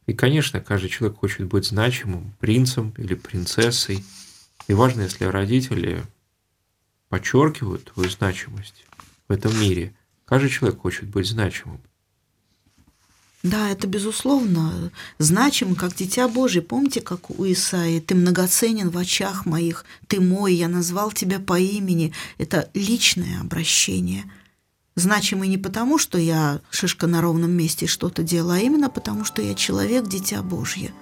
И, 0.06 0.12
конечно, 0.12 0.60
каждый 0.60 0.90
человек 0.90 1.18
хочет 1.18 1.46
быть 1.46 1.64
значимым 1.64 2.34
принцем 2.38 2.94
или 2.98 3.14
принцессой. 3.14 4.04
И 4.68 4.74
важно, 4.74 5.02
если 5.02 5.24
родители 5.24 6.04
подчеркивают 7.08 7.90
твою 7.92 8.10
значимость 8.10 8.84
в 9.28 9.32
этом 9.32 9.58
мире. 9.58 9.94
Каждый 10.26 10.50
человек 10.50 10.80
хочет 10.80 11.08
быть 11.08 11.26
значимым. 11.26 11.80
Да, 13.46 13.70
это 13.70 13.86
безусловно 13.86 14.90
значимо, 15.18 15.76
как 15.76 15.94
дитя 15.94 16.26
Божие. 16.26 16.62
Помните, 16.62 17.00
как 17.00 17.30
у 17.30 17.44
Исаии 17.44 18.00
«Ты 18.00 18.16
многоценен 18.16 18.90
в 18.90 18.98
очах 18.98 19.46
моих, 19.46 19.84
ты 20.08 20.20
мой, 20.20 20.54
я 20.54 20.68
назвал 20.68 21.12
тебя 21.12 21.38
по 21.38 21.56
имени». 21.56 22.12
Это 22.38 22.68
личное 22.74 23.40
обращение. 23.40 24.24
Значимый 24.96 25.48
не 25.48 25.58
потому, 25.58 25.96
что 25.96 26.18
я 26.18 26.60
шишка 26.70 27.06
на 27.06 27.20
ровном 27.20 27.52
месте 27.52 27.86
что-то 27.86 28.24
делаю, 28.24 28.58
а 28.58 28.62
именно 28.62 28.90
потому, 28.90 29.24
что 29.24 29.42
я 29.42 29.54
человек, 29.54 30.08
дитя 30.08 30.42
Божье. 30.42 30.92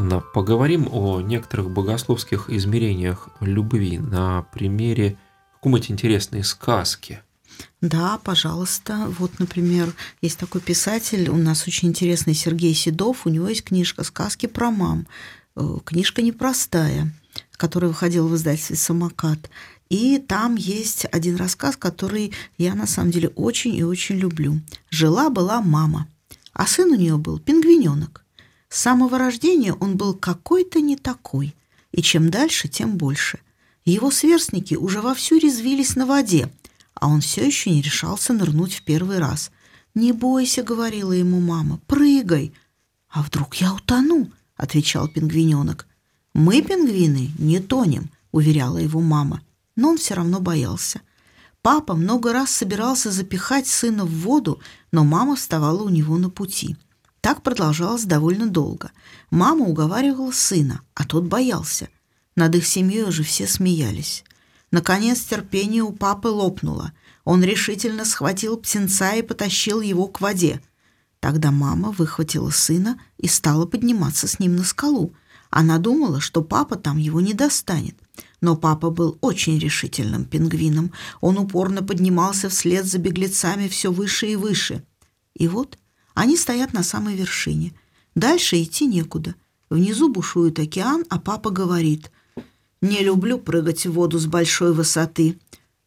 Анна, 0.00 0.20
поговорим 0.20 0.88
о 0.90 1.20
некоторых 1.20 1.70
богословских 1.70 2.48
измерениях 2.48 3.28
любви 3.42 3.98
на 3.98 4.46
примере 4.50 5.18
какой-нибудь 5.52 5.90
интересной 5.90 6.42
сказки. 6.42 7.20
Да, 7.82 8.18
пожалуйста. 8.24 9.12
Вот, 9.18 9.38
например, 9.38 9.92
есть 10.22 10.38
такой 10.38 10.62
писатель, 10.62 11.28
у 11.28 11.36
нас 11.36 11.66
очень 11.66 11.88
интересный 11.88 12.32
Сергей 12.32 12.72
Седов, 12.72 13.26
у 13.26 13.28
него 13.28 13.46
есть 13.50 13.62
книжка 13.62 14.02
«Сказки 14.02 14.46
про 14.46 14.70
мам». 14.70 15.06
Э, 15.54 15.76
книжка 15.84 16.22
непростая, 16.22 17.12
которая 17.58 17.90
выходила 17.90 18.26
в 18.26 18.34
издательстве 18.34 18.76
«Самокат». 18.76 19.50
И 19.90 20.16
там 20.16 20.54
есть 20.54 21.04
один 21.12 21.36
рассказ, 21.36 21.76
который 21.76 22.32
я 22.56 22.74
на 22.74 22.86
самом 22.86 23.10
деле 23.10 23.28
очень 23.36 23.74
и 23.74 23.84
очень 23.84 24.16
люблю. 24.16 24.62
Жила-была 24.88 25.60
мама, 25.60 26.08
а 26.54 26.66
сын 26.66 26.90
у 26.90 26.94
нее 26.94 27.18
был 27.18 27.38
пингвиненок. 27.38 28.24
С 28.70 28.82
самого 28.82 29.18
рождения 29.18 29.74
он 29.74 29.96
был 29.96 30.14
какой-то 30.14 30.80
не 30.80 30.96
такой, 30.96 31.56
и 31.90 32.02
чем 32.02 32.30
дальше, 32.30 32.68
тем 32.68 32.96
больше. 32.96 33.40
Его 33.84 34.12
сверстники 34.12 34.76
уже 34.76 35.00
вовсю 35.00 35.38
резвились 35.38 35.96
на 35.96 36.06
воде, 36.06 36.52
а 36.94 37.08
он 37.08 37.20
все 37.20 37.44
еще 37.44 37.70
не 37.70 37.82
решался 37.82 38.32
нырнуть 38.32 38.74
в 38.74 38.82
первый 38.82 39.18
раз. 39.18 39.50
«Не 39.96 40.12
бойся»,— 40.12 40.62
говорила 40.62 41.10
ему 41.10 41.40
мама,— 41.40 41.80
«прыгай». 41.88 42.52
«А 43.08 43.24
вдруг 43.24 43.56
я 43.56 43.74
утону?»— 43.74 44.30
отвечал 44.56 45.08
пингвиненок. 45.08 45.88
«Мы, 46.32 46.62
пингвины, 46.62 47.32
не 47.38 47.58
тонем»,— 47.58 48.08
уверяла 48.30 48.78
его 48.78 49.00
мама, 49.00 49.42
но 49.74 49.88
он 49.88 49.98
все 49.98 50.14
равно 50.14 50.38
боялся. 50.38 51.00
Папа 51.60 51.94
много 51.94 52.32
раз 52.32 52.52
собирался 52.52 53.10
запихать 53.10 53.66
сына 53.66 54.04
в 54.04 54.12
воду, 54.12 54.60
но 54.92 55.02
мама 55.02 55.34
вставала 55.34 55.82
у 55.82 55.88
него 55.88 56.16
на 56.18 56.30
пути— 56.30 56.76
так 57.20 57.42
продолжалось 57.42 58.04
довольно 58.04 58.48
долго. 58.48 58.92
Мама 59.30 59.66
уговаривала 59.66 60.32
сына, 60.32 60.82
а 60.94 61.04
тот 61.04 61.24
боялся. 61.24 61.88
Над 62.36 62.54
их 62.54 62.66
семьей 62.66 63.04
уже 63.04 63.22
все 63.22 63.46
смеялись. 63.46 64.24
Наконец 64.70 65.20
терпение 65.20 65.82
у 65.82 65.92
папы 65.92 66.28
лопнуло. 66.28 66.92
Он 67.24 67.42
решительно 67.42 68.04
схватил 68.04 68.56
птенца 68.56 69.14
и 69.14 69.22
потащил 69.22 69.80
его 69.80 70.06
к 70.06 70.20
воде. 70.20 70.60
Тогда 71.18 71.50
мама 71.50 71.90
выхватила 71.90 72.50
сына 72.50 72.98
и 73.18 73.28
стала 73.28 73.66
подниматься 73.66 74.26
с 74.26 74.38
ним 74.38 74.56
на 74.56 74.64
скалу. 74.64 75.14
Она 75.50 75.78
думала, 75.78 76.20
что 76.20 76.42
папа 76.42 76.76
там 76.76 76.96
его 76.96 77.20
не 77.20 77.34
достанет. 77.34 77.96
Но 78.40 78.56
папа 78.56 78.90
был 78.90 79.18
очень 79.20 79.58
решительным 79.58 80.24
пингвином. 80.24 80.92
Он 81.20 81.38
упорно 81.38 81.82
поднимался 81.82 82.48
вслед 82.48 82.86
за 82.86 82.98
беглецами 82.98 83.68
все 83.68 83.92
выше 83.92 84.28
и 84.28 84.36
выше. 84.36 84.82
И 85.34 85.48
вот 85.48 85.78
они 86.14 86.36
стоят 86.36 86.72
на 86.72 86.82
самой 86.82 87.14
вершине. 87.16 87.72
Дальше 88.14 88.62
идти 88.62 88.86
некуда. 88.86 89.34
Внизу 89.68 90.08
бушует 90.08 90.58
океан, 90.58 91.04
а 91.08 91.20
папа 91.20 91.50
говорит, 91.50 92.10
«Не 92.80 93.00
люблю 93.00 93.38
прыгать 93.38 93.86
в 93.86 93.92
воду 93.92 94.18
с 94.18 94.26
большой 94.26 94.72
высоты, 94.72 95.38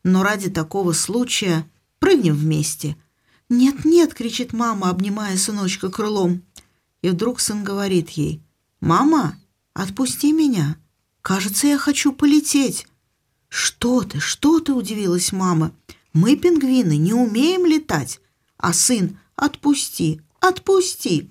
но 0.03 0.23
ради 0.23 0.49
такого 0.49 0.93
случая 0.93 1.65
прыгнем 1.99 2.35
вместе». 2.35 2.95
«Нет-нет!»— 3.49 4.13
кричит 4.15 4.53
мама, 4.53 4.89
обнимая 4.89 5.37
сыночка 5.37 5.89
крылом. 5.91 6.43
И 7.01 7.09
вдруг 7.09 7.39
сын 7.39 7.63
говорит 7.63 8.09
ей, 8.11 8.41
«Мама, 8.79 9.37
отпусти 9.73 10.31
меня. 10.31 10.77
Кажется, 11.21 11.67
я 11.67 11.77
хочу 11.77 12.13
полететь». 12.13 12.87
«Что 13.49 14.01
ты, 14.01 14.19
что 14.19 14.59
ты?»— 14.59 14.73
удивилась 14.73 15.31
мама. 15.31 15.71
«Мы, 16.13 16.35
пингвины, 16.35 16.97
не 16.97 17.13
умеем 17.13 17.65
летать». 17.65 18.19
А 18.57 18.71
сын, 18.71 19.19
Отпусти, 19.35 20.21
отпусти. 20.39 21.29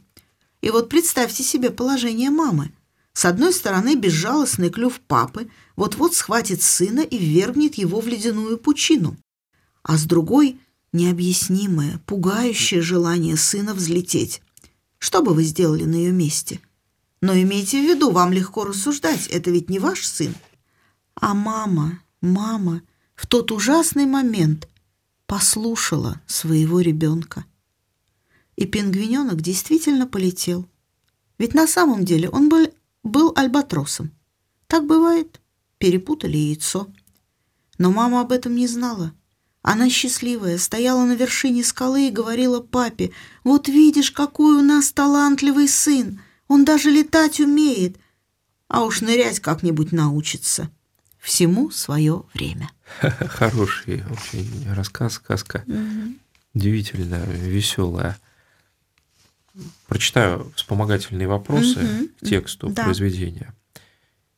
И 0.60 0.70
вот 0.70 0.88
представьте 0.88 1.42
себе 1.42 1.70
положение 1.70 2.30
мамы. 2.30 2.72
С 3.12 3.24
одной 3.24 3.52
стороны 3.52 3.94
безжалостный 3.94 4.70
клюв 4.70 5.00
папы 5.00 5.50
вот-вот 5.76 6.14
схватит 6.14 6.62
сына 6.62 7.00
и 7.00 7.18
ввергнет 7.18 7.74
его 7.74 8.00
в 8.00 8.06
ледяную 8.06 8.58
пучину. 8.58 9.16
А 9.82 9.98
с 9.98 10.04
другой— 10.04 10.58
необъяснимое, 10.92 12.00
пугающее 12.06 12.80
желание 12.80 13.36
сына 13.36 13.74
взлететь. 13.74 14.42
Что 14.98 15.22
бы 15.22 15.34
вы 15.34 15.42
сделали 15.42 15.84
на 15.84 15.96
ее 15.96 16.12
месте? 16.12 16.60
Но 17.20 17.34
имейте 17.34 17.80
в 17.80 17.84
виду, 17.84 18.10
вам 18.10 18.32
легко 18.32 18.64
рассуждать, 18.64 19.26
это 19.28 19.50
ведь 19.50 19.70
не 19.70 19.78
ваш 19.78 20.06
сын. 20.06 20.34
А 21.14 21.34
мама, 21.34 22.00
мама 22.20 22.82
в 23.14 23.26
тот 23.26 23.52
ужасный 23.52 24.06
момент 24.06 24.68
послушала 25.26 26.20
своего 26.26 26.80
ребенка. 26.80 27.44
И 28.62 28.64
пингвиненок 28.64 29.40
действительно 29.40 30.06
полетел. 30.06 30.68
Ведь 31.36 31.52
на 31.52 31.66
самом 31.66 32.04
деле 32.04 32.28
он 32.28 32.48
был, 32.48 32.68
был 33.02 33.32
альбатросом. 33.34 34.12
Так 34.68 34.86
бывает. 34.86 35.40
Перепутали 35.78 36.36
яйцо. 36.36 36.86
Но 37.78 37.90
мама 37.90 38.20
об 38.20 38.30
этом 38.30 38.54
не 38.54 38.68
знала. 38.68 39.14
Она 39.62 39.90
счастливая, 39.90 40.58
стояла 40.58 41.04
на 41.04 41.14
вершине 41.14 41.64
скалы 41.64 42.06
и 42.06 42.12
говорила 42.12 42.60
папе, 42.60 43.10
«Вот 43.42 43.66
видишь, 43.66 44.12
какой 44.12 44.58
у 44.58 44.62
нас 44.62 44.92
талантливый 44.92 45.66
сын! 45.66 46.20
Он 46.46 46.64
даже 46.64 46.88
летать 46.88 47.40
умеет, 47.40 47.96
а 48.68 48.84
уж 48.84 49.00
нырять 49.00 49.40
как-нибудь 49.40 49.90
научится. 49.90 50.70
Всему 51.18 51.72
свое 51.72 52.22
время». 52.32 52.70
Хороший 53.00 54.04
очень 54.08 54.72
рассказ, 54.72 55.14
сказка. 55.14 55.64
Удивительно 56.54 57.24
веселая. 57.26 58.16
Прочитаю 59.86 60.52
вспомогательные 60.56 61.28
вопросы 61.28 61.78
угу. 61.78 62.08
к 62.20 62.26
тексту 62.26 62.70
да. 62.70 62.84
произведения. 62.84 63.54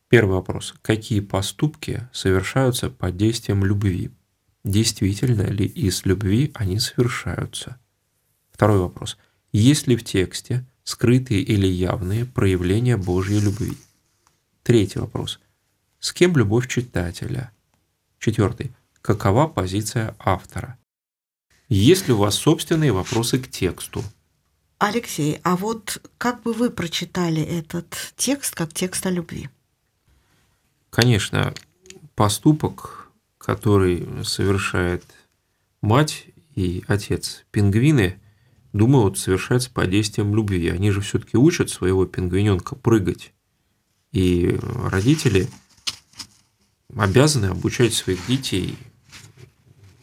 Первый 0.09 0.35
вопрос. 0.35 0.75
Какие 0.81 1.19
поступки 1.19 2.07
совершаются 2.11 2.89
под 2.89 3.17
действием 3.17 3.63
любви? 3.63 4.11
Действительно 4.63 5.43
ли 5.43 5.65
из 5.65 6.05
любви 6.05 6.51
они 6.53 6.79
совершаются? 6.79 7.79
Второй 8.51 8.79
вопрос. 8.79 9.17
Есть 9.51 9.87
ли 9.87 9.95
в 9.95 10.03
тексте 10.03 10.65
скрытые 10.83 11.41
или 11.41 11.67
явные 11.67 12.25
проявления 12.25 12.97
Божьей 12.97 13.39
любви? 13.39 13.77
Третий 14.63 14.99
вопрос. 14.99 15.39
С 15.99 16.13
кем 16.13 16.35
любовь 16.37 16.67
читателя? 16.67 17.51
Четвертый. 18.19 18.71
Какова 19.01 19.47
позиция 19.47 20.15
автора? 20.19 20.77
Есть 21.69 22.07
ли 22.07 22.13
у 22.13 22.17
вас 22.17 22.35
собственные 22.35 22.91
вопросы 22.91 23.39
к 23.39 23.49
тексту? 23.49 24.03
Алексей, 24.77 25.39
а 25.43 25.55
вот 25.55 26.01
как 26.17 26.43
бы 26.43 26.53
вы 26.53 26.69
прочитали 26.69 27.41
этот 27.41 28.13
текст 28.17 28.55
как 28.55 28.73
текст 28.73 29.05
о 29.05 29.09
любви? 29.09 29.49
Конечно, 30.89 31.53
поступок, 32.15 33.09
который 33.37 34.23
совершает 34.23 35.05
мать 35.81 36.27
и 36.55 36.83
отец 36.87 37.45
пингвины, 37.51 38.19
думаю, 38.73 39.03
вот 39.03 39.17
совершается 39.17 39.69
под 39.71 39.89
действием 39.89 40.35
любви. 40.35 40.69
Они 40.69 40.91
же 40.91 41.01
все-таки 41.01 41.37
учат 41.37 41.69
своего 41.69 42.05
пингвиненка 42.05 42.75
прыгать. 42.75 43.33
И 44.11 44.57
родители 44.61 45.47
обязаны 46.95 47.47
обучать 47.47 47.93
своих 47.93 48.25
детей 48.27 48.77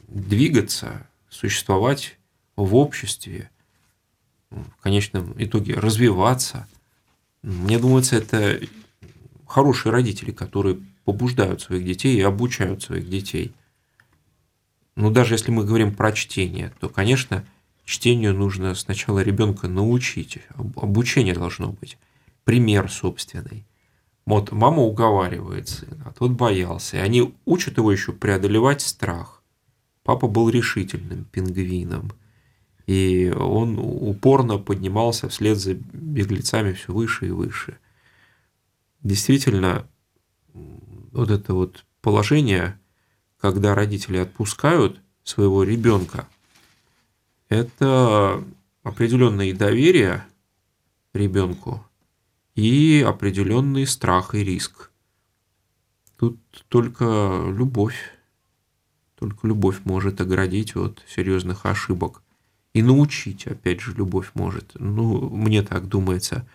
двигаться, 0.09 1.07
существовать 1.31 2.19
в 2.57 2.75
обществе, 2.75 3.51
в 4.79 4.83
конечном 4.83 5.35
итоге 5.39 5.75
развиваться. 5.75 6.69
Мне 7.43 7.79
думается, 7.79 8.17
это 8.17 8.61
хорошие 9.47 9.93
родители, 9.93 10.31
которые 10.31 10.79
побуждают 11.05 11.61
своих 11.61 11.85
детей 11.85 12.17
и 12.17 12.23
обучают 12.23 12.83
своих 12.83 13.09
детей. 13.09 13.53
Но 14.95 15.11
даже 15.11 15.35
если 15.35 15.51
мы 15.51 15.65
говорим 15.65 15.95
про 15.95 16.13
чтение, 16.13 16.73
то, 16.81 16.89
конечно, 16.89 17.45
чтению 17.85 18.35
нужно 18.35 18.75
сначала 18.75 19.21
ребенка 19.21 19.69
научить. 19.69 20.39
Обучение 20.77 21.35
должно 21.35 21.73
быть. 21.73 21.99
Пример 22.45 22.91
собственный. 22.91 23.65
Вот 24.25 24.53
мама 24.53 24.83
уговаривает 24.83 25.69
сына, 25.69 26.05
а 26.07 26.13
тот 26.13 26.33
боялся. 26.33 26.97
И 26.97 27.01
они 27.01 27.35
учат 27.45 27.79
его 27.79 27.91
еще 27.91 28.13
преодолевать 28.13 28.81
страх. 28.81 29.43
Папа 30.05 30.29
был 30.29 30.49
решительным 30.49 31.25
пингвином. 31.25 32.13
И 32.87 33.31
он 33.31 33.79
упорно 33.79 34.59
поднимался 34.59 35.29
вслед 35.29 35.59
за 35.59 35.75
беглецами 35.75 36.73
все 36.73 36.93
выше 36.93 37.29
и 37.29 37.31
выше. 37.31 37.79
Действительно, 39.03 39.87
вот 40.53 41.31
это 41.31 41.55
вот 41.55 41.85
положение, 42.01 42.79
когда 43.41 43.75
родители 43.75 44.19
отпускают 44.19 45.01
своего 45.25 45.63
ребенка, 45.63 46.29
это 47.49 48.43
определенное 48.83 49.53
доверие 49.55 50.25
ребенку 51.13 51.87
и 52.55 53.05
определенный 53.07 53.87
страх 53.87 54.35
и 54.35 54.43
риск. 54.45 54.91
Тут 56.17 56.39
только 56.69 57.05
любовь, 57.49 58.17
только 59.17 59.47
любовь 59.47 59.81
может 59.85 60.21
оградить 60.21 60.77
от 60.77 61.03
серьезных 61.09 61.67
ошибок. 61.67 62.22
И 62.75 62.83
научить, 62.83 63.47
опять 63.47 63.81
же, 63.81 63.93
любовь 63.95 64.31
может. 64.35 64.71
Ну, 64.75 65.29
мне 65.29 65.63
так 65.63 65.89
думается. 65.89 66.47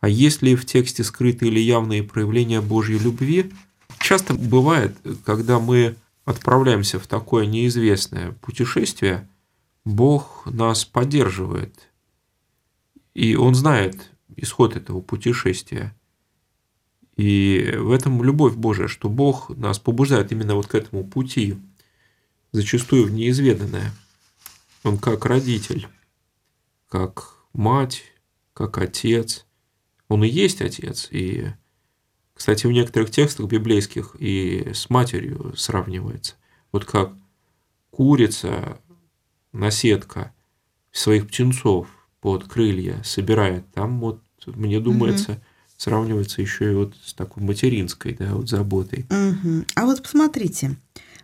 А 0.00 0.08
если 0.08 0.56
в 0.56 0.66
тексте 0.66 1.04
скрыты 1.04 1.46
или 1.46 1.60
явные 1.60 2.02
проявления 2.02 2.60
Божьей 2.60 2.98
любви, 2.98 3.52
часто 4.00 4.34
бывает, 4.34 4.96
когда 5.24 5.60
мы 5.60 5.94
отправляемся 6.24 6.98
в 6.98 7.06
такое 7.06 7.46
неизвестное 7.46 8.32
путешествие, 8.32 9.28
Бог 9.84 10.46
нас 10.46 10.84
поддерживает. 10.84 11.88
И 13.14 13.36
Он 13.36 13.54
знает 13.54 14.10
исход 14.36 14.76
этого 14.76 15.00
путешествия. 15.00 15.94
И 17.16 17.74
в 17.78 17.92
этом 17.92 18.22
любовь 18.22 18.54
Божия, 18.54 18.88
что 18.88 19.08
Бог 19.08 19.50
нас 19.50 19.78
побуждает 19.78 20.32
именно 20.32 20.54
вот 20.54 20.66
к 20.66 20.74
этому 20.74 21.04
пути, 21.04 21.56
зачастую 22.52 23.04
в 23.04 23.12
неизведанное. 23.12 23.92
Он 24.84 24.98
как 24.98 25.24
родитель, 25.24 25.88
как 26.88 27.36
мать, 27.52 28.02
как 28.54 28.78
отец. 28.78 29.46
Он 30.08 30.24
и 30.24 30.28
есть 30.28 30.60
отец. 30.60 31.08
И, 31.10 31.46
кстати, 32.34 32.66
в 32.66 32.72
некоторых 32.72 33.10
текстах 33.10 33.46
библейских 33.46 34.16
и 34.18 34.72
с 34.74 34.90
матерью 34.90 35.54
сравнивается. 35.56 36.34
Вот 36.72 36.84
как 36.84 37.12
курица, 37.90 38.78
наседка 39.52 40.34
своих 40.90 41.28
птенцов 41.28 41.86
под 42.20 42.44
крылья 42.44 43.00
собирает, 43.04 43.70
там 43.72 44.00
вот, 44.00 44.20
мне 44.46 44.80
думается, 44.80 45.32
угу. 45.32 45.40
сравнивается 45.76 46.40
еще 46.40 46.72
и 46.72 46.74
вот 46.74 46.94
с 47.04 47.14
такой 47.14 47.42
материнской, 47.42 48.14
да, 48.14 48.34
вот 48.34 48.48
заботой. 48.48 49.06
Угу. 49.10 49.64
А 49.74 49.84
вот 49.84 50.02
посмотрите, 50.02 50.76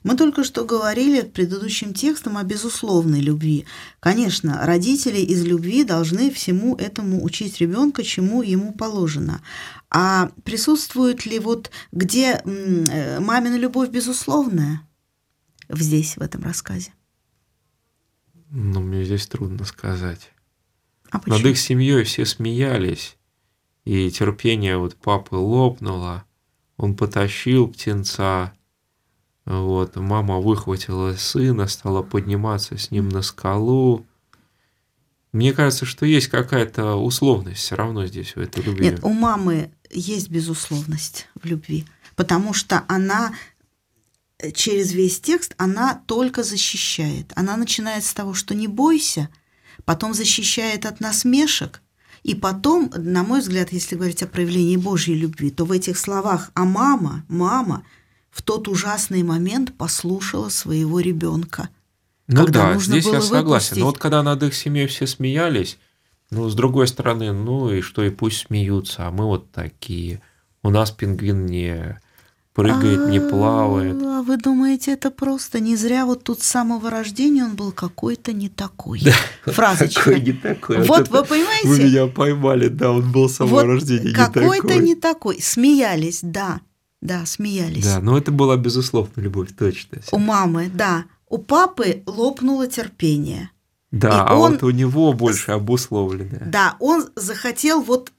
мы 0.03 0.16
только 0.16 0.44
что 0.44 0.64
говорили 0.64 1.22
предыдущим 1.22 1.94
текстом 1.94 2.36
о 2.36 2.44
безусловной 2.44 3.20
любви. 3.20 3.66
Конечно, 4.01 4.64
родители 4.64 5.18
из 5.18 5.44
любви 5.44 5.84
должны 5.84 6.30
всему 6.30 6.76
этому 6.76 7.24
учить 7.24 7.61
ребенка, 7.61 8.03
чему 8.03 8.42
ему 8.42 8.72
положено. 8.72 9.42
А 9.90 10.30
присутствует 10.44 11.26
ли 11.26 11.38
вот 11.38 11.70
где 11.92 12.40
э, 12.44 13.20
мамина 13.20 13.57
любовь 13.57 13.90
безусловная? 13.90 14.82
Здесь, 15.68 16.16
в 16.16 16.22
этом 16.22 16.42
рассказе. 16.42 16.92
Ну, 18.51 18.80
мне 18.80 19.05
здесь 19.05 19.26
трудно 19.26 19.64
сказать. 19.64 20.30
А 21.11 21.20
Над 21.26 21.44
их 21.44 21.59
семьей 21.59 22.05
все 22.05 22.24
смеялись, 22.26 23.16
и 23.84 24.11
терпение 24.11 24.76
вот 24.76 24.96
папы 24.96 25.36
лопнуло. 25.36 26.24
Он 26.76 26.94
потащил 26.94 27.68
птенца, 27.68 28.53
вот, 29.49 29.96
мама 29.96 30.40
выхватила 30.40 31.14
сына, 31.14 31.68
стала 31.68 32.03
подниматься 32.03 32.76
с 32.76 32.90
ним 32.90 33.09
на 33.09 33.22
скалу. 33.22 34.05
Мне 35.32 35.55
кажется, 35.55 35.86
что 35.86 36.05
есть 36.05 36.28
какая-то 36.28 36.96
условность 36.96 37.61
все 37.61 37.74
равно 37.74 38.07
здесь 38.07 38.36
в 38.36 38.40
этой 38.40 38.62
любви. 38.62 38.84
Нет, 38.84 39.01
у 39.03 39.09
мамы 39.09 39.70
есть 39.90 40.28
безусловность 40.28 41.28
в 41.34 41.46
любви, 41.46 41.86
потому 42.14 42.53
что 42.53 42.84
она 42.88 43.32
э, 44.38 44.51
через 44.51 44.92
весь 44.92 45.18
текст, 45.18 45.55
она 45.57 46.03
только 46.07 46.42
защищает. 46.42 47.32
Она 47.34 47.57
начинает 47.57 48.05
с 48.05 48.12
того, 48.12 48.34
что 48.34 48.55
не 48.55 48.68
бойся, 48.68 49.30
потом 49.86 50.12
защищает 50.12 50.84
от 50.84 51.01
насмешек, 51.01 51.80
и 52.22 52.34
потом, 52.34 52.92
на 52.94 53.22
мой 53.22 53.40
взгляд, 53.40 53.72
если 53.72 53.94
говорить 53.94 54.22
о 54.22 54.26
проявлении 54.26 54.76
Божьей 54.76 55.14
любви, 55.14 55.51
то 55.51 55.64
в 55.64 55.72
этих 55.72 55.96
словах 55.96 56.51
«а 56.53 56.66
мама», 56.66 57.24
«мама» 57.28 57.82
в 58.30 58.42
тот 58.42 58.68
ужасный 58.68 59.22
момент 59.22 59.76
послушала 59.76 60.48
своего 60.48 61.00
ребенка. 61.00 61.68
Ну 62.26 62.46
да, 62.46 62.78
здесь 62.78 63.06
я 63.06 63.20
согласен. 63.20 63.78
Но 63.78 63.86
вот 63.86 63.98
когда 63.98 64.22
над 64.22 64.42
их 64.42 64.54
семьей 64.54 64.86
все 64.86 65.06
смеялись, 65.06 65.78
ну, 66.30 66.48
с 66.48 66.54
другой 66.54 66.86
стороны, 66.86 67.32
ну 67.32 67.70
и 67.70 67.80
что, 67.80 68.04
и 68.04 68.10
пусть 68.10 68.46
смеются, 68.46 69.06
а 69.06 69.10
мы 69.10 69.24
вот 69.24 69.50
такие. 69.50 70.20
У 70.62 70.70
нас 70.70 70.90
пингвин 70.90 71.46
не 71.46 71.98
прыгает, 72.52 73.08
не 73.08 73.18
а, 73.18 73.28
плавает. 73.28 73.96
А 74.02 74.22
вы 74.22 74.36
думаете, 74.36 74.92
это 74.92 75.10
просто 75.10 75.60
не 75.60 75.76
зря 75.76 76.04
вот 76.04 76.24
тут 76.24 76.42
с 76.42 76.46
самого 76.46 76.90
рождения 76.90 77.44
он 77.44 77.54
был 77.54 77.72
какой-то 77.72 78.32
не 78.32 78.48
такой. 78.48 79.00
Фразочка. 79.46 80.02
Какой 80.02 80.20
не 80.20 80.32
такой. 80.32 80.82
Вот, 80.82 81.08
вы 81.08 81.24
понимаете? 81.24 81.68
Вы 81.68 81.78
меня 81.78 82.06
поймали, 82.08 82.68
да, 82.68 82.90
он 82.90 83.10
был 83.10 83.30
с 83.30 83.36
самого 83.36 83.64
рождения 83.64 84.08
не 84.08 84.14
такой. 84.14 84.42
Какой-то 84.42 84.74
не 84.82 84.94
такой. 84.96 85.40
Смеялись, 85.40 86.20
да. 86.22 86.60
Да, 87.01 87.24
смеялись. 87.26 87.84
Да, 87.84 88.01
но 88.01 88.18
это 88.18 88.32
была 88.32 88.57
безусловно 88.57 89.20
любовь, 89.20 89.51
точно. 89.57 90.01
У 90.12 90.18
мамы, 90.18 90.70
да. 90.72 91.05
У 91.28 91.38
папы 91.38 92.03
лопнуло 92.07 92.66
терпение. 92.66 93.51
Да, 93.90 94.09
и 94.09 94.12
а 94.28 94.36
он, 94.36 94.53
вот 94.53 94.62
у 94.64 94.70
него 94.70 95.12
больше 95.12 95.53
обусловленное. 95.53 96.46
Да, 96.46 96.76
он 96.80 97.09
захотел 97.16 97.80
вот 97.80 98.12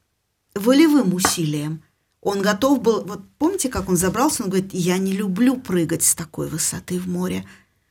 волевым 0.56 1.14
усилием. 1.14 1.84
Он 2.22 2.42
готов 2.42 2.82
был, 2.82 3.06
вот 3.06 3.22
помните, 3.38 3.70
как 3.70 3.90
он 3.90 3.96
забрался, 3.96 4.44
он 4.44 4.50
говорит, 4.50 4.74
я 4.74 4.98
не 4.98 5.14
люблю 5.14 5.56
прыгать 5.56 6.04
с 6.04 6.16
такой 6.16 6.50
высоты 6.50 7.00
в 7.00 7.08
море, 7.08 7.46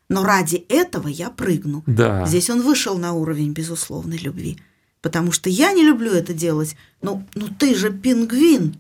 но 0.09 0.25
ради 0.25 0.57
этого 0.69 1.09
я 1.09 1.31
прыгну. 1.31 1.83
Да. 1.87 2.27
Здесь 2.27 2.51
он 2.51 2.63
вышел 2.63 2.99
на 2.99 3.13
уровень 3.13 3.53
безусловной 3.53 4.19
любви, 4.19 4.59
потому 5.01 5.33
что 5.33 5.49
я 5.49 5.73
не 5.73 5.83
люблю 5.83 6.13
это 6.13 6.35
делать. 6.35 6.77
Ну, 7.01 7.25
ну 7.35 7.49
ты 7.49 7.75
же 7.75 7.91
пингвин, 7.91 8.77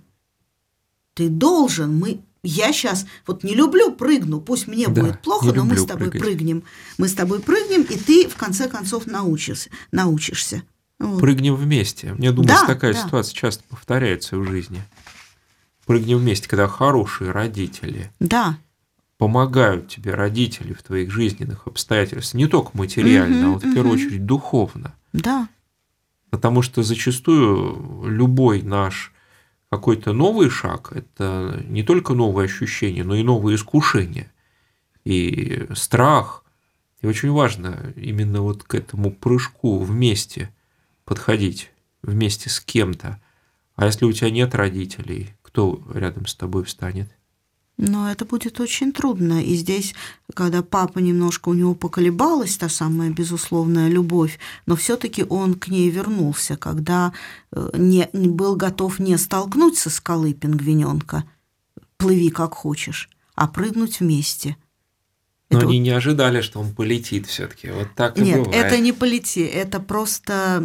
ты 1.19 1.29
должен, 1.29 1.99
мы 1.99 2.21
я 2.45 2.73
сейчас 2.73 3.05
вот 3.27 3.43
не 3.43 3.53
люблю 3.53 3.91
прыгну, 3.91 4.41
пусть 4.41 4.69
мне 4.69 4.87
да, 4.87 5.03
будет 5.03 5.21
плохо, 5.21 5.53
но 5.53 5.64
мы 5.64 5.77
с 5.77 5.85
тобой 5.85 6.11
прыгать. 6.11 6.23
прыгнем. 6.23 6.62
Мы 6.97 7.09
с 7.09 7.14
тобой 7.14 7.41
прыгнем, 7.41 7.83
и 7.83 7.99
ты 7.99 8.29
в 8.29 8.37
конце 8.37 8.69
концов 8.69 9.07
научишься. 9.07 9.69
научишься. 9.91 10.62
Вот. 11.01 11.21
Прыгнем 11.21 11.57
вместе. 11.57 12.14
Мне 12.14 12.31
думается, 12.31 12.66
да, 12.69 12.75
такая 12.75 12.95
да. 12.95 13.05
ситуация 13.05 13.35
часто 13.35 13.64
повторяется 13.69 14.39
в 14.39 14.45
жизни. 14.45 14.81
Прыгнем 15.87 16.19
вместе, 16.19 16.49
когда 16.49 16.69
хорошие 16.69 17.33
родители. 17.33 18.12
Да. 18.21 18.57
Помогают 19.16 19.89
тебе 19.89 20.14
родители 20.14 20.73
в 20.73 20.85
твоих 20.85 21.11
жизненных 21.11 21.66
обстоятельствах, 21.66 22.35
не 22.35 22.47
только 22.47 22.71
материально, 22.75 23.41
угу, 23.41 23.49
а 23.49 23.53
вот 23.55 23.62
в 23.64 23.66
угу. 23.66 23.75
первую 23.75 23.95
очередь 23.95 24.25
духовно. 24.25 24.95
Да. 25.12 25.49
Потому 26.31 26.62
что 26.62 26.85
зачастую 26.85 28.05
любой 28.07 28.62
наш 28.62 29.12
какой-то 29.71 30.12
новый 30.12 30.51
шаг– 30.51 30.93
это 30.95 31.62
не 31.66 31.83
только 31.83 32.14
новые 32.14 32.47
ощущения, 32.47 33.05
но 33.05 33.14
и 33.14 33.23
новые 33.23 33.57
искушения. 33.57 34.33
И 35.05 35.66
страх. 35.75 36.45
И 37.01 37.07
очень 37.07 37.31
важно 37.31 37.93
именно 37.97 38.43
вот 38.43 38.64
к 38.64 38.75
этому 38.75 39.12
прыжку 39.12 39.79
вместе 39.79 40.55
подходить, 41.05 41.71
вместе 42.03 42.51
с 42.51 42.61
кем-то. 42.61 43.21
А 43.77 43.87
если 43.87 44.05
у 44.05 44.12
тебя 44.12 44.31
нет 44.31 44.55
родителей, 44.55 45.35
кто 45.43 45.83
рядом 45.95 46.27
с 46.27 46.35
тобой 46.35 46.64
встанет? 46.64 47.11
Но 47.79 48.11
это 48.11 48.24
будет 48.24 48.61
очень 48.61 48.93
трудно. 48.93 49.43
И 49.43 49.55
здесь, 49.55 49.95
когда 50.35 50.62
папа 50.62 50.99
немножко 50.99 51.49
у 51.49 51.55
него 51.55 51.74
поколебалась, 51.74 52.57
та 52.57 52.68
самая 52.68 53.11
безусловная 53.11 53.89
любовь, 53.89 54.39
но 54.66 54.74
все-таки 54.76 55.24
он 55.29 55.55
к 55.55 55.68
ней 55.68 55.89
вернулся, 55.89 56.57
когда 56.57 57.12
э, 57.53 57.70
не, 57.74 58.11
был 58.12 58.57
готов 58.57 58.99
не 58.99 59.16
столкнуть 59.16 59.79
со 59.79 59.91
скалы 59.91 60.35
пингвиненка, 60.35 61.24
плыви 61.97 62.31
как 62.31 62.55
хочешь, 62.55 63.09
а 63.35 63.47
прыгнуть 63.47 64.01
вместе– 64.01 64.57
но 65.51 65.59
это 65.59 65.67
они 65.67 65.79
вот... 65.79 65.85
не 65.85 65.91
ожидали, 65.91 66.43
что 66.43 66.61
он 66.61 66.75
полетит 66.75 67.27
все-таки. 67.27 67.71
Вот 67.71 67.89
так 67.97 68.19
и 68.19 68.21
Нет, 68.21 68.45
бывает. 68.45 68.67
это 68.67 68.79
не 68.79 68.93
полети, 68.93 69.41
это 69.41 69.81
просто, 69.81 70.63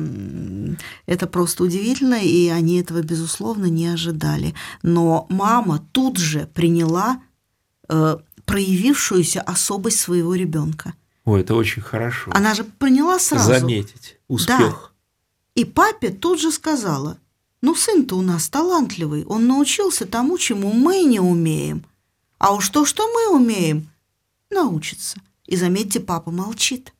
это 1.05 1.25
просто 1.27 1.63
удивительно, 1.63 2.21
и 2.21 2.49
они 2.49 2.81
этого, 2.81 3.01
безусловно, 3.01 3.65
не 3.65 3.87
ожидали. 3.87 4.53
Но 4.81 5.25
мама 5.29 5.87
тут 5.93 6.17
же 6.17 6.49
приняла 6.53 7.21
э, 7.87 8.17
проявившуюся 8.43 9.41
особость 9.41 10.01
своего 10.01 10.35
ребенка. 10.35 10.95
Ой, 11.23 11.41
это 11.41 11.55
очень 11.55 11.81
хорошо. 11.81 12.31
Она 12.33 12.53
же 12.53 12.65
приняла 12.65 13.19
сразу. 13.19 13.53
Заметить 13.53 14.17
успех. 14.27 14.59
Да. 14.59 15.61
И 15.61 15.63
папе 15.63 16.09
тут 16.09 16.41
же 16.41 16.51
сказала, 16.51 17.19
ну 17.61 17.73
сын-то 17.73 18.17
у 18.17 18.21
нас 18.21 18.49
талантливый, 18.49 19.23
он 19.23 19.47
научился 19.47 20.05
тому, 20.05 20.37
чему 20.37 20.73
мы 20.73 21.03
не 21.03 21.21
умеем. 21.21 21.85
А 22.37 22.53
уж 22.53 22.67
то, 22.67 22.85
что 22.85 23.07
мы 23.07 23.33
умеем– 23.37 23.87
научится. 24.53 25.19
И 25.45 25.55
заметьте, 25.55 25.99
папа 25.99 26.31
молчит. 26.31 26.93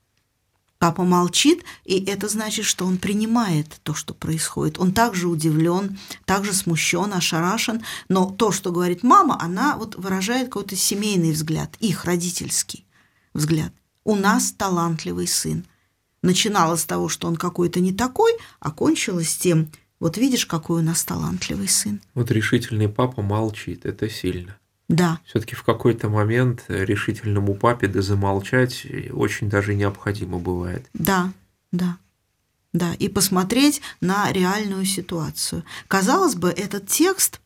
Папа 0.84 1.04
молчит, 1.04 1.64
и 1.86 2.04
это 2.04 2.28
значит, 2.28 2.66
что 2.66 2.86
он 2.86 2.98
принимает 2.98 3.80
то, 3.84 3.94
что 3.94 4.14
происходит. 4.14 4.78
Он 4.80 4.92
также 4.92 5.30
удивлен, 5.30 5.98
также 6.26 6.52
смущен, 6.52 7.14
ошарашен, 7.14 7.84
но 8.10 8.30
то, 8.30 8.52
что 8.52 8.70
говорит 8.70 9.02
мама, 9.02 9.42
она 9.42 9.78
вот 9.78 9.96
выражает 9.96 10.48
какой-то 10.48 10.76
семейный 10.76 11.32
взгляд, 11.32 11.74
их 11.80 12.04
родительский 12.04 12.86
взгляд. 13.34 13.72
У 14.04 14.18
нас 14.18 14.52
талантливый 14.52 15.28
сын. 15.28 15.66
Начиналось 16.22 16.82
с 16.82 16.86
того, 16.86 17.08
что 17.08 17.30
он 17.30 17.38
какой-то 17.38 17.80
не 17.80 17.94
такой, 17.94 18.34
а 18.60 18.70
кончилось 18.70 19.38
тем, 19.38 19.72
вот 20.02 20.18
видишь, 20.18 20.46
какой 20.46 20.82
у 20.82 20.84
нас 20.84 21.06
талантливый 21.06 21.70
сын. 21.70 22.02
Вот 22.14 22.30
решительный 22.30 22.90
папа 22.90 23.22
молчит, 23.22 23.86
это 23.86 24.10
сильно. 24.10 24.58
Да. 24.94 25.20
Все-таки 25.26 25.56
в 25.56 25.64
какой-то 25.64 26.08
момент 26.08 26.66
решительному 26.68 27.56
папе 27.56 27.88
да 27.88 28.04
замолчать 28.04 28.86
очень 29.12 29.50
даже 29.50 29.74
необходимо 29.74 30.38
бывает. 30.38 30.88
Да, 30.94 31.32
да. 31.72 31.98
Да, 32.74 32.94
и 32.94 33.08
посмотреть 33.08 33.82
на 34.02 34.32
реальную 34.32 34.86
ситуацию. 34.86 35.64
Казалось 35.88 36.36
бы, 36.36 36.50
этот 36.50 36.88
текст, 36.88 37.42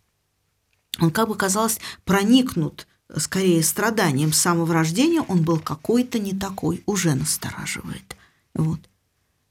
он 0.99 1.09
как 1.09 1.29
бы, 1.29 1.35
казалось, 1.35 1.79
проникнут 2.03 2.85
скорее 3.15 3.63
страданием 3.63 4.33
с 4.33 4.39
самого 4.39 4.73
рождения, 4.73 5.21
он 5.21 5.43
был 5.43 5.59
какой-то 5.59 6.19
не 6.19 6.33
такой, 6.33 6.83
уже 6.85 7.15
настораживает. 7.15 8.17
Вот. 8.55 8.81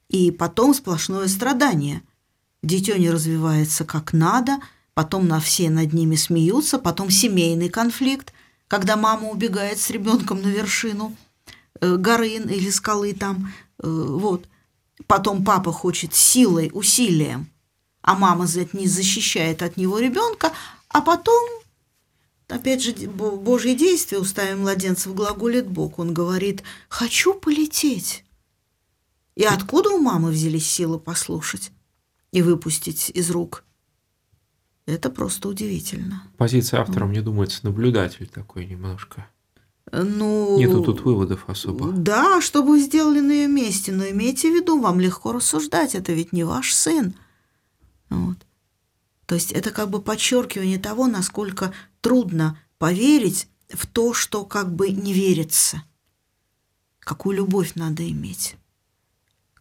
И 0.08 0.30
потом 0.30 0.74
сплошное 0.74 1.28
страдание. 1.28 2.02
Дитё 2.62 2.96
не 2.98 3.10
развивается 3.10 3.86
как 3.86 4.12
надо– 4.12 4.58
потом 4.96 5.28
на 5.28 5.40
все 5.40 5.68
над 5.68 5.92
ними 5.92 6.16
смеются, 6.16 6.78
потом 6.78 7.10
семейный 7.10 7.68
конфликт, 7.68 8.32
когда 8.66 8.96
мама 8.96 9.28
убегает 9.28 9.78
с 9.78 9.90
ребенком 9.90 10.40
на 10.40 10.46
вершину 10.46 11.14
э, 11.82 11.96
горы 11.96 12.30
или 12.30 12.70
скалы 12.70 13.12
там, 13.12 13.52
э, 13.78 13.86
вот. 13.86 14.48
Потом 15.06 15.44
папа 15.44 15.70
хочет 15.70 16.14
силой, 16.14 16.70
усилием, 16.72 17.50
а 18.00 18.14
мама 18.14 18.46
не 18.72 18.86
защищает 18.86 19.62
от 19.62 19.76
него 19.76 19.98
ребенка, 19.98 20.52
а 20.88 21.02
потом, 21.02 21.46
опять 22.48 22.82
же, 22.82 22.94
Божье 22.94 23.74
действие 23.74 24.18
уставим 24.18 24.60
младенцев 24.60 25.14
глаголит 25.14 25.68
Бог. 25.68 25.98
Он 25.98 26.14
говорит 26.14 26.62
«хочу 26.88 27.34
полететь». 27.34 28.24
И 29.34 29.44
откуда 29.44 29.90
у 29.90 29.98
мамы 29.98 30.30
взялись 30.30 30.66
силы 30.66 30.98
послушать 30.98 31.70
и 32.32 32.40
выпустить 32.40 33.10
из 33.10 33.30
рук 33.30 33.62
это 34.86 35.10
просто 35.10 35.48
удивительно. 35.48 36.22
Позиция 36.36 36.80
автора, 36.80 37.06
мне 37.06 37.20
думается, 37.20 37.60
наблюдатель 37.64 38.28
такой 38.28 38.66
немножко. 38.66 39.26
Ну, 39.92 40.58
Нету 40.58 40.82
тут 40.82 41.02
выводов 41.02 41.44
особо. 41.48 41.92
Да, 41.92 42.40
что 42.40 42.62
бы 42.62 42.70
вы 42.70 42.80
сделали 42.80 43.20
на 43.20 43.32
ее 43.32 43.48
месте, 43.48 43.92
но 43.92 44.08
имейте 44.08 44.50
в 44.50 44.54
виду, 44.54 44.80
вам 44.80 44.98
легко 45.00 45.32
рассуждать, 45.32 45.94
это 45.94 46.12
ведь 46.12 46.32
не 46.32 46.44
ваш 46.44 46.74
сын. 46.74 47.14
Вот. 48.10 48.36
То 49.26 49.34
есть 49.34 49.52
это 49.52 49.70
как 49.70 49.90
бы 49.90 50.00
подчеркивание 50.00 50.78
того, 50.78 51.06
насколько 51.06 51.72
трудно 52.00 52.58
поверить 52.78 53.48
в 53.68 53.86
то, 53.86 54.14
что 54.14 54.44
как 54.44 54.74
бы 54.74 54.90
не 54.90 55.12
верится. 55.12 55.82
Какую 57.00 57.36
любовь 57.36 57.72
надо 57.74 58.08
иметь 58.08 58.56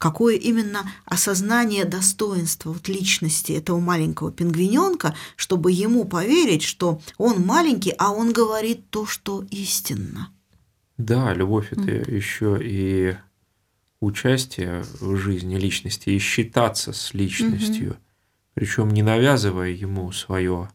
какое 0.06 0.36
именно 0.36 0.88
осознание 1.06 1.84
достоинства 1.84 2.74
вот 2.74 2.88
личности 2.88 3.54
этого 3.54 3.80
маленького 3.80 4.32
пингвиненка, 4.32 5.16
чтобы 5.36 5.72
ему 5.72 6.06
поверить, 6.06 6.62
что 6.62 7.02
он 7.18 7.44
маленький, 7.44 7.92
а 7.98 8.12
он 8.12 8.32
говорит 8.32 8.88
то, 8.92 9.08
что 9.08 9.44
истинно. 9.50 10.30
Да, 11.00 11.34
любовь 11.34 11.70
это 11.72 11.90
mm. 11.90 12.16
еще 12.16 12.60
и 12.62 13.18
участие 14.00 14.84
в 15.00 15.16
жизни 15.16 15.56
личности 15.56 16.12
и 16.12 16.20
считаться 16.20 16.94
с 16.94 17.16
личностью, 17.16 17.94
mm-hmm. 17.94 18.54
причем 18.54 18.90
не 18.92 19.02
навязывая 19.02 19.72
ему 19.72 20.12
свое 20.12 20.70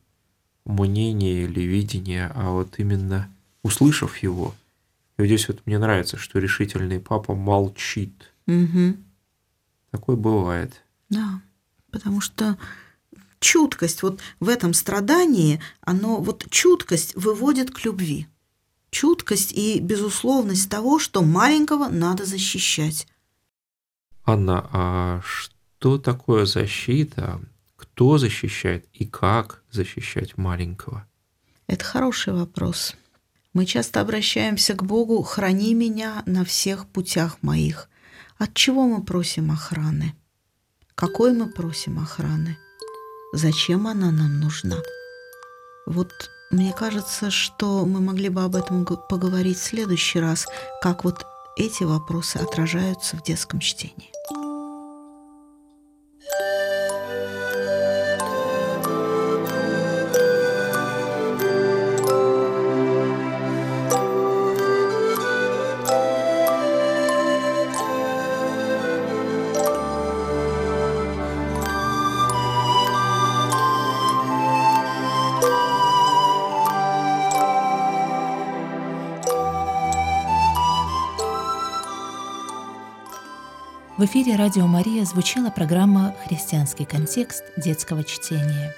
мнение 0.65 1.45
или 1.45 1.61
видение, 1.61 2.33
а 2.35 2.51
вот 2.51 2.81
именно 2.81 3.33
услышав 3.63 4.17
его. 4.25 4.57
И 5.19 5.23
вот 5.23 5.27
здесь 5.27 5.47
вот 5.47 5.61
мне 5.67 5.79
нравится, 5.79 6.17
что 6.17 6.41
решительный 6.41 6.99
папа 6.99 7.37
молчит. 7.37 8.33
Угу. 8.49 8.97
Такое 9.91 10.17
бывает. 10.17 10.83
Да, 11.09 11.41
потому 11.91 12.21
что 12.21 12.57
чуткость 13.41 14.03
вот 14.03 14.21
в 14.39 14.49
этом 14.49 14.75
страдании, 14.75 15.61
оно 15.81 16.21
вот 16.21 16.47
чуткость 16.51 17.15
выводит 17.17 17.71
к 17.71 17.85
любви. 17.85 18.29
Чуткость 18.91 19.53
и 19.53 19.81
безусловность 19.81 20.69
того, 20.69 20.99
что 20.99 21.23
маленького 21.23 21.89
надо 21.89 22.25
защищать. 22.25 23.07
Анна, 24.25 24.69
а 24.73 25.21
что 25.25 25.99
такое 25.99 26.45
защита? 26.45 27.41
Кто 27.77 28.19
защищает 28.19 28.87
и 28.93 29.07
как 29.07 29.63
защищать 29.71 30.37
маленького? 30.37 31.07
Это 31.67 31.85
хороший 31.85 32.33
вопрос. 32.33 32.95
Мы 33.53 33.65
часто 33.65 34.01
обращаемся 34.01 34.75
к 34.75 34.85
Богу 34.85 35.23
«Храни 35.23 35.75
меня 35.75 36.23
на 36.27 36.45
всех 36.45 36.87
путях 36.87 37.43
моих». 37.43 37.89
От 38.41 38.55
чего 38.55 38.87
мы 38.87 39.05
просим 39.05 39.51
охраны? 39.51 40.15
Какой 40.95 41.35
мы 41.35 41.51
просим 41.51 41.99
охраны? 41.99 42.57
Зачем 43.35 43.87
она 43.87 44.11
нам 44.11 44.41
нужна? 44.41 44.79
Вот 45.87 46.11
мне 46.51 46.73
кажется, 46.73 47.31
что 47.31 47.85
мы 47.85 48.01
могли 48.01 48.31
бы 48.31 48.43
об 48.43 48.57
этом 48.57 48.87
поговорить 48.87 49.59
в 49.59 49.63
следующий 49.63 50.21
раз, 50.21 50.47
как 50.81 51.05
вот 51.05 51.23
эти 51.59 51.83
вопросы 51.83 52.39
отражаются 52.39 53.19
в 53.19 53.23
детском 53.23 53.61
чтении. 53.61 54.11
В 84.01 84.05
эфире 84.07 84.37
«Радио 84.37 84.67
Мария» 84.67 85.05
звучала 85.05 85.51
программа 85.51 86.15
«Христианский 86.25 86.87
контекст 86.87 87.45
детского 87.59 88.03
чтения». 88.03 88.75